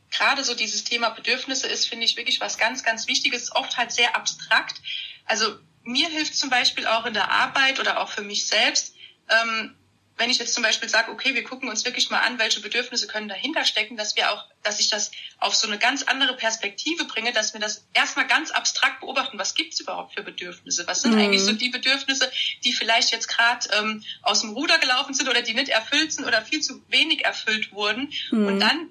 gerade 0.09 0.43
so 0.43 0.55
dieses 0.55 0.83
Thema 0.83 1.09
Bedürfnisse 1.09 1.67
ist, 1.67 1.87
finde 1.87 2.05
ich, 2.05 2.17
wirklich 2.17 2.41
was 2.41 2.57
ganz, 2.57 2.83
ganz 2.83 3.07
Wichtiges, 3.07 3.55
oft 3.55 3.77
halt 3.77 3.91
sehr 3.91 4.15
abstrakt. 4.15 4.81
Also 5.25 5.59
mir 5.85 6.09
hilft 6.09 6.35
zum 6.35 6.49
Beispiel 6.49 6.87
auch 6.87 7.05
in 7.05 7.13
der 7.13 7.31
Arbeit 7.31 7.79
oder 7.79 8.01
auch 8.01 8.09
für 8.09 8.21
mich 8.21 8.47
selbst, 8.47 8.95
ähm, 9.29 9.75
wenn 10.17 10.29
ich 10.29 10.37
jetzt 10.37 10.53
zum 10.53 10.63
Beispiel 10.63 10.87
sage, 10.87 11.11
okay, 11.11 11.35
wir 11.35 11.43
gucken 11.43 11.67
uns 11.67 11.83
wirklich 11.83 12.09
mal 12.09 12.19
an, 12.19 12.39
welche 12.39 12.61
Bedürfnisse 12.61 13.07
können 13.07 13.27
dahinter 13.27 13.65
stecken, 13.65 13.97
dass 13.97 14.15
wir 14.15 14.31
auch, 14.31 14.45
dass 14.63 14.79
ich 14.79 14.89
das 14.89 15.11
auf 15.39 15.55
so 15.55 15.67
eine 15.67 15.77
ganz 15.77 16.03
andere 16.03 16.37
Perspektive 16.37 17.03
bringe, 17.03 17.33
dass 17.33 17.53
wir 17.53 17.59
das 17.59 17.85
erstmal 17.93 18.25
ganz 18.25 18.51
abstrakt 18.51 19.01
beobachten, 19.01 19.37
was 19.37 19.55
gibt's 19.55 19.79
überhaupt 19.81 20.13
für 20.13 20.23
Bedürfnisse? 20.23 20.87
Was 20.87 21.01
sind 21.01 21.13
mhm. 21.13 21.19
eigentlich 21.19 21.41
so 21.41 21.51
die 21.51 21.69
Bedürfnisse, 21.69 22.31
die 22.63 22.71
vielleicht 22.71 23.11
jetzt 23.11 23.27
gerade 23.27 23.67
ähm, 23.77 24.03
aus 24.21 24.41
dem 24.41 24.51
Ruder 24.51 24.77
gelaufen 24.77 25.13
sind 25.13 25.27
oder 25.27 25.41
die 25.41 25.53
nicht 25.53 25.69
erfüllt 25.69 26.13
sind 26.13 26.25
oder 26.25 26.41
viel 26.41 26.61
zu 26.61 26.81
wenig 26.87 27.25
erfüllt 27.25 27.73
wurden? 27.73 28.13
Mhm. 28.31 28.47
Und 28.47 28.59
dann 28.61 28.89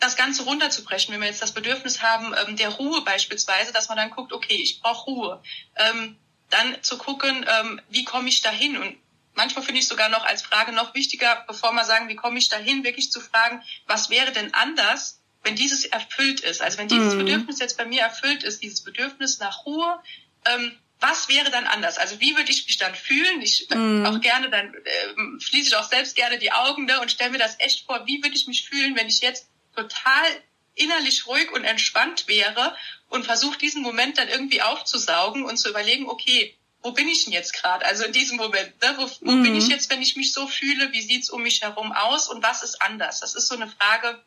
das 0.00 0.16
Ganze 0.16 0.44
runterzubrechen, 0.44 1.12
wenn 1.12 1.20
wir 1.20 1.28
jetzt 1.28 1.42
das 1.42 1.52
Bedürfnis 1.52 2.02
haben, 2.02 2.34
ähm, 2.46 2.56
der 2.56 2.68
Ruhe 2.68 3.00
beispielsweise, 3.02 3.72
dass 3.72 3.88
man 3.88 3.96
dann 3.96 4.10
guckt, 4.10 4.32
okay, 4.32 4.54
ich 4.54 4.80
brauche 4.80 5.10
Ruhe. 5.10 5.42
Ähm, 5.76 6.18
dann 6.50 6.82
zu 6.82 6.98
gucken, 6.98 7.44
ähm, 7.48 7.80
wie 7.88 8.04
komme 8.04 8.28
ich 8.28 8.40
dahin? 8.40 8.76
Und 8.76 8.96
manchmal 9.34 9.64
finde 9.64 9.80
ich 9.80 9.88
sogar 9.88 10.08
noch 10.08 10.24
als 10.24 10.42
Frage 10.42 10.72
noch 10.72 10.94
wichtiger, 10.94 11.44
bevor 11.46 11.72
wir 11.72 11.84
sagen, 11.84 12.08
wie 12.08 12.16
komme 12.16 12.38
ich 12.38 12.48
dahin, 12.48 12.84
wirklich 12.84 13.10
zu 13.10 13.20
fragen, 13.20 13.62
was 13.86 14.10
wäre 14.10 14.32
denn 14.32 14.54
anders, 14.54 15.20
wenn 15.42 15.56
dieses 15.56 15.84
erfüllt 15.84 16.40
ist? 16.40 16.60
Also 16.60 16.78
wenn 16.78 16.88
dieses 16.88 17.14
mhm. 17.14 17.18
Bedürfnis 17.20 17.58
jetzt 17.58 17.78
bei 17.78 17.84
mir 17.84 18.02
erfüllt 18.02 18.42
ist, 18.42 18.62
dieses 18.62 18.82
Bedürfnis 18.82 19.38
nach 19.38 19.66
Ruhe, 19.66 20.00
ähm, 20.44 20.76
was 21.00 21.28
wäre 21.28 21.50
dann 21.50 21.66
anders? 21.66 21.96
Also 21.96 22.20
wie 22.20 22.36
würde 22.36 22.50
ich 22.50 22.66
mich 22.66 22.76
dann 22.76 22.94
fühlen? 22.94 23.40
Ich 23.40 23.68
mhm. 23.70 24.04
auch 24.04 24.20
gerne, 24.20 24.50
dann 24.50 24.74
äh, 24.74 25.40
schließe 25.40 25.68
ich 25.68 25.76
auch 25.76 25.88
selbst 25.88 26.16
gerne 26.16 26.38
die 26.38 26.52
Augen 26.52 26.86
ne, 26.86 27.00
und 27.00 27.10
stelle 27.10 27.30
mir 27.30 27.38
das 27.38 27.60
echt 27.60 27.86
vor, 27.86 28.06
wie 28.06 28.22
würde 28.22 28.34
ich 28.34 28.46
mich 28.46 28.68
fühlen, 28.68 28.96
wenn 28.96 29.06
ich 29.06 29.20
jetzt 29.20 29.48
total 29.76 30.26
innerlich 30.78 31.26
ruhig 31.26 31.50
und 31.52 31.64
entspannt 31.64 32.28
wäre 32.28 32.76
und 33.08 33.24
versuche 33.24 33.58
diesen 33.58 33.82
Moment 33.82 34.18
dann 34.18 34.28
irgendwie 34.28 34.62
aufzusaugen 34.62 35.44
und 35.44 35.56
zu 35.56 35.68
überlegen, 35.68 36.08
okay, 36.08 36.54
wo 36.82 36.92
bin 36.92 37.08
ich 37.08 37.24
denn 37.24 37.32
jetzt 37.32 37.54
gerade? 37.54 37.84
Also 37.84 38.04
in 38.04 38.12
diesem 38.12 38.36
Moment, 38.36 38.80
ne? 38.80 38.94
wo, 38.96 39.10
wo 39.20 39.32
mhm. 39.32 39.42
bin 39.42 39.56
ich 39.56 39.68
jetzt, 39.68 39.90
wenn 39.90 40.00
ich 40.00 40.16
mich 40.16 40.32
so 40.32 40.46
fühle? 40.46 40.92
Wie 40.92 41.02
sieht's 41.02 41.30
um 41.30 41.42
mich 41.42 41.62
herum 41.62 41.92
aus 41.92 42.28
und 42.28 42.42
was 42.42 42.62
ist 42.62 42.80
anders? 42.80 43.20
Das 43.20 43.34
ist 43.34 43.48
so 43.48 43.56
eine 43.56 43.68
Frage, 43.68 44.22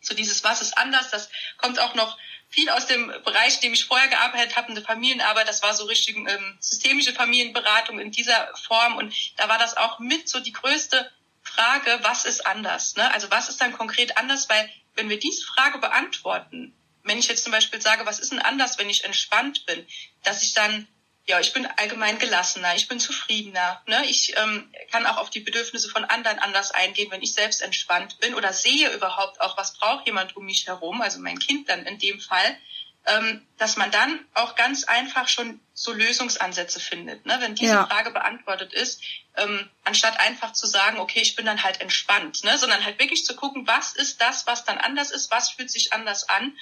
so 0.00 0.14
dieses 0.14 0.42
Was 0.42 0.62
ist 0.62 0.76
anders, 0.76 1.10
das 1.10 1.28
kommt 1.58 1.78
auch 1.78 1.94
noch 1.94 2.18
viel 2.48 2.68
aus 2.68 2.86
dem 2.86 3.06
Bereich, 3.24 3.54
in 3.56 3.60
dem 3.62 3.72
ich 3.72 3.86
vorher 3.86 4.08
gearbeitet 4.08 4.56
habe, 4.56 4.68
eine 4.68 4.82
Familienarbeit, 4.82 5.48
das 5.48 5.62
war 5.62 5.74
so 5.74 5.84
richtig 5.84 6.16
ähm, 6.16 6.58
systemische 6.60 7.14
Familienberatung 7.14 7.98
in 7.98 8.10
dieser 8.10 8.48
Form 8.66 8.96
und 8.96 9.14
da 9.38 9.48
war 9.48 9.58
das 9.58 9.76
auch 9.76 9.98
mit 10.00 10.28
so 10.28 10.40
die 10.40 10.52
größte 10.52 11.10
Frage, 11.42 11.98
was 12.02 12.24
ist 12.24 12.46
anders? 12.46 12.96
Ne? 12.96 13.12
Also 13.12 13.30
was 13.30 13.48
ist 13.48 13.60
dann 13.60 13.72
konkret 13.72 14.16
anders? 14.16 14.48
Weil 14.48 14.70
wenn 14.94 15.08
wir 15.08 15.18
diese 15.18 15.44
Frage 15.44 15.78
beantworten, 15.78 16.74
wenn 17.04 17.18
ich 17.18 17.28
jetzt 17.28 17.42
zum 17.42 17.52
Beispiel 17.52 17.80
sage, 17.80 18.06
was 18.06 18.20
ist 18.20 18.32
denn 18.32 18.38
anders, 18.38 18.78
wenn 18.78 18.90
ich 18.90 19.04
entspannt 19.04 19.66
bin, 19.66 19.86
dass 20.22 20.42
ich 20.42 20.54
dann 20.54 20.86
ja, 21.24 21.38
ich 21.38 21.52
bin 21.52 21.66
allgemein 21.76 22.18
gelassener, 22.18 22.74
ich 22.74 22.88
bin 22.88 22.98
zufriedener. 22.98 23.80
Ne? 23.86 24.04
Ich 24.06 24.36
ähm, 24.36 24.72
kann 24.90 25.06
auch 25.06 25.18
auf 25.18 25.30
die 25.30 25.40
Bedürfnisse 25.40 25.88
von 25.88 26.04
anderen 26.04 26.40
anders 26.40 26.72
eingehen, 26.72 27.10
wenn 27.10 27.22
ich 27.22 27.32
selbst 27.32 27.62
entspannt 27.62 28.18
bin 28.18 28.34
oder 28.34 28.52
sehe 28.52 28.92
überhaupt 28.92 29.40
auch, 29.40 29.56
was 29.56 29.74
braucht 29.78 30.06
jemand 30.06 30.36
um 30.36 30.44
mich 30.44 30.66
herum, 30.66 31.00
also 31.00 31.20
mein 31.20 31.38
Kind 31.38 31.68
dann 31.68 31.86
in 31.86 31.98
dem 31.98 32.20
Fall, 32.20 32.58
ähm, 33.06 33.46
dass 33.56 33.76
man 33.76 33.90
dann 33.92 34.26
auch 34.34 34.56
ganz 34.56 34.84
einfach 34.84 35.28
schon 35.28 35.60
so 35.82 35.92
Lösungsansätze 35.92 36.78
findet. 36.78 37.26
Ne? 37.26 37.36
Wenn 37.40 37.56
diese 37.56 37.72
ja. 37.72 37.86
Frage 37.86 38.12
beantwortet 38.12 38.72
ist, 38.72 39.02
ähm, 39.36 39.68
anstatt 39.82 40.20
einfach 40.20 40.52
zu 40.52 40.68
sagen, 40.68 41.00
okay, 41.00 41.20
ich 41.20 41.34
bin 41.34 41.44
dann 41.44 41.64
halt 41.64 41.80
entspannt, 41.80 42.44
ne? 42.44 42.56
sondern 42.56 42.84
halt 42.84 43.00
wirklich 43.00 43.24
zu 43.24 43.34
gucken, 43.34 43.66
was 43.66 43.92
ist 43.92 44.20
das, 44.20 44.46
was 44.46 44.64
dann 44.64 44.78
anders 44.78 45.10
ist, 45.10 45.32
was 45.32 45.50
fühlt 45.50 45.72
sich 45.72 45.92
anders 45.92 46.28
an. 46.28 46.56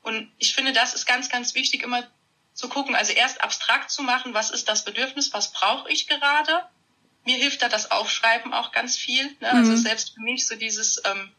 Und 0.00 0.32
ich 0.38 0.54
finde, 0.54 0.72
das 0.72 0.94
ist 0.94 1.04
ganz, 1.04 1.28
ganz 1.28 1.54
wichtig, 1.54 1.82
immer 1.82 2.02
zu 2.54 2.70
gucken, 2.70 2.94
also 2.96 3.12
erst 3.12 3.42
abstrakt 3.42 3.90
zu 3.90 4.02
machen, 4.02 4.32
was 4.32 4.50
ist 4.50 4.68
das 4.68 4.86
Bedürfnis, 4.86 5.34
was 5.34 5.52
brauche 5.52 5.90
ich 5.90 6.06
gerade. 6.06 6.64
Mir 7.24 7.36
hilft 7.36 7.60
da 7.60 7.68
das 7.68 7.90
Aufschreiben 7.90 8.54
auch 8.54 8.72
ganz 8.72 8.96
viel. 8.96 9.24
Ne? 9.40 9.50
Also 9.50 9.56
mhm. 9.56 9.70
Also 9.70 9.82
selbst 9.82 10.14
für 10.14 10.22
mich 10.22 10.46
so 10.46 10.56
dieses 10.56 11.02
ähm, 11.04 11.30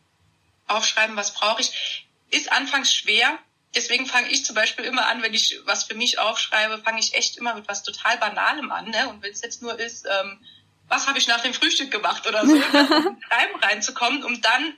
Aufschreiben, 0.68 1.16
was 1.16 1.34
brauche 1.34 1.62
ich, 1.62 2.08
ist 2.30 2.52
anfangs 2.52 2.94
schwer. 2.94 3.40
Deswegen 3.76 4.06
fange 4.06 4.30
ich 4.30 4.46
zum 4.46 4.56
Beispiel 4.56 4.86
immer 4.86 5.08
an, 5.08 5.22
wenn 5.24 5.34
ich 5.34 5.60
was 5.66 5.84
für 5.84 5.96
mich 5.96 6.20
aufschreibe, 6.20 6.78
fange 6.80 7.00
ich 7.00 7.16
echt 7.16 7.38
immer 7.38 7.56
mit 7.56 7.68
was 7.68 7.84
total 7.84 8.18
Banalem 8.18 8.72
an. 8.72 8.90
Ne? 8.90 9.10
Und 9.10 9.24
wenn 9.24 9.32
es 9.32 9.42
jetzt 9.42 9.62
nur 9.62 9.80
ist, 9.80 10.06
ähm, 10.06 10.40
was 10.88 11.08
habe 11.08 11.18
ich 11.18 11.28
nach 11.28 11.42
dem 11.42 11.54
Frühstück 11.54 11.90
gemacht 11.90 12.28
oder 12.28 12.46
so, 12.46 12.54
um 12.54 12.62
Schreiben 12.62 13.60
reinzukommen, 13.62 14.24
um 14.24 14.42
dann 14.42 14.78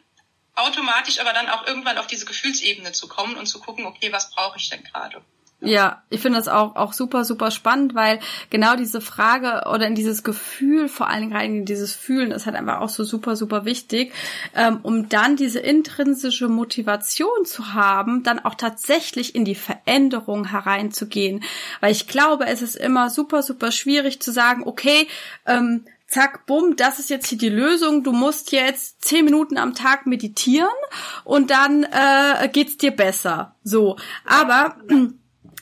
automatisch 0.55 1.19
aber 1.19 1.33
dann 1.33 1.49
auch 1.49 1.67
irgendwann 1.67 1.97
auf 1.97 2.07
diese 2.07 2.25
Gefühlsebene 2.25 2.93
zu 2.93 3.07
kommen 3.07 3.35
und 3.35 3.47
zu 3.47 3.59
gucken, 3.59 3.85
okay, 3.85 4.11
was 4.11 4.31
brauche 4.31 4.57
ich 4.57 4.69
denn 4.69 4.83
gerade? 4.83 5.21
Ja, 5.61 6.03
ich 6.09 6.19
finde 6.19 6.37
das 6.37 6.47
auch, 6.47 6.75
auch 6.75 6.93
super, 6.93 7.23
super 7.23 7.49
spannend, 7.49 7.95
weil 7.95 8.19
genau 8.49 8.75
diese 8.75 8.99
Frage 8.99 9.67
oder 9.69 9.87
in 9.87 9.95
dieses 9.95 10.21
Gefühl, 10.21 10.89
vor 10.89 11.07
allen 11.07 11.21
Dingen 11.21 11.33
rein 11.33 11.55
in 11.55 11.65
dieses 11.65 11.93
Fühlen, 11.93 12.31
ist 12.31 12.45
halt 12.45 12.57
einfach 12.57 12.81
auch 12.81 12.89
so 12.89 13.03
super, 13.03 13.35
super 13.35 13.63
wichtig, 13.65 14.13
ähm, 14.53 14.79
um 14.83 15.07
dann 15.07 15.37
diese 15.37 15.59
intrinsische 15.59 16.49
Motivation 16.49 17.45
zu 17.45 17.73
haben, 17.73 18.21
dann 18.21 18.39
auch 18.39 18.55
tatsächlich 18.55 19.33
in 19.33 19.45
die 19.45 19.55
Veränderung 19.55 20.49
hereinzugehen. 20.49 21.41
Weil 21.79 21.93
ich 21.93 22.07
glaube, 22.07 22.45
es 22.47 22.61
ist 22.61 22.75
immer 22.75 23.09
super, 23.09 23.41
super 23.41 23.71
schwierig 23.71 24.19
zu 24.21 24.31
sagen, 24.31 24.63
okay, 24.65 25.07
ähm, 25.47 25.85
zack, 26.07 26.45
bumm, 26.45 26.75
das 26.75 26.99
ist 26.99 27.09
jetzt 27.09 27.27
hier 27.27 27.37
die 27.37 27.49
Lösung. 27.49 28.03
Du 28.03 28.11
musst 28.11 28.51
jetzt 28.51 29.03
zehn 29.03 29.25
Minuten 29.25 29.57
am 29.57 29.73
Tag 29.73 30.05
meditieren 30.05 30.67
und 31.23 31.49
dann 31.49 31.83
äh, 31.83 32.49
geht's 32.49 32.77
dir 32.77 32.91
besser. 32.91 33.55
So, 33.63 33.97
aber 34.25 34.75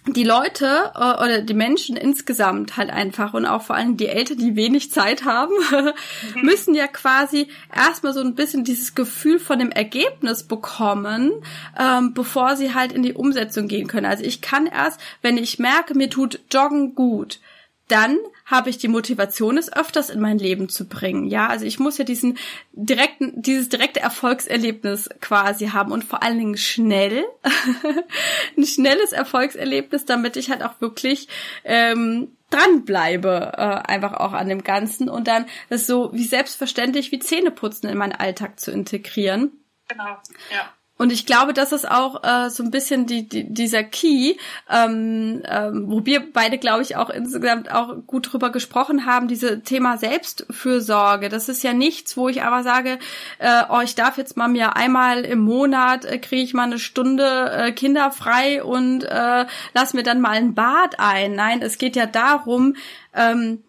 die 0.05 0.23
Leute 0.23 0.91
äh, 0.95 1.23
oder 1.23 1.41
die 1.41 1.53
Menschen 1.53 1.95
insgesamt 1.95 2.75
halt 2.75 2.89
einfach 2.89 3.33
und 3.33 3.45
auch 3.45 3.61
vor 3.61 3.75
allem 3.75 3.95
die 3.95 4.07
Eltern, 4.07 4.37
die 4.37 4.55
wenig 4.55 4.91
Zeit 4.91 5.23
haben, 5.23 5.53
mhm. 6.35 6.41
müssen 6.41 6.75
ja 6.75 6.87
quasi 6.87 7.47
erstmal 7.73 8.13
so 8.13 8.19
ein 8.19 8.35
bisschen 8.35 8.63
dieses 8.63 8.95
Gefühl 8.95 9.39
von 9.39 9.59
dem 9.59 9.71
Ergebnis 9.71 10.43
bekommen, 10.43 11.31
ähm, 11.79 12.13
bevor 12.13 12.55
sie 12.55 12.73
halt 12.73 12.91
in 12.91 13.03
die 13.03 13.13
Umsetzung 13.13 13.67
gehen 13.67 13.87
können. 13.87 14.05
Also 14.05 14.23
ich 14.23 14.41
kann 14.41 14.65
erst, 14.65 14.99
wenn 15.21 15.37
ich 15.37 15.59
merke, 15.59 15.95
mir 15.95 16.09
tut 16.09 16.41
Joggen 16.51 16.95
gut, 16.95 17.39
dann 17.87 18.17
habe 18.45 18.69
ich 18.69 18.77
die 18.77 18.87
Motivation, 18.87 19.57
es 19.57 19.71
öfters 19.71 20.09
in 20.09 20.19
mein 20.19 20.37
Leben 20.37 20.69
zu 20.69 20.87
bringen. 20.87 21.25
Ja, 21.25 21.47
also 21.47 21.65
ich 21.65 21.79
muss 21.79 21.97
ja 21.97 22.03
diesen 22.03 22.37
direkten, 22.73 23.41
dieses 23.41 23.69
direkte 23.69 24.01
Erfolgserlebnis 24.01 25.09
quasi 25.21 25.67
haben 25.67 25.91
und 25.91 26.03
vor 26.03 26.23
allen 26.23 26.37
Dingen 26.37 26.57
schnell, 26.57 27.23
ein 28.57 28.65
schnelles 28.65 29.11
Erfolgserlebnis, 29.11 30.05
damit 30.05 30.35
ich 30.35 30.49
halt 30.49 30.63
auch 30.63 30.81
wirklich 30.81 31.27
ähm, 31.63 32.35
dranbleibe, 32.49 33.53
äh, 33.55 33.91
einfach 33.91 34.13
auch 34.13 34.33
an 34.33 34.49
dem 34.49 34.63
Ganzen 34.63 35.09
und 35.09 35.27
dann 35.27 35.45
das 35.69 35.87
so 35.87 36.13
wie 36.13 36.25
selbstverständlich 36.25 37.11
wie 37.11 37.19
Zähneputzen 37.19 37.89
in 37.89 37.97
meinen 37.97 38.13
Alltag 38.13 38.59
zu 38.59 38.71
integrieren. 38.71 39.51
Genau, 39.87 40.17
ja. 40.51 40.73
Und 40.95 41.11
ich 41.11 41.25
glaube, 41.25 41.53
das 41.53 41.71
ist 41.71 41.89
auch 41.89 42.23
äh, 42.23 42.51
so 42.51 42.63
ein 42.63 42.69
bisschen 42.69 43.07
die, 43.07 43.27
die, 43.27 43.51
dieser 43.51 43.83
Key, 43.83 44.35
ähm, 44.69 45.41
ähm, 45.45 45.85
wo 45.87 46.05
wir 46.05 46.31
beide, 46.31 46.59
glaube 46.59 46.83
ich, 46.83 46.95
auch 46.95 47.09
insgesamt 47.09 47.71
auch 47.73 47.95
gut 48.05 48.31
drüber 48.31 48.51
gesprochen 48.51 49.07
haben, 49.07 49.27
diese 49.27 49.61
Thema 49.63 49.97
Selbstfürsorge. 49.97 51.29
Das 51.29 51.49
ist 51.49 51.63
ja 51.63 51.73
nichts, 51.73 52.15
wo 52.15 52.29
ich 52.29 52.43
aber 52.43 52.61
sage, 52.61 52.99
äh, 53.39 53.63
oh, 53.69 53.81
ich 53.83 53.95
darf 53.95 54.19
jetzt 54.19 54.37
mal 54.37 54.47
mir 54.47 54.75
einmal 54.75 55.25
im 55.25 55.39
Monat 55.39 56.05
äh, 56.05 56.19
kriege 56.19 56.43
ich 56.43 56.53
mal 56.53 56.63
eine 56.63 56.79
Stunde 56.79 57.51
äh, 57.51 57.71
kinderfrei 57.71 58.63
und 58.63 59.03
äh, 59.03 59.47
lass 59.73 59.93
mir 59.95 60.03
dann 60.03 60.21
mal 60.21 60.37
ein 60.37 60.53
Bad 60.53 60.99
ein. 60.99 61.33
Nein, 61.33 61.63
es 61.63 61.79
geht 61.79 61.95
ja 61.95 62.05
darum, 62.05 62.75
ähm, 63.15 63.63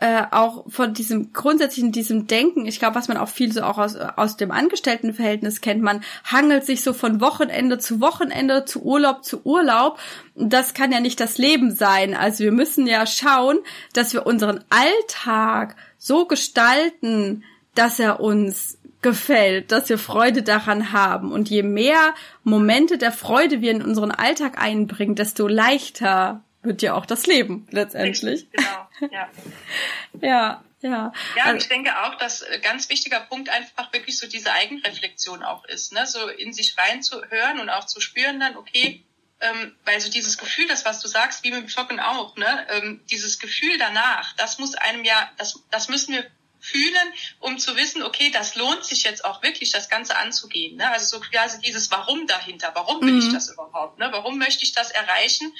äh, 0.00 0.22
auch 0.30 0.64
von 0.68 0.94
diesem 0.94 1.32
grundsätzlichen 1.32 1.90
diesem 1.90 2.28
Denken, 2.28 2.66
ich 2.66 2.78
glaube, 2.78 2.94
was 2.94 3.08
man 3.08 3.16
auch 3.16 3.28
viel 3.28 3.52
so 3.52 3.62
auch 3.62 3.78
aus, 3.78 3.96
aus 3.96 4.36
dem 4.36 4.52
Angestelltenverhältnis 4.52 5.60
kennt, 5.60 5.82
man 5.82 6.02
hangelt 6.24 6.64
sich 6.64 6.84
so 6.84 6.92
von 6.92 7.20
Wochenende 7.20 7.78
zu 7.78 8.00
Wochenende, 8.00 8.64
zu 8.64 8.82
Urlaub 8.82 9.24
zu 9.24 9.44
Urlaub. 9.44 9.98
Das 10.36 10.72
kann 10.72 10.92
ja 10.92 11.00
nicht 11.00 11.18
das 11.18 11.36
Leben 11.36 11.74
sein. 11.74 12.14
Also 12.14 12.44
wir 12.44 12.52
müssen 12.52 12.86
ja 12.86 13.06
schauen, 13.06 13.58
dass 13.92 14.12
wir 14.12 14.24
unseren 14.24 14.64
Alltag 14.70 15.74
so 15.98 16.26
gestalten, 16.26 17.42
dass 17.74 17.98
er 17.98 18.20
uns 18.20 18.78
gefällt, 19.02 19.72
dass 19.72 19.88
wir 19.88 19.98
Freude 19.98 20.44
daran 20.44 20.92
haben. 20.92 21.32
Und 21.32 21.50
je 21.50 21.64
mehr 21.64 22.14
Momente 22.44 22.98
der 22.98 23.10
Freude 23.10 23.60
wir 23.60 23.72
in 23.72 23.82
unseren 23.82 24.12
Alltag 24.12 24.62
einbringen, 24.62 25.16
desto 25.16 25.48
leichter 25.48 26.44
wird 26.62 26.82
ja 26.82 26.94
auch 26.94 27.06
das 27.06 27.26
Leben 27.26 27.66
letztendlich. 27.70 28.50
Genau, 28.50 28.88
ja. 29.12 29.30
ja, 30.20 30.64
ja. 30.80 31.12
Ja, 31.36 31.50
und 31.50 31.56
ich 31.56 31.68
denke 31.68 31.98
auch, 32.04 32.16
dass 32.16 32.42
ein 32.42 32.60
ganz 32.62 32.88
wichtiger 32.88 33.20
Punkt 33.20 33.48
einfach 33.48 33.92
wirklich 33.92 34.18
so 34.18 34.26
diese 34.28 34.52
Eigenreflexion 34.52 35.42
auch 35.42 35.64
ist, 35.64 35.92
ne? 35.92 36.06
so 36.06 36.28
in 36.28 36.52
sich 36.52 36.76
reinzuhören 36.78 37.60
und 37.60 37.70
auch 37.70 37.86
zu 37.86 38.00
spüren 38.00 38.38
dann, 38.40 38.56
okay, 38.56 39.04
ähm, 39.40 39.76
weil 39.84 40.00
so 40.00 40.10
dieses 40.10 40.38
Gefühl, 40.38 40.66
das 40.66 40.84
was 40.84 41.00
du 41.00 41.08
sagst, 41.08 41.44
wie 41.44 41.50
mit 41.50 41.62
dem 41.62 41.68
Joggen 41.68 42.00
auch, 42.00 42.36
ne, 42.36 42.66
ähm, 42.70 43.00
dieses 43.08 43.38
Gefühl 43.38 43.78
danach, 43.78 44.32
das 44.34 44.58
muss 44.58 44.74
einem 44.74 45.04
ja, 45.04 45.30
das, 45.36 45.62
das 45.70 45.88
müssen 45.88 46.14
wir 46.14 46.26
fühlen, 46.60 47.12
um 47.38 47.58
zu 47.58 47.76
wissen, 47.76 48.02
okay, 48.02 48.30
das 48.32 48.56
lohnt 48.56 48.84
sich 48.84 49.04
jetzt 49.04 49.24
auch 49.24 49.42
wirklich, 49.42 49.70
das 49.70 49.88
Ganze 49.88 50.16
anzugehen. 50.16 50.76
Ne? 50.76 50.90
Also 50.90 51.18
so 51.18 51.20
quasi 51.24 51.60
dieses 51.60 51.90
Warum 51.90 52.26
dahinter, 52.26 52.72
warum 52.74 53.00
will 53.00 53.12
mhm. 53.12 53.20
ich 53.20 53.32
das 53.32 53.48
überhaupt, 53.48 53.98
ne? 53.98 54.08
warum 54.10 54.38
möchte 54.38 54.64
ich 54.64 54.72
das 54.72 54.90
erreichen 54.90 55.52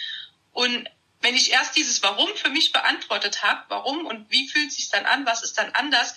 und 0.59 0.89
wenn 1.21 1.37
ich 1.37 1.53
erst 1.53 1.77
dieses 1.77 2.03
Warum 2.03 2.29
für 2.35 2.49
mich 2.49 2.73
beantwortet 2.73 3.45
habe, 3.45 3.63
warum 3.69 4.07
und 4.07 4.29
wie 4.33 4.49
fühlt 4.49 4.73
sich 4.73 4.89
dann 4.89 5.07
an, 5.07 5.25
was 5.25 5.45
ist 5.45 5.57
dann 5.57 5.71
anders, 5.71 6.17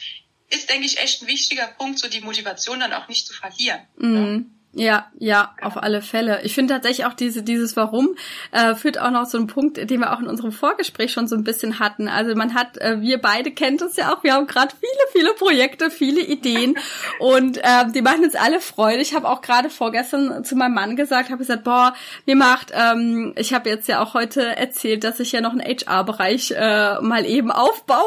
ist, 0.50 0.68
denke 0.68 0.88
ich, 0.88 0.98
echt 0.98 1.22
ein 1.22 1.28
wichtiger 1.28 1.68
Punkt, 1.68 2.00
so 2.00 2.10
die 2.10 2.22
Motivation 2.22 2.80
dann 2.80 2.92
auch 2.92 3.08
nicht 3.08 3.28
zu 3.28 3.34
verlieren. 3.34 3.82
Mhm. 3.98 4.16
Ja, 4.16 4.61
ja, 4.74 5.54
auf 5.62 5.76
alle 5.76 6.02
Fälle. 6.02 6.42
Ich 6.44 6.56
finde 6.56 6.74
tatsächlich 6.74 7.06
auch 7.06 7.14
diese, 7.14 7.44
dieses 7.44 7.76
Warum 7.76 8.16
äh, 8.52 8.74
führt 8.74 9.00
auch 9.00 9.12
noch 9.12 9.26
so 9.26 9.38
einen 9.38 9.48
Punkt, 9.48 9.78
den 9.78 10.00
wir 10.00 10.14
auch 10.14 10.20
in 10.22 10.28
unserem 10.28 10.54
Vorgespräch 10.54 11.12
schon 11.12 11.28
so 11.28 11.36
ein 11.36 11.44
bisschen 11.44 11.80
hatten. 11.80 12.08
Also 12.08 12.36
man 12.36 12.54
hat, 12.54 12.78
äh, 12.78 13.02
wir 13.02 13.20
beide 13.20 13.52
kennt 13.52 13.82
es 13.82 13.98
ja 13.98 14.14
auch, 14.14 14.24
wir 14.24 14.34
haben 14.34 14.48
gerade 14.48 14.74
viele, 14.80 15.26
viele 15.26 15.34
Projekte, 15.34 15.92
viele 15.92 16.22
Ideen 16.22 16.78
und 17.20 17.58
äh, 17.58 17.92
die 17.94 18.02
machen 18.02 18.24
uns 18.24 18.36
alle 18.36 18.62
Freude. 18.62 19.02
Ich 19.02 19.14
habe 19.14 19.28
auch 19.28 19.42
gerade 19.42 19.70
vorgestern 19.70 20.46
zu 20.46 20.56
meinem 20.56 20.74
Mann 20.74 20.96
gesagt, 20.96 21.30
habe 21.30 21.40
gesagt, 21.40 21.66
boah, 21.66 21.94
mir 22.26 22.38
macht, 22.38 22.72
ähm, 22.74 23.34
ich 23.36 23.54
habe 23.54 23.68
jetzt 23.68 23.90
ja 23.90 24.02
auch 24.02 24.14
heute 24.14 24.56
erzählt, 24.56 25.04
dass 25.04 25.20
ich 25.20 25.34
ja 25.34 25.42
noch 25.42 25.52
einen 25.52 25.62
HR-Bereich 25.62 26.52
äh, 26.52 27.02
mal 27.02 27.26
eben 27.26 27.52
aufbaue 27.52 28.06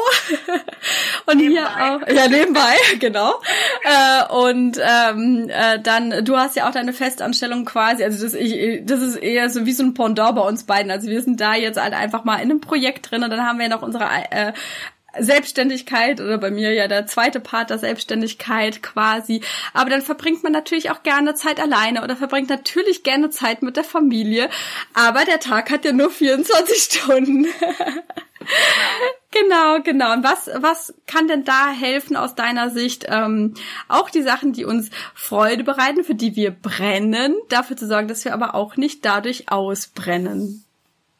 und 1.27 1.37
nebenbei. 1.37 1.61
hier 1.61 1.67
auch, 1.67 2.07
ja 2.07 2.27
nebenbei, 2.27 2.75
genau. 2.99 3.39
Äh, 3.83 4.33
und 4.33 4.79
ähm, 4.81 5.47
äh, 5.49 5.79
dann, 5.79 6.25
du 6.25 6.35
hast 6.35 6.54
hast 6.55 6.63
ja 6.63 6.69
auch 6.69 6.73
deine 6.73 6.93
Festanstellung 6.93 7.65
quasi, 7.65 8.03
also 8.03 8.23
das, 8.23 8.33
ich, 8.33 8.85
das 8.85 9.01
ist 9.01 9.17
eher 9.17 9.49
so 9.49 9.65
wie 9.65 9.73
so 9.73 9.83
ein 9.83 9.93
Pendant 9.93 10.35
bei 10.35 10.41
uns 10.41 10.63
beiden. 10.63 10.91
Also 10.91 11.09
wir 11.09 11.21
sind 11.21 11.41
da 11.41 11.55
jetzt 11.55 11.81
halt 11.81 11.93
einfach 11.93 12.23
mal 12.23 12.37
in 12.37 12.49
einem 12.49 12.61
Projekt 12.61 13.11
drin 13.11 13.23
und 13.23 13.29
dann 13.29 13.45
haben 13.45 13.59
wir 13.59 13.67
noch 13.69 13.81
unsere 13.81 14.05
äh, 14.31 14.53
Selbstständigkeit 15.17 16.19
oder 16.19 16.37
bei 16.37 16.51
mir 16.51 16.73
ja 16.73 16.87
der 16.87 17.07
zweite 17.07 17.39
Part 17.39 17.69
der 17.69 17.77
Selbstständigkeit 17.77 18.81
quasi. 18.83 19.41
Aber 19.73 19.89
dann 19.89 20.01
verbringt 20.01 20.43
man 20.43 20.51
natürlich 20.51 20.91
auch 20.91 21.03
gerne 21.03 21.35
Zeit 21.35 21.59
alleine 21.59 22.03
oder 22.03 22.15
verbringt 22.15 22.49
natürlich 22.49 23.03
gerne 23.03 23.29
Zeit 23.29 23.61
mit 23.61 23.77
der 23.77 23.83
Familie. 23.83 24.49
Aber 24.93 25.25
der 25.25 25.39
Tag 25.39 25.71
hat 25.71 25.85
ja 25.85 25.91
nur 25.91 26.09
24 26.09 26.77
Stunden. 26.77 27.47
Genau, 29.35 29.81
genau. 29.81 30.13
Und 30.13 30.23
was, 30.23 30.49
was 30.53 30.93
kann 31.07 31.27
denn 31.27 31.43
da 31.43 31.69
helfen 31.69 32.15
aus 32.15 32.35
deiner 32.35 32.69
Sicht? 32.69 33.03
Ähm, 33.09 33.53
auch 33.89 34.09
die 34.09 34.21
Sachen, 34.21 34.53
die 34.53 34.63
uns 34.63 34.91
Freude 35.13 35.65
bereiten, 35.65 36.05
für 36.05 36.15
die 36.15 36.37
wir 36.37 36.51
brennen, 36.51 37.35
dafür 37.49 37.75
zu 37.75 37.85
sorgen, 37.85 38.07
dass 38.07 38.23
wir 38.23 38.33
aber 38.33 38.55
auch 38.55 38.77
nicht 38.77 39.03
dadurch 39.03 39.49
ausbrennen. 39.49 40.63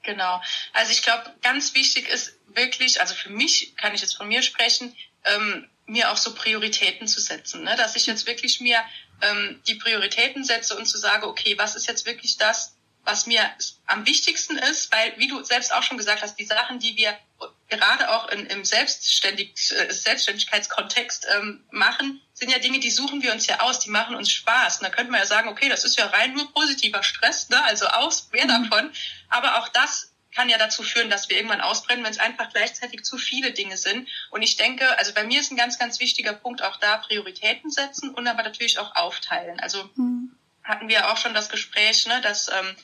Genau. 0.04 0.42
Also 0.72 0.94
ich 0.94 1.02
glaube, 1.02 1.24
ganz 1.42 1.74
wichtig 1.74 2.08
ist 2.08 2.38
wirklich, 2.48 3.02
also 3.02 3.14
für 3.16 3.32
mich 3.32 3.76
kann 3.76 3.94
ich 3.94 4.00
jetzt 4.00 4.16
von 4.16 4.30
mir 4.30 4.44
sprechen, 4.44 4.96
ähm, 5.26 5.68
mir 5.86 6.10
auch 6.10 6.18
so 6.18 6.34
Prioritäten 6.34 7.08
zu 7.08 7.20
setzen, 7.20 7.64
ne? 7.64 7.76
dass 7.76 7.98
ich 7.98 8.06
jetzt 8.06 8.28
wirklich 8.28 8.62
mir 8.62 8.80
ähm, 9.22 9.62
die 9.68 9.76
Prioritäten 9.76 10.46
setze 10.46 10.78
und 10.78 10.86
zu 10.86 10.98
sagen, 10.98 11.26
okay, 11.26 11.58
was 11.58 11.76
ist 11.76 11.88
jetzt 11.88 12.06
wirklich 12.06 12.38
das, 12.38 12.76
was 13.04 13.28
mir 13.28 13.42
am 13.88 14.06
wichtigsten 14.08 14.58
ist, 14.58 14.92
weil, 14.94 15.14
wie 15.18 15.28
du 15.28 15.44
selbst 15.44 15.74
auch 15.74 15.84
schon 15.84 15.98
gesagt 15.98 16.22
hast, 16.22 16.40
die 16.40 16.46
Sachen, 16.46 16.80
die 16.80 16.96
wir 16.96 17.16
gerade 17.68 18.12
auch 18.12 18.30
in, 18.30 18.46
im 18.48 18.64
Selbstständig, 18.64 19.72
äh, 19.72 19.92
Selbstständigkeitskontext 19.92 21.28
ähm, 21.36 21.64
machen, 21.72 22.22
sind 22.34 22.52
ja 22.52 22.60
Dinge, 22.60 22.80
die 22.80 22.92
suchen 22.92 23.22
wir 23.22 23.34
uns 23.34 23.48
ja 23.48 23.62
aus, 23.62 23.80
die 23.80 23.90
machen 23.90 24.16
uns 24.16 24.32
Spaß. 24.32 24.78
Und 24.78 24.84
da 24.84 24.90
könnte 24.90 25.12
man 25.12 25.22
ja 25.22 25.26
sagen, 25.26 25.50
okay, 25.50 25.70
das 25.70 25.84
ist 25.84 25.98
ja 25.98 26.06
rein 26.08 26.34
nur 26.34 26.52
positiver 26.54 27.02
Stress, 27.04 27.50
ne? 27.50 27.64
also 27.64 27.88
aus, 27.88 28.30
wer 28.32 28.46
mhm. 28.46 28.70
davon. 28.70 28.92
Aber 29.30 29.60
auch 29.60 29.70
das 29.70 30.12
kann 30.34 30.50
ja 30.50 30.58
dazu 30.58 30.84
führen, 30.84 31.10
dass 31.10 31.30
wir 31.30 31.38
irgendwann 31.38 31.62
ausbrennen, 31.62 32.04
wenn 32.04 32.12
es 32.12 32.20
einfach 32.20 32.50
gleichzeitig 32.52 33.04
zu 33.04 33.18
viele 33.18 33.52
Dinge 33.52 33.78
sind. 33.78 34.08
Und 34.32 34.42
ich 34.42 34.58
denke, 34.58 34.98
also 35.00 35.14
bei 35.14 35.24
mir 35.24 35.40
ist 35.40 35.52
ein 35.52 35.58
ganz, 35.58 35.80
ganz 35.80 36.00
wichtiger 36.00 36.34
Punkt 36.34 36.62
auch 36.62 36.76
da 36.78 36.98
Prioritäten 36.98 37.72
setzen 37.72 38.14
und 38.14 38.28
aber 38.28 38.44
natürlich 38.44 38.78
auch 38.78 38.96
aufteilen. 38.96 39.60
Also 39.62 39.90
mhm. 39.96 40.36
hatten 40.62 40.90
wir 40.90 41.10
auch 41.10 41.18
schon 41.18 41.34
das 41.34 41.50
Gespräch, 41.50 42.06
ne, 42.06 42.20
dass 42.22 42.50
ähm, 42.50 42.76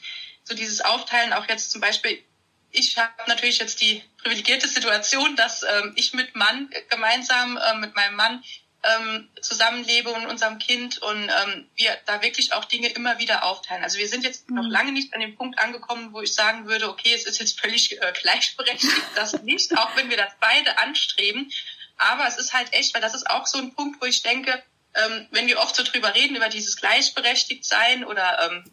so 0.45 0.55
dieses 0.55 0.81
Aufteilen 0.81 1.33
auch 1.33 1.47
jetzt 1.49 1.71
zum 1.71 1.81
Beispiel 1.81 2.23
ich 2.71 2.97
habe 2.97 3.13
natürlich 3.27 3.59
jetzt 3.59 3.81
die 3.81 4.03
privilegierte 4.21 4.67
Situation, 4.67 5.35
dass 5.35 5.63
ähm, 5.63 5.93
ich 5.95 6.13
mit 6.13 6.35
Mann 6.35 6.69
gemeinsam 6.89 7.57
äh, 7.57 7.75
mit 7.75 7.95
meinem 7.95 8.15
Mann 8.15 8.43
ähm, 8.83 9.29
zusammenlebe 9.41 10.09
und 10.09 10.25
unserem 10.25 10.57
Kind 10.57 10.99
und 10.99 11.29
ähm, 11.29 11.69
wir 11.75 11.95
da 12.05 12.21
wirklich 12.21 12.53
auch 12.53 12.65
Dinge 12.65 12.87
immer 12.87 13.19
wieder 13.19 13.43
aufteilen. 13.43 13.83
Also 13.83 13.99
wir 13.99 14.07
sind 14.07 14.23
jetzt 14.23 14.49
mhm. 14.49 14.55
noch 14.55 14.67
lange 14.67 14.91
nicht 14.91 15.13
an 15.13 15.19
dem 15.19 15.35
Punkt 15.35 15.59
angekommen, 15.59 16.13
wo 16.13 16.21
ich 16.21 16.33
sagen 16.33 16.67
würde, 16.67 16.89
okay, 16.89 17.13
es 17.13 17.25
ist 17.25 17.39
jetzt 17.39 17.59
völlig 17.59 18.01
äh, 18.01 18.13
gleichberechtigt, 18.21 18.93
das 19.15 19.41
nicht, 19.43 19.77
auch 19.77 19.95
wenn 19.95 20.09
wir 20.09 20.17
das 20.17 20.33
beide 20.39 20.79
anstreben. 20.79 21.51
Aber 21.97 22.25
es 22.25 22.37
ist 22.37 22.53
halt 22.53 22.73
echt, 22.73 22.95
weil 22.95 23.01
das 23.01 23.13
ist 23.13 23.29
auch 23.29 23.45
so 23.45 23.59
ein 23.59 23.75
Punkt, 23.75 24.01
wo 24.01 24.05
ich 24.05 24.23
denke, 24.23 24.63
ähm, 24.95 25.27
wenn 25.31 25.47
wir 25.47 25.59
oft 25.59 25.75
so 25.75 25.83
drüber 25.83 26.15
reden, 26.15 26.35
über 26.35 26.49
dieses 26.49 26.77
gleichberechtigt 26.77 27.63
sein 27.63 28.03
oder 28.03 28.49
ähm, 28.49 28.71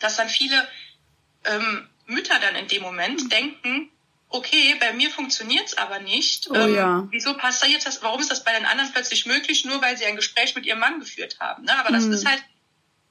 dass 0.00 0.16
dann 0.16 0.28
viele 0.28 0.66
ähm, 1.44 1.88
Mütter 2.06 2.38
dann 2.38 2.56
in 2.56 2.68
dem 2.68 2.82
Moment 2.82 3.24
mhm. 3.24 3.28
denken, 3.28 3.90
okay, 4.28 4.76
bei 4.80 4.92
mir 4.92 5.10
funktioniert's 5.10 5.76
aber 5.76 5.98
nicht. 6.00 6.48
Oh, 6.50 6.54
ähm, 6.54 6.74
ja. 6.74 7.08
Wieso 7.10 7.36
passiert 7.36 7.86
das? 7.86 8.02
Warum 8.02 8.20
ist 8.20 8.30
das 8.30 8.44
bei 8.44 8.52
den 8.52 8.66
anderen 8.66 8.92
plötzlich 8.92 9.26
möglich? 9.26 9.64
Nur 9.64 9.80
weil 9.82 9.96
sie 9.96 10.06
ein 10.06 10.16
Gespräch 10.16 10.54
mit 10.54 10.66
ihrem 10.66 10.80
Mann 10.80 11.00
geführt 11.00 11.38
haben. 11.40 11.64
Ne? 11.64 11.78
Aber 11.78 11.90
das 11.90 12.04
mhm. 12.04 12.12
ist 12.12 12.26
halt 12.26 12.42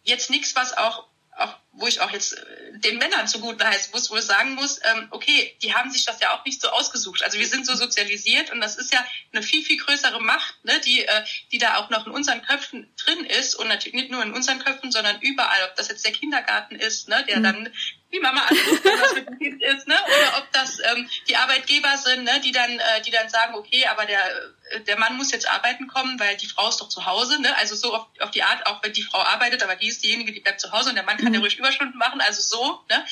jetzt 0.03 0.29
nichts, 0.29 0.55
was 0.55 0.77
auch 0.77 1.07
auch, 1.35 1.55
wo 1.77 1.87
ich 1.87 2.01
auch 2.01 2.11
jetzt 2.11 2.33
äh, 2.33 2.79
den 2.79 2.97
Männern 2.97 3.27
zugute 3.27 3.65
heißt, 3.65 3.93
muss, 3.93 4.09
wo 4.09 4.15
ich 4.15 4.23
sagen 4.23 4.55
muss, 4.55 4.79
ähm, 4.83 5.07
okay, 5.11 5.57
die 5.61 5.73
haben 5.73 5.91
sich 5.91 6.05
das 6.05 6.19
ja 6.19 6.35
auch 6.35 6.45
nicht 6.45 6.61
so 6.61 6.69
ausgesucht. 6.69 7.23
Also 7.23 7.39
wir 7.39 7.47
sind 7.47 7.65
so 7.65 7.75
sozialisiert 7.75 8.51
und 8.51 8.61
das 8.61 8.75
ist 8.77 8.93
ja 8.93 9.05
eine 9.33 9.43
viel, 9.43 9.63
viel 9.63 9.77
größere 9.77 10.21
Macht, 10.21 10.55
ne, 10.63 10.79
die, 10.85 11.05
äh, 11.05 11.23
die 11.51 11.57
da 11.57 11.77
auch 11.77 11.89
noch 11.89 12.05
in 12.05 12.11
unseren 12.11 12.41
Köpfen 12.41 12.93
drin 12.97 13.25
ist 13.25 13.55
und 13.55 13.67
natürlich 13.67 13.95
nicht 13.95 14.11
nur 14.11 14.23
in 14.23 14.33
unseren 14.33 14.59
Köpfen, 14.59 14.91
sondern 14.91 15.19
überall, 15.21 15.63
ob 15.69 15.75
das 15.75 15.89
jetzt 15.89 16.05
der 16.05 16.13
Kindergarten 16.13 16.75
ist, 16.75 17.09
ne, 17.09 17.23
der 17.27 17.39
mhm. 17.39 17.43
dann 17.43 17.73
die 18.15 18.19
Mama 18.19 18.41
anruft, 18.41 18.83
wenn 18.83 18.99
das 18.99 19.13
mit 19.13 19.27
dem 19.27 19.37
Kind 19.37 19.61
ist, 19.61 19.87
ne? 19.87 19.95
Oder 19.95 20.37
ob 20.37 20.51
das 20.53 20.79
ähm, 20.79 21.09
die 21.27 21.35
Arbeitgeber 21.35 21.97
sind, 21.97 22.23
ne, 22.23 22.39
die 22.43 22.51
dann, 22.51 22.71
äh, 22.79 23.01
die 23.05 23.11
dann 23.11 23.29
sagen, 23.29 23.55
okay, 23.55 23.85
aber 23.87 24.05
der, 24.05 24.19
äh, 24.71 24.81
der 24.81 24.97
Mann 24.97 25.17
muss 25.17 25.31
jetzt 25.31 25.49
arbeiten 25.49 25.87
kommen, 25.87 26.19
weil 26.19 26.37
die 26.37 26.47
Frau 26.47 26.69
ist 26.69 26.79
doch 26.79 26.89
zu 26.89 27.05
Hause, 27.05 27.41
ne? 27.41 27.55
Also 27.57 27.75
so 27.75 27.93
auf, 27.93 28.07
auf 28.19 28.31
die 28.31 28.43
Art, 28.43 28.65
auch 28.67 28.81
wenn 28.83 28.93
die 28.93 29.03
Frau 29.03 29.19
arbeitet, 29.19 29.63
aber 29.63 29.75
die 29.75 29.87
ist 29.87 30.03
diejenige, 30.03 30.31
die 30.31 30.39
bleibt 30.39 30.61
zu 30.61 30.71
Hause 30.71 30.89
und 30.89 30.95
der 30.95 31.03
Mann 31.03 31.17
kann 31.17 31.33
ja 31.33 31.39
mhm. 31.39 31.45
ruhig 31.45 31.57
Überstunden 31.65 31.97
machen, 31.97 32.21
also 32.21 32.41
so, 32.41 32.83
ne? 32.89 33.05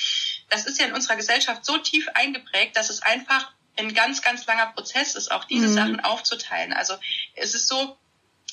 Das 0.50 0.66
ist 0.66 0.80
ja 0.80 0.86
in 0.86 0.94
unserer 0.94 1.16
Gesellschaft 1.16 1.66
so 1.66 1.78
tief 1.80 2.08
eingeprägt, 2.14 2.78
dass 2.78 2.90
es 2.90 3.02
einfach 3.02 3.52
ein 3.78 3.94
ganz, 3.94 4.22
ganz 4.22 4.46
langer 4.46 4.68
Prozess 4.68 5.16
ist, 5.16 5.32
auch 5.32 5.46
diese 5.46 5.68
mhm. 5.68 5.74
Sachen 5.74 6.00
aufzuteilen. 6.00 6.74
Also 6.74 6.94
es 7.36 7.56
ist 7.56 7.68
so, 7.68 7.98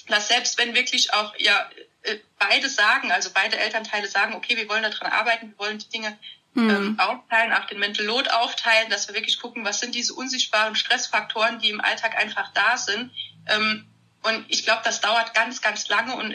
dass 0.08 0.28
selbst 0.28 0.56
wenn 0.56 0.74
wirklich 0.74 1.12
auch 1.12 1.34
ja 1.38 1.68
äh, 2.02 2.16
beide 2.38 2.70
sagen, 2.70 3.12
also 3.12 3.30
beide 3.34 3.58
Elternteile 3.58 4.08
sagen, 4.08 4.34
okay, 4.34 4.56
wir 4.56 4.68
wollen 4.68 4.82
daran 4.82 5.12
arbeiten, 5.12 5.50
wir 5.50 5.58
wollen 5.58 5.78
die 5.78 5.90
Dinge 5.90 6.18
mhm. 6.54 6.70
ähm, 6.70 6.98
aufteilen, 6.98 7.52
auch 7.52 7.66
den 7.66 7.78
Mental 7.78 8.06
Load 8.06 8.30
aufteilen, 8.30 8.88
dass 8.88 9.08
wir 9.08 9.14
wirklich 9.14 9.38
gucken, 9.38 9.64
was 9.64 9.80
sind 9.80 9.94
diese 9.94 10.14
unsichtbaren 10.14 10.76
Stressfaktoren, 10.76 11.58
die 11.58 11.68
im 11.68 11.82
Alltag 11.82 12.16
einfach 12.16 12.50
da 12.54 12.78
sind. 12.78 13.12
Ähm, 13.46 13.86
und 14.22 14.46
ich 14.48 14.64
glaube, 14.64 14.82
das 14.84 15.00
dauert 15.02 15.34
ganz, 15.34 15.60
ganz 15.60 15.88
lange 15.88 16.16
und 16.16 16.34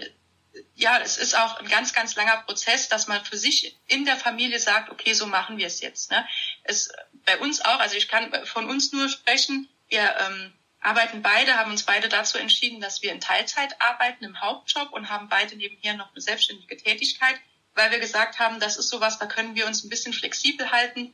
ja, 0.75 0.99
es 0.99 1.17
ist 1.17 1.37
auch 1.37 1.59
ein 1.59 1.67
ganz, 1.67 1.93
ganz 1.93 2.15
langer 2.15 2.37
Prozess, 2.37 2.89
dass 2.89 3.07
man 3.07 3.23
für 3.23 3.37
sich 3.37 3.77
in 3.87 4.05
der 4.05 4.17
Familie 4.17 4.59
sagt, 4.59 4.89
okay, 4.89 5.13
so 5.13 5.25
machen 5.25 5.57
wir 5.57 5.67
es 5.67 5.81
jetzt. 5.81 6.11
Ne? 6.11 6.25
Es 6.63 6.91
bei 7.25 7.37
uns 7.39 7.61
auch, 7.61 7.79
also 7.79 7.95
ich 7.95 8.07
kann 8.07 8.31
von 8.45 8.69
uns 8.69 8.91
nur 8.91 9.09
sprechen, 9.09 9.67
wir 9.89 10.15
ähm, 10.19 10.53
arbeiten 10.79 11.21
beide, 11.21 11.57
haben 11.57 11.71
uns 11.71 11.83
beide 11.83 12.09
dazu 12.09 12.37
entschieden, 12.37 12.79
dass 12.79 13.01
wir 13.01 13.11
in 13.11 13.19
Teilzeit 13.19 13.81
arbeiten 13.81 14.23
im 14.23 14.39
Hauptjob 14.39 14.93
und 14.93 15.09
haben 15.09 15.29
beide 15.29 15.55
nebenher 15.55 15.95
noch 15.95 16.11
eine 16.11 16.21
selbstständige 16.21 16.77
Tätigkeit, 16.77 17.39
weil 17.73 17.91
wir 17.91 17.99
gesagt 17.99 18.39
haben, 18.39 18.59
das 18.59 18.77
ist 18.77 18.89
sowas, 18.89 19.17
da 19.17 19.25
können 19.25 19.55
wir 19.55 19.65
uns 19.65 19.83
ein 19.83 19.89
bisschen 19.89 20.13
flexibel 20.13 20.71
halten, 20.71 21.13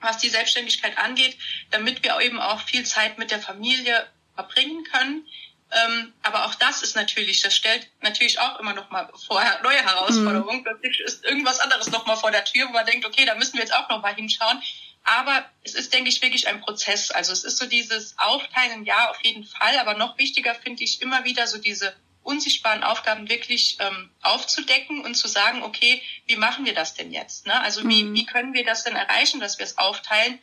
was 0.00 0.18
die 0.18 0.30
Selbstständigkeit 0.30 0.96
angeht, 0.96 1.36
damit 1.70 2.02
wir 2.02 2.18
eben 2.20 2.40
auch 2.40 2.60
viel 2.60 2.86
Zeit 2.86 3.18
mit 3.18 3.30
der 3.30 3.40
Familie 3.40 4.08
verbringen 4.34 4.84
können. 4.84 5.26
Ähm, 5.72 6.12
aber 6.22 6.46
auch 6.46 6.54
das 6.56 6.82
ist 6.82 6.96
natürlich, 6.96 7.42
das 7.42 7.54
stellt 7.54 7.88
natürlich 8.02 8.40
auch 8.40 8.58
immer 8.58 8.74
noch 8.74 8.90
mal 8.90 9.08
vor 9.26 9.42
neue 9.62 9.82
Herausforderungen. 9.82 10.58
Mhm. 10.58 10.64
Plötzlich 10.64 11.00
ist 11.00 11.24
irgendwas 11.24 11.60
anderes 11.60 11.90
noch 11.90 12.06
mal 12.06 12.16
vor 12.16 12.32
der 12.32 12.44
Tür, 12.44 12.68
wo 12.68 12.72
man 12.72 12.86
denkt, 12.86 13.06
okay, 13.06 13.24
da 13.24 13.36
müssen 13.36 13.54
wir 13.54 13.60
jetzt 13.60 13.74
auch 13.74 13.88
noch 13.88 14.02
mal 14.02 14.14
hinschauen. 14.14 14.60
Aber 15.04 15.44
es 15.62 15.74
ist, 15.74 15.94
denke 15.94 16.10
ich, 16.10 16.20
wirklich 16.22 16.48
ein 16.48 16.60
Prozess. 16.60 17.10
Also 17.10 17.32
es 17.32 17.44
ist 17.44 17.56
so 17.56 17.66
dieses 17.66 18.18
Aufteilen, 18.18 18.84
ja, 18.84 19.10
auf 19.10 19.24
jeden 19.24 19.44
Fall. 19.44 19.78
Aber 19.78 19.94
noch 19.94 20.18
wichtiger 20.18 20.54
finde 20.54 20.84
ich 20.84 21.00
immer 21.02 21.24
wieder 21.24 21.46
so 21.46 21.58
diese 21.58 21.94
unsichtbaren 22.22 22.84
Aufgaben 22.84 23.28
wirklich 23.28 23.78
ähm, 23.80 24.10
aufzudecken 24.22 25.02
und 25.02 25.14
zu 25.14 25.26
sagen, 25.26 25.62
okay, 25.62 26.02
wie 26.26 26.36
machen 26.36 26.66
wir 26.66 26.74
das 26.74 26.94
denn 26.94 27.12
jetzt? 27.12 27.46
Ne? 27.46 27.60
Also 27.60 27.88
wie, 27.88 28.04
mhm. 28.04 28.14
wie 28.14 28.26
können 28.26 28.52
wir 28.54 28.64
das 28.64 28.84
denn 28.84 28.94
erreichen, 28.94 29.40
dass 29.40 29.58
wir 29.58 29.64
es 29.64 29.78
aufteilen, 29.78 30.38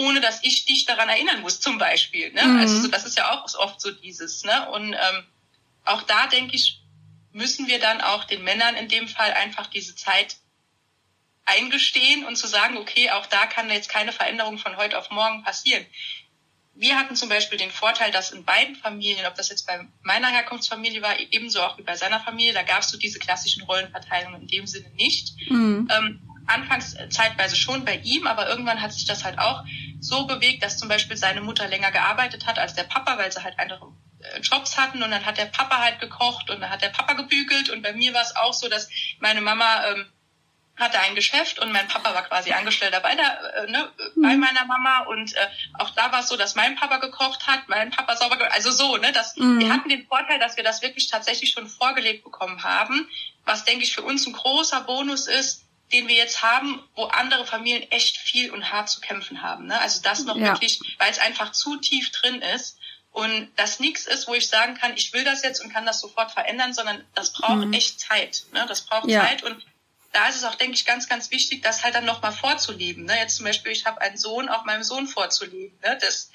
ohne 0.00 0.22
dass 0.22 0.42
ich 0.42 0.64
dich 0.64 0.86
daran 0.86 1.10
erinnern 1.10 1.42
muss, 1.42 1.60
zum 1.60 1.76
Beispiel. 1.76 2.32
Ne? 2.32 2.42
Mhm. 2.42 2.58
Also 2.58 2.80
so, 2.80 2.88
das 2.88 3.04
ist 3.04 3.18
ja 3.18 3.32
auch 3.32 3.54
oft 3.58 3.82
so 3.82 3.90
dieses. 3.90 4.44
Ne? 4.44 4.70
Und 4.70 4.94
ähm, 4.94 5.26
auch 5.84 6.02
da 6.04 6.26
denke 6.26 6.56
ich, 6.56 6.80
müssen 7.32 7.66
wir 7.66 7.78
dann 7.78 8.00
auch 8.00 8.24
den 8.24 8.42
Männern 8.42 8.76
in 8.76 8.88
dem 8.88 9.08
Fall 9.08 9.34
einfach 9.34 9.66
diese 9.66 9.94
Zeit 9.94 10.36
eingestehen 11.44 12.24
und 12.24 12.36
zu 12.36 12.46
sagen, 12.46 12.78
okay, 12.78 13.10
auch 13.10 13.26
da 13.26 13.44
kann 13.44 13.68
jetzt 13.68 13.90
keine 13.90 14.12
Veränderung 14.12 14.56
von 14.56 14.78
heute 14.78 14.96
auf 14.96 15.10
morgen 15.10 15.42
passieren. 15.42 15.84
Wir 16.72 16.98
hatten 16.98 17.14
zum 17.14 17.28
Beispiel 17.28 17.58
den 17.58 17.70
Vorteil, 17.70 18.10
dass 18.10 18.30
in 18.30 18.46
beiden 18.46 18.76
Familien, 18.76 19.26
ob 19.26 19.34
das 19.34 19.50
jetzt 19.50 19.66
bei 19.66 19.86
meiner 20.00 20.28
Herkunftsfamilie 20.28 21.02
war, 21.02 21.18
ebenso 21.18 21.60
auch 21.60 21.76
wie 21.76 21.82
bei 21.82 21.96
seiner 21.96 22.20
Familie, 22.20 22.54
da 22.54 22.62
gab 22.62 22.80
es 22.80 22.88
so 22.88 22.96
diese 22.96 23.18
klassischen 23.18 23.64
Rollenverteilungen 23.64 24.40
in 24.40 24.48
dem 24.48 24.66
Sinne 24.66 24.88
nicht. 24.94 25.34
Mhm. 25.50 25.90
Ähm, 25.92 26.29
anfangs 26.46 26.96
zeitweise 27.10 27.56
schon 27.56 27.84
bei 27.84 27.96
ihm, 27.96 28.26
aber 28.26 28.48
irgendwann 28.48 28.80
hat 28.80 28.92
sich 28.92 29.04
das 29.04 29.24
halt 29.24 29.38
auch 29.38 29.64
so 30.00 30.26
bewegt, 30.26 30.62
dass 30.62 30.78
zum 30.78 30.88
Beispiel 30.88 31.16
seine 31.16 31.40
Mutter 31.40 31.68
länger 31.68 31.90
gearbeitet 31.90 32.46
hat 32.46 32.58
als 32.58 32.74
der 32.74 32.84
Papa, 32.84 33.18
weil 33.18 33.30
sie 33.30 33.42
halt 33.42 33.58
andere 33.58 33.92
Jobs 34.42 34.76
hatten 34.76 35.02
und 35.02 35.10
dann 35.10 35.24
hat 35.24 35.38
der 35.38 35.46
Papa 35.46 35.78
halt 35.78 36.00
gekocht 36.00 36.50
und 36.50 36.60
dann 36.60 36.70
hat 36.70 36.82
der 36.82 36.90
Papa 36.90 37.14
gebügelt 37.14 37.70
und 37.70 37.82
bei 37.82 37.92
mir 37.92 38.12
war 38.12 38.22
es 38.22 38.36
auch 38.36 38.52
so, 38.52 38.68
dass 38.68 38.88
meine 39.18 39.40
Mama 39.40 39.86
ähm, 39.86 40.06
hatte 40.76 40.98
ein 41.00 41.14
Geschäft 41.14 41.58
und 41.58 41.72
mein 41.72 41.88
Papa 41.88 42.14
war 42.14 42.22
quasi 42.22 42.52
Angestellter 42.52 43.00
bei, 43.00 43.14
der, 43.14 43.54
äh, 43.54 43.70
ne, 43.70 43.92
mhm. 44.14 44.22
bei 44.22 44.36
meiner 44.36 44.64
Mama 44.64 45.00
und 45.00 45.34
äh, 45.34 45.46
auch 45.78 45.90
da 45.90 46.10
war 46.12 46.20
es 46.20 46.28
so, 46.28 46.36
dass 46.36 46.54
mein 46.54 46.76
Papa 46.76 46.98
gekocht 46.98 47.46
hat, 47.46 47.68
mein 47.68 47.90
Papa 47.90 48.16
sauber 48.16 48.36
gemacht, 48.36 48.54
also 48.54 48.70
so, 48.70 48.96
ne, 48.96 49.12
dass 49.12 49.36
mhm. 49.36 49.60
wir 49.60 49.72
hatten 49.72 49.88
den 49.88 50.06
Vorteil, 50.06 50.38
dass 50.38 50.56
wir 50.56 50.64
das 50.64 50.82
wirklich 50.82 51.08
tatsächlich 51.08 51.50
schon 51.50 51.66
vorgelegt 51.66 52.24
bekommen 52.24 52.62
haben, 52.62 53.08
was 53.44 53.64
denke 53.64 53.84
ich 53.84 53.94
für 53.94 54.02
uns 54.02 54.26
ein 54.26 54.32
großer 54.32 54.82
Bonus 54.82 55.26
ist, 55.26 55.66
den 55.92 56.08
wir 56.08 56.14
jetzt 56.14 56.42
haben, 56.42 56.82
wo 56.94 57.04
andere 57.04 57.46
Familien 57.46 57.90
echt 57.90 58.16
viel 58.16 58.50
und 58.50 58.70
hart 58.70 58.88
zu 58.88 59.00
kämpfen 59.00 59.42
haben. 59.42 59.66
Ne? 59.66 59.80
Also 59.80 60.00
das 60.02 60.24
noch 60.24 60.36
ja. 60.36 60.52
wirklich, 60.52 60.80
weil 60.98 61.10
es 61.10 61.18
einfach 61.18 61.52
zu 61.52 61.76
tief 61.76 62.10
drin 62.12 62.42
ist 62.42 62.78
und 63.12 63.50
das 63.56 63.80
nichts 63.80 64.06
ist, 64.06 64.28
wo 64.28 64.34
ich 64.34 64.48
sagen 64.48 64.76
kann, 64.76 64.96
ich 64.96 65.12
will 65.12 65.24
das 65.24 65.42
jetzt 65.42 65.60
und 65.60 65.72
kann 65.72 65.86
das 65.86 66.00
sofort 66.00 66.30
verändern, 66.30 66.72
sondern 66.72 67.04
das 67.14 67.32
braucht 67.32 67.66
mhm. 67.66 67.72
echt 67.72 68.00
Zeit. 68.00 68.44
Ne? 68.52 68.64
Das 68.68 68.82
braucht 68.82 69.08
ja. 69.08 69.24
Zeit 69.24 69.42
und 69.42 69.64
da 70.12 70.28
ist 70.28 70.36
es 70.36 70.44
auch, 70.44 70.56
denke 70.56 70.74
ich, 70.74 70.84
ganz, 70.86 71.08
ganz 71.08 71.30
wichtig, 71.30 71.62
das 71.62 71.84
halt 71.84 71.94
dann 71.94 72.04
nochmal 72.04 72.32
vorzuleben. 72.32 73.04
Ne? 73.04 73.16
Jetzt 73.18 73.36
zum 73.36 73.46
Beispiel, 73.46 73.72
ich 73.72 73.86
habe 73.86 74.00
einen 74.00 74.16
Sohn, 74.16 74.48
auch 74.48 74.64
meinem 74.64 74.82
Sohn 74.82 75.06
vorzuleben. 75.06 75.76
Ne? 75.82 75.98
Das, 76.00 76.30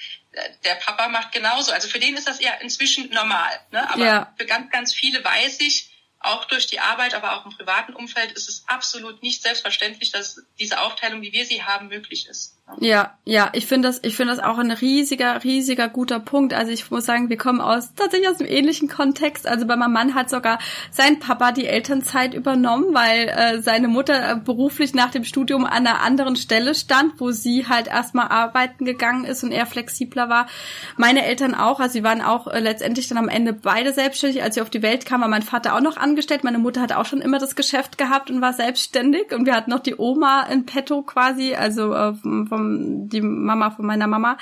der 0.64 0.76
Papa 0.76 1.08
macht 1.08 1.32
genauso. 1.32 1.72
Also 1.72 1.88
für 1.88 1.98
den 1.98 2.16
ist 2.16 2.26
das 2.26 2.40
ja 2.40 2.52
inzwischen 2.54 3.10
normal. 3.10 3.60
Ne? 3.72 3.88
Aber 3.90 4.04
ja. 4.04 4.32
für 4.38 4.46
ganz, 4.46 4.70
ganz 4.70 4.94
viele 4.94 5.22
weiß 5.22 5.60
ich, 5.60 5.90
auch 6.18 6.44
durch 6.46 6.66
die 6.66 6.80
Arbeit, 6.80 7.14
aber 7.14 7.36
auch 7.36 7.46
im 7.46 7.52
privaten 7.52 7.94
Umfeld 7.94 8.32
ist 8.32 8.48
es 8.48 8.64
absolut 8.66 9.22
nicht 9.22 9.42
selbstverständlich, 9.42 10.10
dass 10.10 10.42
diese 10.58 10.80
Aufteilung, 10.80 11.22
wie 11.22 11.32
wir 11.32 11.46
sie 11.46 11.62
haben, 11.62 11.88
möglich 11.88 12.26
ist. 12.26 12.55
Ja, 12.80 13.12
ja, 13.24 13.50
ich 13.54 13.66
finde 13.66 13.88
das, 13.88 14.00
ich 14.02 14.16
finde 14.16 14.34
das 14.34 14.42
auch 14.42 14.58
ein 14.58 14.72
riesiger, 14.72 15.42
riesiger 15.44 15.88
guter 15.88 16.18
Punkt. 16.18 16.52
Also 16.52 16.72
ich 16.72 16.90
muss 16.90 17.06
sagen, 17.06 17.30
wir 17.30 17.36
kommen 17.36 17.60
aus 17.60 17.94
tatsächlich 17.94 18.28
aus 18.28 18.40
einem 18.40 18.50
ähnlichen 18.50 18.88
Kontext. 18.88 19.46
Also 19.46 19.66
bei 19.66 19.76
meinem 19.76 19.92
Mann 19.92 20.14
hat 20.14 20.28
sogar 20.28 20.58
sein 20.90 21.20
Papa 21.20 21.52
die 21.52 21.66
Elternzeit 21.66 22.34
übernommen, 22.34 22.92
weil 22.92 23.28
äh, 23.28 23.62
seine 23.62 23.86
Mutter 23.86 24.32
äh, 24.32 24.36
beruflich 24.36 24.94
nach 24.94 25.10
dem 25.10 25.24
Studium 25.24 25.64
an 25.64 25.86
einer 25.86 26.00
anderen 26.02 26.34
Stelle 26.34 26.74
stand, 26.74 27.20
wo 27.20 27.30
sie 27.30 27.66
halt 27.68 27.86
erstmal 27.86 28.28
arbeiten 28.28 28.84
gegangen 28.84 29.24
ist 29.24 29.44
und 29.44 29.52
er 29.52 29.66
flexibler 29.66 30.28
war. 30.28 30.46
Meine 30.96 31.24
Eltern 31.24 31.54
auch, 31.54 31.78
also 31.78 31.92
sie 31.92 32.04
waren 32.04 32.20
auch 32.20 32.48
äh, 32.48 32.58
letztendlich 32.58 33.08
dann 33.08 33.18
am 33.18 33.28
Ende 33.28 33.52
beide 33.52 33.92
selbstständig. 33.92 34.42
Als 34.42 34.56
sie 34.56 34.60
auf 34.60 34.70
die 34.70 34.82
Welt 34.82 35.06
kam, 35.06 35.20
war 35.20 35.28
mein 35.28 35.42
Vater 35.42 35.74
auch 35.74 35.80
noch 35.80 35.96
angestellt. 35.96 36.44
Meine 36.44 36.58
Mutter 36.58 36.80
hat 36.82 36.92
auch 36.92 37.06
schon 37.06 37.20
immer 37.20 37.38
das 37.38 37.56
Geschäft 37.56 37.96
gehabt 37.96 38.28
und 38.30 38.40
war 38.40 38.52
selbstständig. 38.52 39.32
Und 39.32 39.46
wir 39.46 39.54
hatten 39.54 39.70
noch 39.70 39.80
die 39.80 39.96
Oma 39.96 40.42
in 40.50 40.66
petto 40.66 41.02
quasi, 41.02 41.54
also 41.54 41.94
äh, 41.94 42.12
vom 42.56 43.08
die 43.08 43.20
Mama 43.20 43.70
von 43.70 43.86
meiner 43.86 44.06
Mama. 44.06 44.38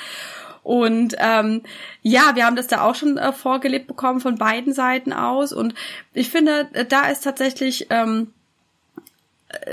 Und 0.63 1.15
ähm, 1.19 1.61
ja, 2.01 2.33
wir 2.35 2.47
haben 2.47 2.57
das 2.57 2.69
da 2.69 2.83
auch 2.83 2.95
schon 2.95 3.19
äh, 3.19 3.33
vorgelebt 3.33 3.87
bekommen 3.87 4.21
von 4.21 4.37
beiden 4.37 4.73
Seiten 4.73 5.13
aus. 5.13 5.53
Und 5.53 5.75
ich 6.15 6.31
finde, 6.31 6.69
da 6.89 7.09
ist 7.09 7.23
tatsächlich 7.23 7.89
ähm, 7.91 8.33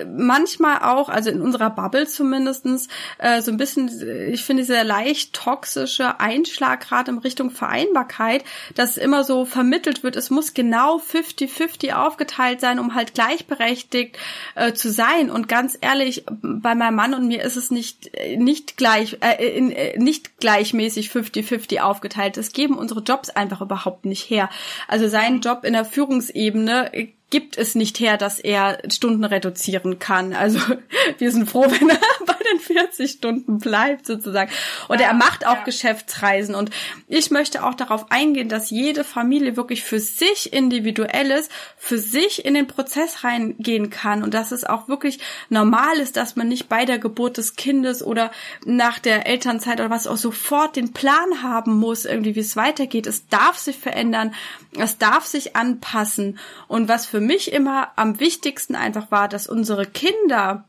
manchmal 0.05 0.79
auch, 0.79 1.09
also 1.09 1.29
in 1.29 1.41
unserer 1.41 1.69
Bubble 1.69 2.07
zumindestens, 2.07 2.87
äh, 3.17 3.41
so 3.41 3.51
ein 3.51 3.57
bisschen, 3.57 3.89
ich 4.31 4.43
finde, 4.43 4.63
dieser 4.63 4.83
leicht 4.83 5.33
toxische 5.33 6.19
Einschlag 6.19 6.81
gerade 6.81 7.11
in 7.11 7.17
Richtung 7.17 7.51
Vereinbarkeit, 7.51 8.43
dass 8.75 8.97
immer 8.97 9.23
so 9.23 9.45
vermittelt 9.45 10.03
wird, 10.03 10.15
es 10.15 10.29
muss 10.29 10.53
genau 10.53 10.97
50-50 10.97 11.93
aufgeteilt 11.93 12.61
sein, 12.61 12.79
um 12.79 12.95
halt 12.95 13.13
gleichberechtigt 13.13 14.17
äh, 14.55 14.73
zu 14.73 14.91
sein. 14.91 15.29
Und 15.29 15.47
ganz 15.47 15.77
ehrlich, 15.79 16.25
bei 16.41 16.75
meinem 16.75 16.95
Mann 16.95 17.13
und 17.13 17.27
mir 17.27 17.43
ist 17.43 17.55
es 17.55 17.71
nicht, 17.71 18.11
nicht 18.37 18.77
gleich, 18.77 19.17
äh, 19.21 19.57
in, 19.57 19.71
äh, 19.71 19.97
nicht 19.97 20.39
gleichmäßig 20.39 21.09
50-50 21.09 21.79
aufgeteilt. 21.79 22.37
Das 22.37 22.51
geben 22.51 22.77
unsere 22.77 23.01
Jobs 23.01 23.29
einfach 23.29 23.61
überhaupt 23.61 24.05
nicht 24.05 24.29
her. 24.29 24.49
Also 24.87 25.07
sein 25.07 25.41
Job 25.41 25.63
in 25.63 25.73
der 25.73 25.85
Führungsebene 25.85 26.91
gibt 27.31 27.57
es 27.57 27.73
nicht 27.73 27.99
her, 27.99 28.17
dass 28.17 28.39
er 28.39 28.79
Stunden 28.91 29.23
reduzieren 29.23 29.97
kann. 29.97 30.33
Also 30.33 30.59
wir 31.17 31.31
sind 31.31 31.49
froh, 31.49 31.65
wenn 31.67 31.89
er 31.89 31.99
bei 32.25 32.35
den 32.61 32.75
40 32.75 33.11
Stunden 33.11 33.59
bleibt 33.59 34.05
sozusagen. 34.05 34.51
Und 34.87 34.99
ja, 34.99 35.07
er 35.07 35.13
macht 35.13 35.45
auch 35.45 35.57
ja. 35.57 35.63
Geschäftsreisen. 35.63 36.55
Und 36.55 36.69
ich 37.07 37.31
möchte 37.31 37.63
auch 37.63 37.73
darauf 37.73 38.11
eingehen, 38.11 38.49
dass 38.49 38.69
jede 38.69 39.03
Familie 39.03 39.55
wirklich 39.57 39.83
für 39.83 39.99
sich 39.99 40.53
individuell 40.53 41.31
ist, 41.31 41.51
für 41.77 41.97
sich 41.97 42.45
in 42.45 42.53
den 42.53 42.67
Prozess 42.67 43.23
reingehen 43.23 43.89
kann 43.89 44.23
und 44.23 44.33
dass 44.33 44.51
es 44.51 44.63
auch 44.63 44.87
wirklich 44.87 45.19
normal 45.49 45.97
ist, 45.97 46.17
dass 46.17 46.35
man 46.35 46.47
nicht 46.47 46.69
bei 46.69 46.85
der 46.85 46.99
Geburt 46.99 47.37
des 47.37 47.55
Kindes 47.55 48.03
oder 48.03 48.31
nach 48.65 48.99
der 48.99 49.25
Elternzeit 49.25 49.79
oder 49.79 49.89
was 49.89 50.07
auch 50.07 50.17
sofort 50.17 50.75
den 50.75 50.93
Plan 50.93 51.43
haben 51.43 51.77
muss, 51.77 52.05
irgendwie 52.05 52.35
wie 52.35 52.39
es 52.39 52.55
weitergeht. 52.55 53.07
Es 53.07 53.27
darf 53.27 53.57
sich 53.57 53.77
verändern, 53.77 54.33
es 54.77 54.97
darf 54.97 55.25
sich 55.25 55.55
anpassen. 55.55 56.39
Und 56.67 56.87
was 56.87 57.05
für 57.05 57.19
mich 57.19 57.51
immer 57.51 57.91
am 57.95 58.19
wichtigsten 58.19 58.75
einfach 58.75 59.11
war, 59.11 59.27
dass 59.27 59.47
unsere 59.47 59.85
Kinder 59.85 60.65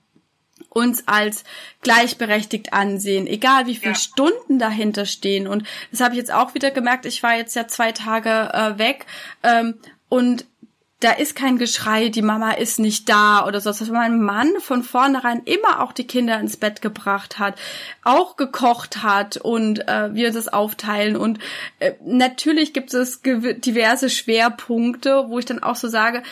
uns 0.73 1.07
als 1.07 1.45
gleichberechtigt 1.83 2.73
ansehen, 2.73 3.27
egal 3.27 3.66
wie 3.66 3.77
viele 3.77 3.93
ja. 3.93 3.99
Stunden 3.99 4.59
dahinter 4.59 5.07
stehen. 5.07 5.47
Und 5.47 5.66
das 5.91 6.01
habe 6.01 6.14
ich 6.14 6.18
jetzt 6.18 6.33
auch 6.33 6.55
wieder 6.55 6.70
gemerkt. 6.70 7.07
Ich 7.07 7.23
war 7.23 7.37
jetzt 7.37 7.55
ja 7.55 7.66
zwei 7.66 7.93
Tage 7.93 8.51
äh, 8.53 8.79
weg 8.79 9.07
ähm, 9.43 9.75
und 10.09 10.47
da 11.03 11.11
ist 11.11 11.35
kein 11.35 11.59
Geschrei, 11.59 12.11
die 12.11 12.23
Mama 12.23 12.53
ist 12.53 12.79
nicht 12.79 13.09
da 13.09 13.45
oder 13.45 13.61
so. 13.61 13.70
Dass 13.70 13.89
mein 13.89 14.23
Mann 14.23 14.53
von 14.61 14.85
vornherein 14.85 15.43
immer 15.45 15.81
auch 15.81 15.93
die 15.93 16.07
Kinder 16.07 16.39
ins 16.39 16.57
Bett 16.57 16.81
gebracht 16.81 17.39
hat, 17.41 17.57
auch 18.05 18.37
gekocht 18.37 19.03
hat 19.03 19.37
und 19.37 19.89
äh, 19.89 20.14
wir 20.14 20.33
das 20.33 20.49
aufteilen. 20.49 21.16
Und 21.16 21.41
äh, 21.81 21.95
natürlich 22.05 22.73
gibt 22.73 22.95
es 22.95 23.20
diverse 23.23 24.11
Schwerpunkte, 24.11 25.25
wo 25.29 25.41
ich 25.41 25.45
dann 25.45 25.62
auch 25.62 25.77
so 25.77 25.89
sage, 25.89 26.23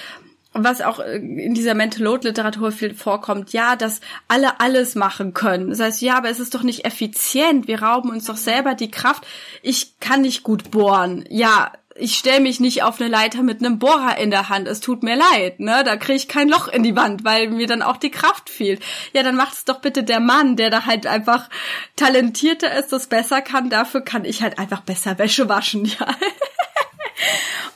was 0.53 0.81
auch 0.81 0.99
äh, 1.01 1.17
in 1.17 1.55
dieser 1.55 1.75
Mental 1.75 2.03
Load 2.03 2.27
Literatur 2.27 2.73
viel 2.73 2.95
vorkommt, 2.95 3.53
ja, 3.53 3.77
dass 3.77 4.01
alle 4.29 4.61
alles 4.61 4.95
machen 4.95 5.35
können. 5.35 5.71
Das 5.71 5.81
heißt, 5.81 6.03
ja, 6.03 6.17
aber 6.17 6.31
es 6.31 6.41
ist 6.41 6.55
doch 6.55 6.63
nicht 6.63 6.85
effizient. 6.85 7.69
Wir 7.69 7.83
rauben 7.83 8.11
uns 8.11 8.27
doch 8.27 8.37
selber 8.37 8.75
die 8.75 8.91
Kraft. 8.91 9.27
Ich 9.63 9.99
kann 10.01 10.23
nicht 10.23 10.43
gut 10.43 10.71
bohren. 10.71 11.25
Ja, 11.29 11.73
ich 11.97 12.17
stelle 12.17 12.41
mich 12.41 12.61
nicht 12.61 12.83
auf 12.83 13.01
eine 13.01 13.11
Leiter 13.11 13.43
mit 13.43 13.61
einem 13.61 13.79
Bohrer 13.79 14.17
in 14.17 14.31
der 14.31 14.49
Hand. 14.49 14.69
Es 14.69 14.81
tut 14.81 15.03
mir 15.03 15.17
leid, 15.17 15.61
ne? 15.61 15.83
Da 15.85 15.97
kriege 15.97 16.17
ich 16.17 16.29
kein 16.29 16.49
Loch 16.49 16.69
in 16.69 16.83
die 16.83 16.97
Wand, 16.97 17.25
weil 17.25 17.51
mir 17.51 17.67
dann 17.67 17.83
auch 17.83 17.97
die 17.97 18.11
Kraft 18.11 18.49
fehlt. 18.49 18.83
Ja, 19.13 19.23
dann 19.23 19.37
macht 19.37 19.55
es 19.55 19.65
doch 19.65 19.81
bitte 19.81 20.03
der 20.03 20.21
Mann, 20.21 20.57
der 20.57 20.71
da 20.71 20.87
halt 20.87 21.07
einfach 21.07 21.49
talentierter 21.97 22.73
ist, 22.75 22.93
das 22.93 23.07
besser 23.07 23.43
kann. 23.43 23.71
Dafür 23.71 24.01
kann 24.01 24.25
ich 24.25 24.43
halt 24.43 24.59
einfach 24.59 24.81
besser 24.81 25.19
Wäsche 25.19 25.49
waschen, 25.49 25.85
ja. 26.01 26.07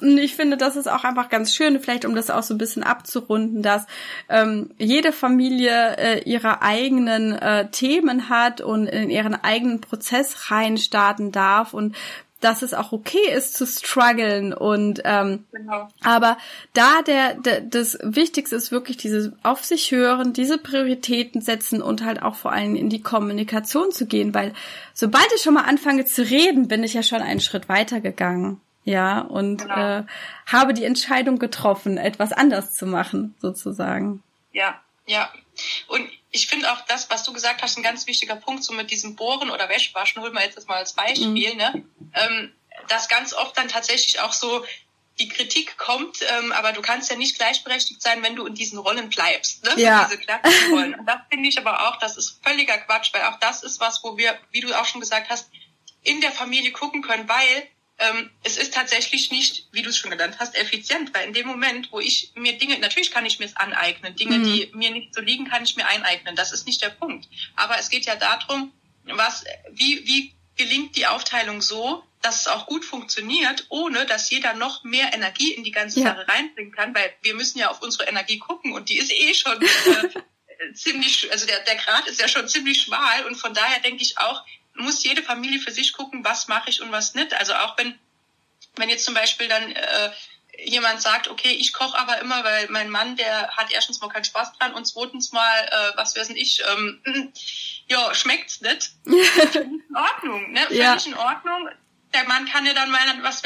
Und 0.00 0.18
ich 0.18 0.34
finde, 0.34 0.56
das 0.56 0.76
ist 0.76 0.88
auch 0.88 1.04
einfach 1.04 1.28
ganz 1.28 1.54
schön, 1.54 1.78
vielleicht 1.80 2.04
um 2.04 2.14
das 2.14 2.30
auch 2.30 2.42
so 2.42 2.54
ein 2.54 2.58
bisschen 2.58 2.82
abzurunden, 2.82 3.62
dass 3.62 3.86
ähm, 4.28 4.70
jede 4.78 5.12
Familie 5.12 5.96
äh, 5.96 6.22
ihre 6.24 6.62
eigenen 6.62 7.32
äh, 7.32 7.70
Themen 7.70 8.28
hat 8.28 8.60
und 8.60 8.86
in 8.86 9.10
ihren 9.10 9.34
eigenen 9.34 9.80
Prozess 9.80 10.50
reinstarten 10.50 11.32
darf 11.32 11.74
und 11.74 11.94
dass 12.44 12.60
es 12.60 12.74
auch 12.74 12.92
okay 12.92 13.32
ist 13.34 13.56
zu 13.56 13.66
strugglen 13.66 14.52
und 14.52 15.00
ähm, 15.04 15.44
genau. 15.50 15.88
aber 16.02 16.36
da 16.74 17.00
der, 17.00 17.34
der 17.34 17.62
das 17.62 17.98
Wichtigste 18.02 18.56
ist 18.56 18.70
wirklich 18.70 18.98
dieses 18.98 19.32
auf 19.42 19.64
sich 19.64 19.90
hören, 19.92 20.34
diese 20.34 20.58
Prioritäten 20.58 21.40
setzen 21.40 21.80
und 21.80 22.04
halt 22.04 22.22
auch 22.22 22.34
vor 22.34 22.52
allem 22.52 22.76
in 22.76 22.90
die 22.90 23.00
Kommunikation 23.00 23.92
zu 23.92 24.06
gehen, 24.06 24.34
weil 24.34 24.52
sobald 24.92 25.26
ich 25.34 25.40
schon 25.40 25.54
mal 25.54 25.62
anfange 25.62 26.04
zu 26.04 26.22
reden, 26.22 26.68
bin 26.68 26.84
ich 26.84 26.92
ja 26.92 27.02
schon 27.02 27.22
einen 27.22 27.40
Schritt 27.40 27.70
weiter 27.70 28.02
gegangen. 28.02 28.60
Ja, 28.84 29.20
und 29.20 29.58
genau. 29.62 29.98
äh, 29.98 30.04
habe 30.46 30.74
die 30.74 30.84
Entscheidung 30.84 31.38
getroffen, 31.38 31.96
etwas 31.96 32.32
anders 32.32 32.74
zu 32.74 32.86
machen, 32.86 33.34
sozusagen. 33.40 34.22
Ja, 34.52 34.80
ja. 35.06 35.32
Und 35.88 36.08
ich 36.30 36.48
finde 36.48 36.70
auch 36.72 36.80
das, 36.82 37.08
was 37.10 37.22
du 37.22 37.32
gesagt 37.32 37.62
hast, 37.62 37.78
ein 37.78 37.82
ganz 37.82 38.06
wichtiger 38.06 38.36
Punkt, 38.36 38.64
so 38.64 38.72
mit 38.72 38.90
diesem 38.90 39.16
Bohren 39.16 39.50
oder 39.50 39.68
Wäschwaschen, 39.68 40.20
holen 40.20 40.34
wir 40.34 40.42
jetzt 40.42 40.56
das 40.56 40.66
mal 40.66 40.76
als 40.76 40.92
Beispiel, 40.92 41.52
mhm. 41.52 41.56
ne? 41.56 41.84
Ähm, 42.14 42.52
dass 42.88 43.08
ganz 43.08 43.32
oft 43.32 43.56
dann 43.56 43.68
tatsächlich 43.68 44.20
auch 44.20 44.32
so 44.32 44.64
die 45.18 45.28
Kritik 45.28 45.78
kommt, 45.78 46.18
ähm, 46.28 46.50
aber 46.52 46.72
du 46.72 46.82
kannst 46.82 47.08
ja 47.08 47.16
nicht 47.16 47.36
gleichberechtigt 47.38 48.02
sein, 48.02 48.22
wenn 48.22 48.34
du 48.34 48.46
in 48.46 48.54
diesen 48.54 48.78
Rollen 48.78 49.08
bleibst, 49.08 49.64
ne? 49.64 49.70
Ja. 49.76 50.04
Diese 50.04 50.18
klassischen 50.18 50.74
Rollen. 50.74 50.94
Und 50.94 51.06
das 51.06 51.18
finde 51.30 51.48
ich 51.48 51.58
aber 51.58 51.88
auch, 51.88 51.98
das 51.98 52.16
ist 52.16 52.40
völliger 52.42 52.78
Quatsch, 52.78 53.14
weil 53.14 53.22
auch 53.22 53.38
das 53.38 53.62
ist 53.62 53.80
was, 53.80 54.02
wo 54.02 54.16
wir, 54.16 54.36
wie 54.50 54.60
du 54.60 54.74
auch 54.74 54.84
schon 54.84 55.00
gesagt 55.00 55.30
hast, 55.30 55.48
in 56.02 56.20
der 56.20 56.32
Familie 56.32 56.72
gucken 56.72 57.00
können, 57.00 57.28
weil 57.28 57.68
ähm, 57.98 58.30
es 58.42 58.56
ist 58.56 58.74
tatsächlich 58.74 59.30
nicht, 59.30 59.68
wie 59.72 59.82
du 59.82 59.90
es 59.90 59.96
schon 59.96 60.10
genannt 60.10 60.36
hast, 60.38 60.56
effizient, 60.56 61.14
weil 61.14 61.28
in 61.28 61.32
dem 61.32 61.46
Moment, 61.46 61.92
wo 61.92 62.00
ich 62.00 62.32
mir 62.34 62.58
Dinge, 62.58 62.78
natürlich 62.78 63.10
kann 63.10 63.24
ich 63.24 63.38
mir 63.38 63.44
es 63.46 63.56
aneignen, 63.56 64.16
Dinge, 64.16 64.38
mhm. 64.38 64.44
die 64.44 64.70
mir 64.74 64.90
nicht 64.90 65.14
so 65.14 65.20
liegen, 65.20 65.48
kann 65.48 65.62
ich 65.62 65.76
mir 65.76 65.86
eineignen. 65.86 66.34
Das 66.34 66.52
ist 66.52 66.66
nicht 66.66 66.82
der 66.82 66.90
Punkt. 66.90 67.28
Aber 67.54 67.78
es 67.78 67.90
geht 67.90 68.06
ja 68.06 68.16
darum, 68.16 68.72
was, 69.04 69.44
wie, 69.70 70.06
wie 70.06 70.34
gelingt 70.56 70.96
die 70.96 71.06
Aufteilung 71.06 71.62
so, 71.62 72.04
dass 72.22 72.40
es 72.40 72.46
auch 72.48 72.66
gut 72.66 72.84
funktioniert, 72.84 73.66
ohne 73.68 74.06
dass 74.06 74.30
jeder 74.30 74.54
noch 74.54 74.82
mehr 74.82 75.12
Energie 75.12 75.52
in 75.52 75.62
die 75.62 75.70
ganze 75.70 76.00
ja. 76.00 76.06
Sache 76.06 76.26
reinbringen 76.26 76.72
kann, 76.72 76.94
weil 76.94 77.12
wir 77.22 77.34
müssen 77.34 77.58
ja 77.58 77.70
auf 77.70 77.82
unsere 77.82 78.08
Energie 78.08 78.38
gucken 78.38 78.72
und 78.72 78.88
die 78.88 78.96
ist 78.96 79.12
eh 79.12 79.34
schon 79.34 79.60
äh, 80.46 80.72
ziemlich, 80.72 81.30
also 81.30 81.46
der, 81.46 81.60
der 81.60 81.76
Grad 81.76 82.06
ist 82.06 82.20
ja 82.20 82.28
schon 82.28 82.48
ziemlich 82.48 82.80
schmal 82.80 83.26
und 83.26 83.36
von 83.36 83.52
daher 83.52 83.80
denke 83.80 84.02
ich 84.02 84.16
auch, 84.18 84.42
muss 84.74 85.04
jede 85.04 85.22
Familie 85.22 85.60
für 85.60 85.70
sich 85.70 85.92
gucken, 85.92 86.24
was 86.24 86.48
mache 86.48 86.70
ich 86.70 86.82
und 86.82 86.92
was 86.92 87.14
nicht. 87.14 87.34
Also 87.34 87.54
auch 87.54 87.78
wenn, 87.78 87.98
wenn 88.76 88.88
jetzt 88.88 89.04
zum 89.04 89.14
Beispiel 89.14 89.48
dann 89.48 89.72
äh, 89.72 90.10
jemand 90.64 91.00
sagt, 91.00 91.28
okay, 91.28 91.50
ich 91.50 91.72
koche 91.72 91.98
aber 91.98 92.18
immer, 92.20 92.44
weil 92.44 92.68
mein 92.70 92.90
Mann, 92.90 93.16
der 93.16 93.48
hat 93.56 93.72
erstens 93.72 94.00
mal 94.00 94.08
keinen 94.08 94.24
Spaß 94.24 94.56
dran 94.58 94.74
und 94.74 94.86
zweitens 94.86 95.32
mal, 95.32 95.58
äh, 95.58 95.96
was 95.96 96.16
weiß 96.16 96.30
ich, 96.30 96.62
ähm, 96.68 97.02
ja, 97.88 98.14
schmeckt's 98.14 98.60
nicht. 98.60 98.92
in 99.06 99.82
Ordnung, 99.94 100.52
ne? 100.52 100.62
Völlig 100.66 100.78
ja. 100.78 100.96
in 101.06 101.14
Ordnung. 101.14 101.68
Der 102.12 102.24
Mann 102.24 102.46
kann 102.46 102.66
ja 102.66 102.74
dann 102.74 102.90
mal, 102.90 103.00
was 103.22 103.42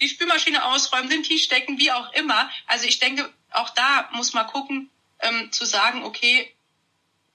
die 0.00 0.08
Spülmaschine 0.08 0.64
ausräumen, 0.64 1.10
den 1.10 1.22
Tisch 1.22 1.48
decken, 1.48 1.78
wie 1.78 1.92
auch 1.92 2.12
immer. 2.14 2.50
Also 2.66 2.86
ich 2.86 2.98
denke, 2.98 3.32
auch 3.50 3.70
da 3.70 4.08
muss 4.12 4.32
man 4.32 4.46
gucken, 4.46 4.90
ähm, 5.20 5.52
zu 5.52 5.64
sagen, 5.64 6.02
okay, 6.02 6.52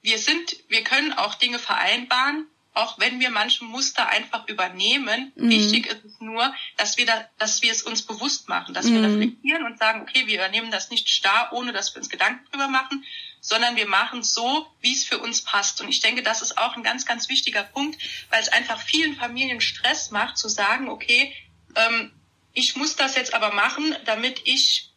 wir 0.02 0.18
sind, 0.18 0.56
wir 0.68 0.84
können 0.84 1.14
auch 1.14 1.36
Dinge 1.36 1.60
vereinbaren, 1.60 2.48
auch 2.74 3.00
wenn 3.00 3.20
wir 3.20 3.30
manche 3.30 3.64
Muster 3.64 4.08
einfach 4.08 4.48
übernehmen. 4.48 5.32
Mhm. 5.36 5.50
Wichtig 5.50 5.88
ist 5.88 6.06
es 6.06 6.20
nur, 6.20 6.54
dass 6.78 6.98
wir 6.98 7.06
da, 7.06 7.28
dass 7.38 7.62
wir 7.62 7.72
es 7.72 7.82
uns 7.82 8.04
bewusst 8.04 8.48
machen, 8.48 8.74
dass 8.74 8.86
mhm. 8.86 8.94
wir 8.96 9.10
reflektieren 9.10 9.64
und 9.66 9.80
sagen, 9.80 10.02
okay, 10.02 10.28
wir 10.28 10.36
übernehmen 10.36 10.72
das 10.72 10.90
nicht 10.90 11.10
starr, 11.10 11.50
ohne 11.52 11.74
dass 11.74 11.94
wir 11.94 12.00
uns 12.00 12.10
Gedanken 12.10 12.46
drüber 12.52 12.68
machen, 12.68 13.04
sondern 13.42 13.76
wir 13.76 13.88
machen 13.88 14.20
es 14.20 14.34
so, 14.34 14.68
wie 14.82 14.94
es 14.94 15.04
für 15.04 15.20
uns 15.20 15.44
passt. 15.44 15.82
Und 15.82 15.90
ich 15.90 16.02
denke, 16.02 16.24
das 16.24 16.42
ist 16.42 16.58
auch 16.58 16.76
ein 16.76 16.84
ganz, 16.84 17.06
ganz 17.06 17.30
wichtiger 17.30 17.64
Punkt, 17.64 18.00
weil 18.30 18.42
es 18.42 18.50
einfach 18.50 18.80
vielen 18.80 19.16
Familien 19.16 19.62
Stress 19.62 20.12
macht, 20.12 20.38
zu 20.38 20.50
sagen, 20.50 20.90
okay, 20.90 21.34
ähm, 21.76 22.12
ich 22.54 22.76
muss 22.76 22.96
das 22.96 23.16
jetzt 23.16 23.34
aber 23.34 23.54
machen, 23.54 23.96
damit 24.06 24.42
ich 24.46 24.89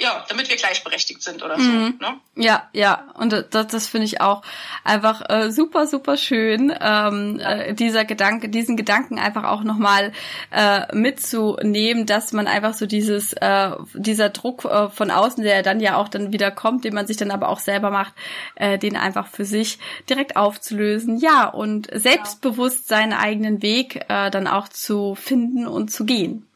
ja, 0.00 0.24
damit 0.28 0.48
wir 0.48 0.56
gleichberechtigt 0.56 1.22
sind 1.22 1.42
oder 1.42 1.56
so. 1.56 1.62
Mhm. 1.70 1.98
Ne? 2.00 2.18
Ja, 2.34 2.68
ja, 2.72 3.04
und 3.14 3.32
das, 3.32 3.66
das 3.66 3.86
finde 3.86 4.06
ich 4.06 4.22
auch 4.22 4.42
einfach 4.82 5.28
äh, 5.28 5.52
super, 5.52 5.86
super 5.86 6.16
schön, 6.16 6.74
ähm, 6.80 7.38
äh, 7.38 7.74
dieser 7.74 8.06
Gedanke, 8.06 8.48
diesen 8.48 8.78
Gedanken 8.78 9.18
einfach 9.18 9.44
auch 9.44 9.62
nochmal 9.62 10.12
äh, 10.50 10.94
mitzunehmen, 10.96 12.06
dass 12.06 12.32
man 12.32 12.46
einfach 12.46 12.72
so 12.72 12.86
dieses, 12.86 13.34
äh, 13.34 13.72
dieser 13.92 14.30
Druck 14.30 14.64
äh, 14.64 14.88
von 14.88 15.10
außen, 15.10 15.44
der 15.44 15.62
dann 15.62 15.80
ja 15.80 15.96
auch 15.96 16.08
dann 16.08 16.32
wieder 16.32 16.50
kommt, 16.50 16.84
den 16.84 16.94
man 16.94 17.06
sich 17.06 17.18
dann 17.18 17.30
aber 17.30 17.50
auch 17.50 17.60
selber 17.60 17.90
macht, 17.90 18.14
äh, 18.54 18.78
den 18.78 18.96
einfach 18.96 19.26
für 19.26 19.44
sich 19.44 19.78
direkt 20.08 20.34
aufzulösen. 20.34 21.18
Ja, 21.18 21.46
und 21.46 21.88
selbstbewusst 21.92 22.88
seinen 22.88 23.12
eigenen 23.12 23.60
Weg 23.60 24.06
äh, 24.08 24.30
dann 24.30 24.46
auch 24.46 24.68
zu 24.68 25.14
finden 25.14 25.66
und 25.66 25.90
zu 25.90 26.06
gehen. 26.06 26.46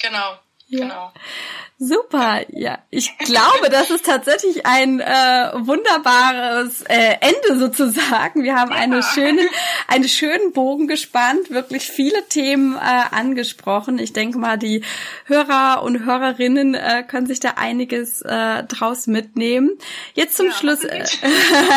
Genau, 0.00 0.38
ja. 0.68 0.78
genau. 0.78 1.12
Super, 1.84 2.42
ja. 2.50 2.78
Ich 2.90 3.18
glaube, 3.18 3.68
das 3.68 3.90
ist 3.90 4.06
tatsächlich 4.06 4.64
ein 4.64 5.00
äh, 5.00 5.50
wunderbares 5.54 6.82
äh, 6.82 7.16
Ende 7.20 7.58
sozusagen. 7.58 8.44
Wir 8.44 8.54
haben 8.54 8.70
ja. 8.70 8.76
eine 8.76 9.02
schöne, 9.02 9.42
einen 9.88 10.06
schönen 10.06 10.52
Bogen 10.52 10.86
gespannt, 10.86 11.50
wirklich 11.50 11.90
viele 11.90 12.24
Themen 12.28 12.76
äh, 12.76 12.78
angesprochen. 13.10 13.98
Ich 13.98 14.12
denke 14.12 14.38
mal, 14.38 14.58
die 14.58 14.84
Hörer 15.24 15.82
und 15.82 16.04
Hörerinnen 16.04 16.74
äh, 16.74 17.02
können 17.02 17.26
sich 17.26 17.40
da 17.40 17.54
einiges 17.56 18.22
äh, 18.22 18.62
draus 18.62 19.08
mitnehmen. 19.08 19.70
Jetzt 20.14 20.36
zum 20.36 20.46
ja, 20.46 20.52
Schluss. 20.52 20.84
Äh, 20.84 21.04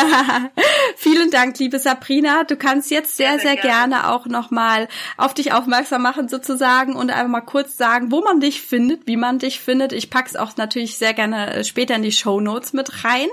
vielen 0.96 1.32
Dank, 1.32 1.58
liebe 1.58 1.80
Sabrina. 1.80 2.44
Du 2.44 2.54
kannst 2.54 2.92
jetzt 2.92 3.16
sehr, 3.16 3.30
sehr, 3.30 3.40
sehr, 3.40 3.50
sehr 3.54 3.56
gerne. 3.56 3.94
gerne 3.96 4.10
auch 4.12 4.26
nochmal 4.26 4.86
auf 5.16 5.34
dich 5.34 5.52
aufmerksam 5.52 6.02
machen 6.02 6.28
sozusagen 6.28 6.94
und 6.94 7.10
einfach 7.10 7.28
mal 7.28 7.40
kurz 7.40 7.76
sagen, 7.76 8.12
wo 8.12 8.20
man 8.20 8.38
dich 8.38 8.62
findet, 8.62 9.08
wie 9.08 9.16
man 9.16 9.40
dich 9.40 9.58
findet 9.58 9.95
ich 9.96 10.10
pack's 10.10 10.36
auch 10.36 10.56
natürlich 10.56 10.98
sehr 10.98 11.14
gerne 11.14 11.54
äh, 11.54 11.64
später 11.64 11.94
in 11.94 12.02
die 12.02 12.12
Show 12.12 12.40
Notes 12.40 12.72
mit 12.72 13.04
rein, 13.04 13.28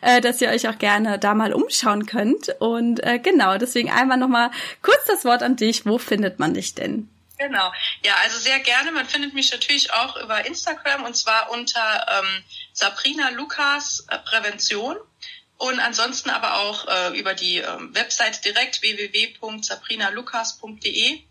äh, 0.00 0.20
dass 0.20 0.40
ihr 0.40 0.48
euch 0.48 0.68
auch 0.68 0.78
gerne 0.78 1.18
da 1.18 1.34
mal 1.34 1.52
umschauen 1.52 2.06
könnt. 2.06 2.54
Und 2.60 3.02
äh, 3.02 3.18
genau, 3.18 3.58
deswegen 3.58 3.90
einmal 3.90 4.16
nochmal 4.16 4.50
kurz 4.82 5.04
das 5.06 5.24
Wort 5.24 5.42
an 5.42 5.56
dich. 5.56 5.84
Wo 5.84 5.98
findet 5.98 6.38
man 6.38 6.54
dich 6.54 6.74
denn? 6.74 7.08
Genau. 7.38 7.72
Ja, 8.04 8.14
also 8.22 8.38
sehr 8.38 8.60
gerne. 8.60 8.92
Man 8.92 9.06
findet 9.06 9.34
mich 9.34 9.50
natürlich 9.50 9.92
auch 9.92 10.16
über 10.16 10.46
Instagram 10.46 11.02
und 11.04 11.16
zwar 11.16 11.50
unter 11.50 12.20
ähm, 12.20 12.44
Sabrina 12.72 13.30
Lukas 13.30 14.06
äh, 14.08 14.18
Prävention. 14.18 14.96
Und 15.56 15.80
ansonsten 15.80 16.30
aber 16.30 16.60
auch 16.60 16.86
äh, 16.88 17.18
über 17.18 17.34
die 17.34 17.58
ähm, 17.58 17.94
Website 17.94 18.44
direkt 18.44 18.82
www.sabrinalukas.de. 18.82 21.22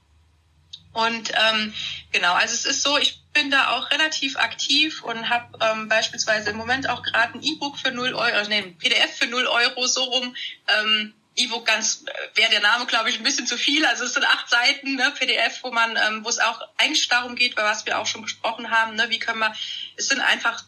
Und 0.94 1.32
ähm, 1.32 1.74
genau, 2.12 2.34
also 2.34 2.54
es 2.54 2.66
ist 2.66 2.84
so, 2.84 2.98
ich 2.98 3.22
bin 3.34 3.50
da 3.50 3.72
auch 3.72 3.90
relativ 3.92 4.38
aktiv 4.38 5.04
und 5.04 5.30
habe 5.30 5.58
ähm, 5.60 5.90
beispielsweise 5.90 6.52
im 6.52 6.58
Moment 6.58 6.88
auch 6.88 7.04
gerade 7.04 7.38
ein 7.38 7.44
E-Book 7.44 7.78
für 7.78 7.92
0 7.92 8.14
Euro, 8.14 8.20
also 8.20 8.50
nee, 8.50 8.60
ein 8.60 8.78
PDF 8.78 9.18
für 9.18 9.28
0 9.28 9.48
Euro 9.48 9.88
so 9.88 10.04
rum. 10.04 10.36
Ähm, 10.68 11.14
E-Book 11.36 11.66
ganz, 11.66 12.04
äh, 12.06 12.38
wäre 12.38 12.52
der 12.52 12.62
Name, 12.62 12.86
glaube 12.86 13.10
ich, 13.10 13.18
ein 13.18 13.24
bisschen 13.24 13.48
zu 13.48 13.58
viel. 13.58 13.86
Also 13.86 14.06
es 14.06 14.14
sind 14.14 14.24
acht 14.24 14.50
Seiten, 14.50 14.96
ne, 14.96 15.12
PDF, 15.18 15.64
wo 15.64 15.72
man, 15.72 15.98
ähm, 15.98 16.24
wo 16.24 16.30
es 16.30 16.40
auch 16.40 16.62
eigentlich 16.78 17.08
darum 17.08 17.36
geht, 17.36 17.58
was 17.58 17.86
wir 17.86 18.00
auch 18.00 18.06
schon 18.06 18.22
besprochen 18.22 18.70
haben, 18.70 18.96
ne, 18.96 19.10
wie 19.10 19.20
können 19.20 19.40
wir, 19.40 19.56
es 19.98 20.10
sind 20.10 20.22
einfach 20.22 20.64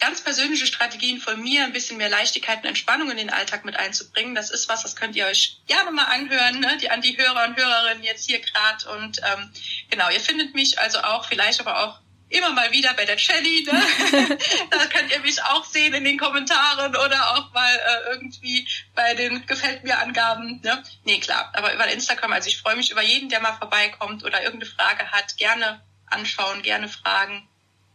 ganz 0.00 0.20
persönliche 0.20 0.66
Strategien 0.66 1.18
von 1.20 1.40
mir, 1.40 1.64
ein 1.64 1.72
bisschen 1.72 1.96
mehr 1.96 2.08
Leichtigkeit 2.08 2.58
und 2.58 2.68
Entspannung 2.68 3.10
in 3.10 3.16
den 3.16 3.30
Alltag 3.30 3.64
mit 3.64 3.76
einzubringen. 3.76 4.34
Das 4.34 4.50
ist 4.50 4.68
was, 4.68 4.82
das 4.82 4.96
könnt 4.96 5.16
ihr 5.16 5.26
euch 5.26 5.60
gerne 5.66 5.90
mal 5.90 6.04
anhören, 6.04 6.60
ne? 6.60 6.76
die, 6.80 6.90
an 6.90 7.00
die 7.00 7.16
Hörer 7.16 7.46
und 7.46 7.56
Hörerinnen 7.56 8.02
jetzt 8.02 8.26
hier 8.26 8.40
gerade. 8.40 8.90
Und 8.96 9.20
ähm, 9.24 9.50
genau, 9.90 10.10
ihr 10.10 10.20
findet 10.20 10.54
mich 10.54 10.78
also 10.78 10.98
auch 10.98 11.24
vielleicht 11.26 11.60
aber 11.60 11.84
auch 11.84 12.00
immer 12.28 12.50
mal 12.50 12.72
wieder 12.72 12.92
bei 12.94 13.04
der 13.04 13.18
Shelly. 13.18 13.64
Ne? 13.64 14.38
da 14.70 14.86
könnt 14.86 15.12
ihr 15.12 15.20
mich 15.20 15.42
auch 15.42 15.64
sehen 15.64 15.94
in 15.94 16.04
den 16.04 16.18
Kommentaren 16.18 16.96
oder 16.96 17.36
auch 17.36 17.52
mal 17.52 17.74
äh, 17.74 18.12
irgendwie 18.12 18.66
bei 18.94 19.14
den 19.14 19.46
Gefällt 19.46 19.84
mir 19.84 19.98
Angaben. 19.98 20.60
Ne? 20.62 20.82
Nee, 21.04 21.20
klar, 21.20 21.52
aber 21.54 21.72
über 21.74 21.86
Instagram. 21.86 22.32
Also 22.32 22.48
ich 22.48 22.58
freue 22.58 22.76
mich 22.76 22.90
über 22.90 23.02
jeden, 23.02 23.28
der 23.28 23.40
mal 23.40 23.56
vorbeikommt 23.56 24.24
oder 24.24 24.42
irgendeine 24.42 24.70
Frage 24.70 25.10
hat. 25.12 25.36
Gerne 25.36 25.80
anschauen, 26.06 26.62
gerne 26.62 26.88
fragen. 26.88 27.48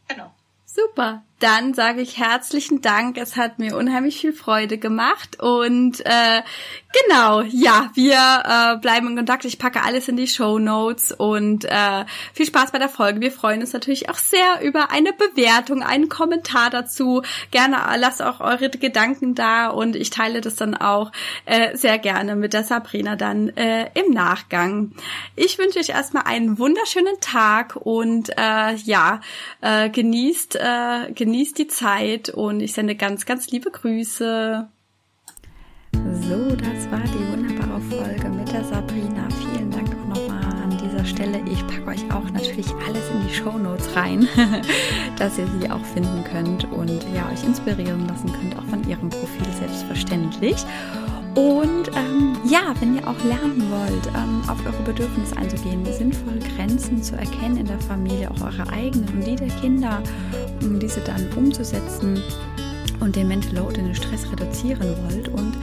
Genau. 0.07 0.33
Super. 0.65 1.23
Dann 1.39 1.73
sage 1.73 2.01
ich 2.01 2.17
herzlichen 2.17 2.81
Dank. 2.81 3.17
Es 3.17 3.37
hat 3.37 3.59
mir 3.59 3.77
unheimlich 3.77 4.19
viel 4.19 4.33
Freude 4.33 4.77
gemacht. 4.77 5.39
Und 5.39 6.05
äh, 6.05 6.41
genau, 7.07 7.41
ja, 7.43 7.91
wir 7.93 8.17
äh, 8.75 8.77
bleiben 8.81 9.07
in 9.07 9.15
Kontakt. 9.15 9.45
Ich 9.45 9.57
packe 9.57 9.81
alles 9.81 10.09
in 10.09 10.17
die 10.17 10.27
Show 10.27 10.59
Notes 10.59 11.13
und 11.13 11.63
äh, 11.63 12.03
viel 12.33 12.45
Spaß 12.45 12.73
bei 12.73 12.77
der 12.77 12.89
Folge. 12.89 13.21
Wir 13.21 13.31
freuen 13.31 13.61
uns 13.61 13.71
natürlich 13.71 14.09
auch 14.09 14.17
sehr 14.17 14.61
über 14.61 14.91
eine 14.91 15.13
Bewertung, 15.13 15.81
einen 15.81 16.09
Kommentar 16.09 16.69
dazu. 16.69 17.21
Gerne 17.51 17.77
lasst 17.97 18.21
auch 18.21 18.41
eure 18.41 18.69
Gedanken 18.69 19.33
da 19.33 19.69
und 19.69 19.95
ich 19.95 20.09
teile 20.09 20.41
das 20.41 20.57
dann 20.57 20.75
auch 20.75 21.13
äh, 21.45 21.77
sehr 21.77 21.99
gerne 21.99 22.35
mit 22.35 22.51
der 22.51 22.65
Sabrina 22.65 23.15
dann 23.15 23.47
äh, 23.55 23.89
im 23.93 24.11
Nachgang. 24.11 24.91
Ich 25.37 25.57
wünsche 25.57 25.79
euch 25.79 25.89
erstmal 25.89 26.23
einen 26.23 26.59
wunderschönen 26.59 27.17
Tag 27.21 27.77
und 27.77 28.29
äh, 28.37 28.75
ja, 28.75 29.21
äh, 29.61 29.89
genießt, 29.89 30.57
äh, 30.57 31.11
genießt 31.13 31.28
genießt 31.30 31.59
die 31.59 31.67
Zeit 31.67 32.30
und 32.30 32.59
ich 32.59 32.73
sende 32.73 32.95
ganz, 32.95 33.27
ganz 33.27 33.51
liebe 33.51 33.69
Grüße. 33.69 34.67
So, 35.93 36.55
das 36.55 36.91
war 36.91 37.01
die 37.01 37.32
wunderbare 37.32 37.80
Folge 37.82 38.30
mit 38.30 38.51
der 38.51 38.63
Sabrina. 38.63 39.27
Vielen 39.39 39.69
Dank 39.69 39.89
auch 39.89 40.07
nochmal 40.07 40.43
an 40.63 40.75
dieser 40.75 41.05
Stelle. 41.05 41.39
Ich 41.45 41.61
packe 41.67 41.86
euch 41.86 42.11
auch 42.11 42.27
natürlich 42.32 42.65
alles 42.88 43.07
in 43.11 43.27
die 43.27 43.34
Show 43.36 43.59
Notes 43.59 43.95
rein, 43.95 44.27
dass 45.19 45.38
ihr 45.38 45.45
sie 45.45 45.69
auch 45.69 45.86
finden 45.86 46.23
könnt 46.23 46.63
und 46.71 47.05
ja, 47.13 47.30
euch 47.32 47.43
inspirieren 47.43 48.07
lassen 48.07 48.34
könnt, 48.34 48.57
auch 48.57 48.65
von 48.65 48.84
ihrem 48.89 49.09
Profil 49.09 49.53
selbstverständlich. 49.59 50.65
Und 51.39 51.87
ähm, 51.95 52.35
ja, 52.43 52.73
wenn 52.81 52.95
ihr 52.95 53.07
auch 53.07 53.23
lernen 53.23 53.63
wollt, 53.71 54.07
ähm, 54.07 54.41
auf 54.49 54.59
eure 54.65 54.83
Bedürfnisse 54.83 55.37
einzugehen, 55.37 55.85
sinnvoll 55.85 56.37
Grenzen 56.39 57.01
zu 57.01 57.15
erkennen 57.15 57.55
in 57.55 57.65
der 57.65 57.79
Familie, 57.79 58.29
auch 58.29 58.41
eure 58.41 58.67
eigenen 58.73 59.07
und 59.07 59.25
die 59.25 59.37
der 59.37 59.47
Kinder, 59.47 60.03
um 60.61 60.77
diese 60.77 60.99
dann 60.99 61.31
umzusetzen 61.37 62.21
und 62.99 63.15
den 63.15 63.29
Mental 63.29 63.55
Load, 63.55 63.75
den 63.75 63.95
Stress 63.95 64.29
reduzieren 64.29 64.93
wollt. 65.07 65.29
Und 65.29 65.53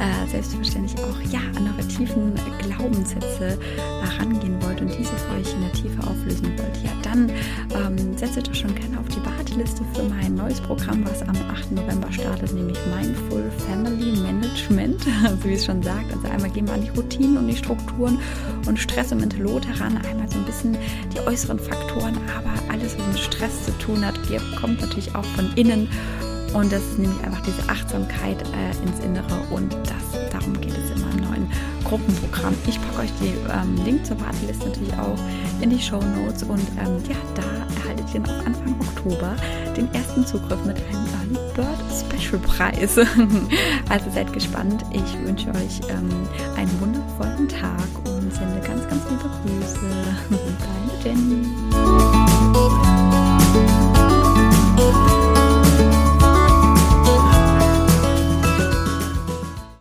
äh, 0.00 0.30
selbstverständlich 0.30 0.98
auch 1.04 1.32
ja 1.32 1.40
an 1.56 1.68
eure 1.68 1.86
tiefen 1.86 2.34
Glaubenssätze 2.58 3.58
herangehen 4.02 4.56
wollt 4.62 4.80
und 4.80 4.88
diese 4.88 5.12
für 5.12 5.34
euch 5.34 5.52
in 5.54 5.60
der 5.60 5.72
Tiefe 5.72 6.02
auflösen 6.08 6.52
wollt, 6.56 6.76
ja 6.82 6.90
dann 7.02 7.30
ähm, 7.74 8.16
setzt 8.16 8.38
euch 8.38 8.44
doch 8.44 8.54
schon 8.54 8.74
gerne 8.74 8.98
auf 8.98 9.08
die 9.08 9.24
Warteliste 9.24 9.82
für 9.94 10.04
mein 10.04 10.34
neues 10.34 10.60
Programm, 10.60 11.04
was 11.04 11.22
am 11.22 11.36
8. 11.50 11.72
November 11.72 12.10
startet, 12.12 12.52
nämlich 12.52 12.78
Mindful 12.94 13.50
Family 13.66 14.18
Management, 14.20 15.02
so 15.42 15.48
wie 15.48 15.54
es 15.54 15.64
schon 15.64 15.82
sagt. 15.82 16.12
Also 16.12 16.28
einmal 16.28 16.50
gehen 16.50 16.66
wir 16.66 16.74
an 16.74 16.82
die 16.82 16.90
Routinen 16.90 17.36
und 17.36 17.48
die 17.48 17.56
Strukturen 17.56 18.18
und 18.66 18.78
Stress 18.78 19.12
und 19.12 19.20
Mental 19.20 19.40
heran, 19.40 19.98
einmal 20.08 20.28
so 20.30 20.38
ein 20.38 20.44
bisschen 20.44 20.76
die 21.14 21.20
äußeren 21.20 21.58
Faktoren, 21.58 22.16
aber 22.36 22.72
alles, 22.72 22.96
was 22.98 23.06
mit 23.06 23.18
Stress 23.18 23.66
zu 23.66 23.72
tun 23.78 24.04
hat, 24.04 24.18
kommt 24.60 24.80
natürlich 24.80 25.14
auch 25.14 25.24
von 25.24 25.52
innen 25.56 25.88
und 26.52 26.72
das 26.72 26.82
ist 26.82 26.98
nämlich 26.98 27.22
einfach 27.22 27.42
diese 27.42 27.68
Achtsamkeit 27.68 28.42
äh, 28.42 28.86
ins 28.86 29.00
Innere 29.04 29.40
und 29.50 29.72
das, 29.84 30.30
darum 30.30 30.60
geht 30.60 30.76
es 30.76 30.90
in 30.90 31.00
meinem 31.00 31.30
neuen 31.30 31.52
Gruppenprogramm. 31.84 32.54
Ich 32.66 32.80
packe 32.80 33.02
euch 33.02 33.12
den 33.20 33.34
ähm, 33.52 33.84
Link 33.84 34.04
zur 34.04 34.20
Warteliste 34.20 34.68
natürlich 34.68 34.92
auch 34.94 35.18
in 35.60 35.70
die 35.70 35.80
Show 35.80 36.00
Notes 36.00 36.42
und 36.42 36.60
ähm, 36.78 37.02
ja, 37.08 37.16
da 37.34 37.42
erhaltet 37.82 38.06
ihr 38.14 38.20
noch 38.20 38.46
Anfang 38.46 38.74
Oktober 38.80 39.36
den 39.76 39.92
ersten 39.94 40.26
Zugriff 40.26 40.64
mit 40.64 40.76
einem 40.76 41.06
Early 41.14 41.52
Bird 41.54 41.78
Special 41.90 42.38
Preis. 42.38 42.98
also 43.88 44.10
seid 44.10 44.32
gespannt. 44.32 44.84
Ich 44.92 45.26
wünsche 45.26 45.50
euch 45.50 45.80
ähm, 45.88 46.10
einen 46.56 46.80
wundervollen 46.80 47.48
Tag 47.48 47.88
und 48.04 48.32
sende 48.32 48.60
ganz, 48.66 48.88
ganz 48.88 49.02
liebe 49.08 49.30
Grüße. 49.42 49.80
Deine 51.04 51.16
Jenny. 51.16 52.19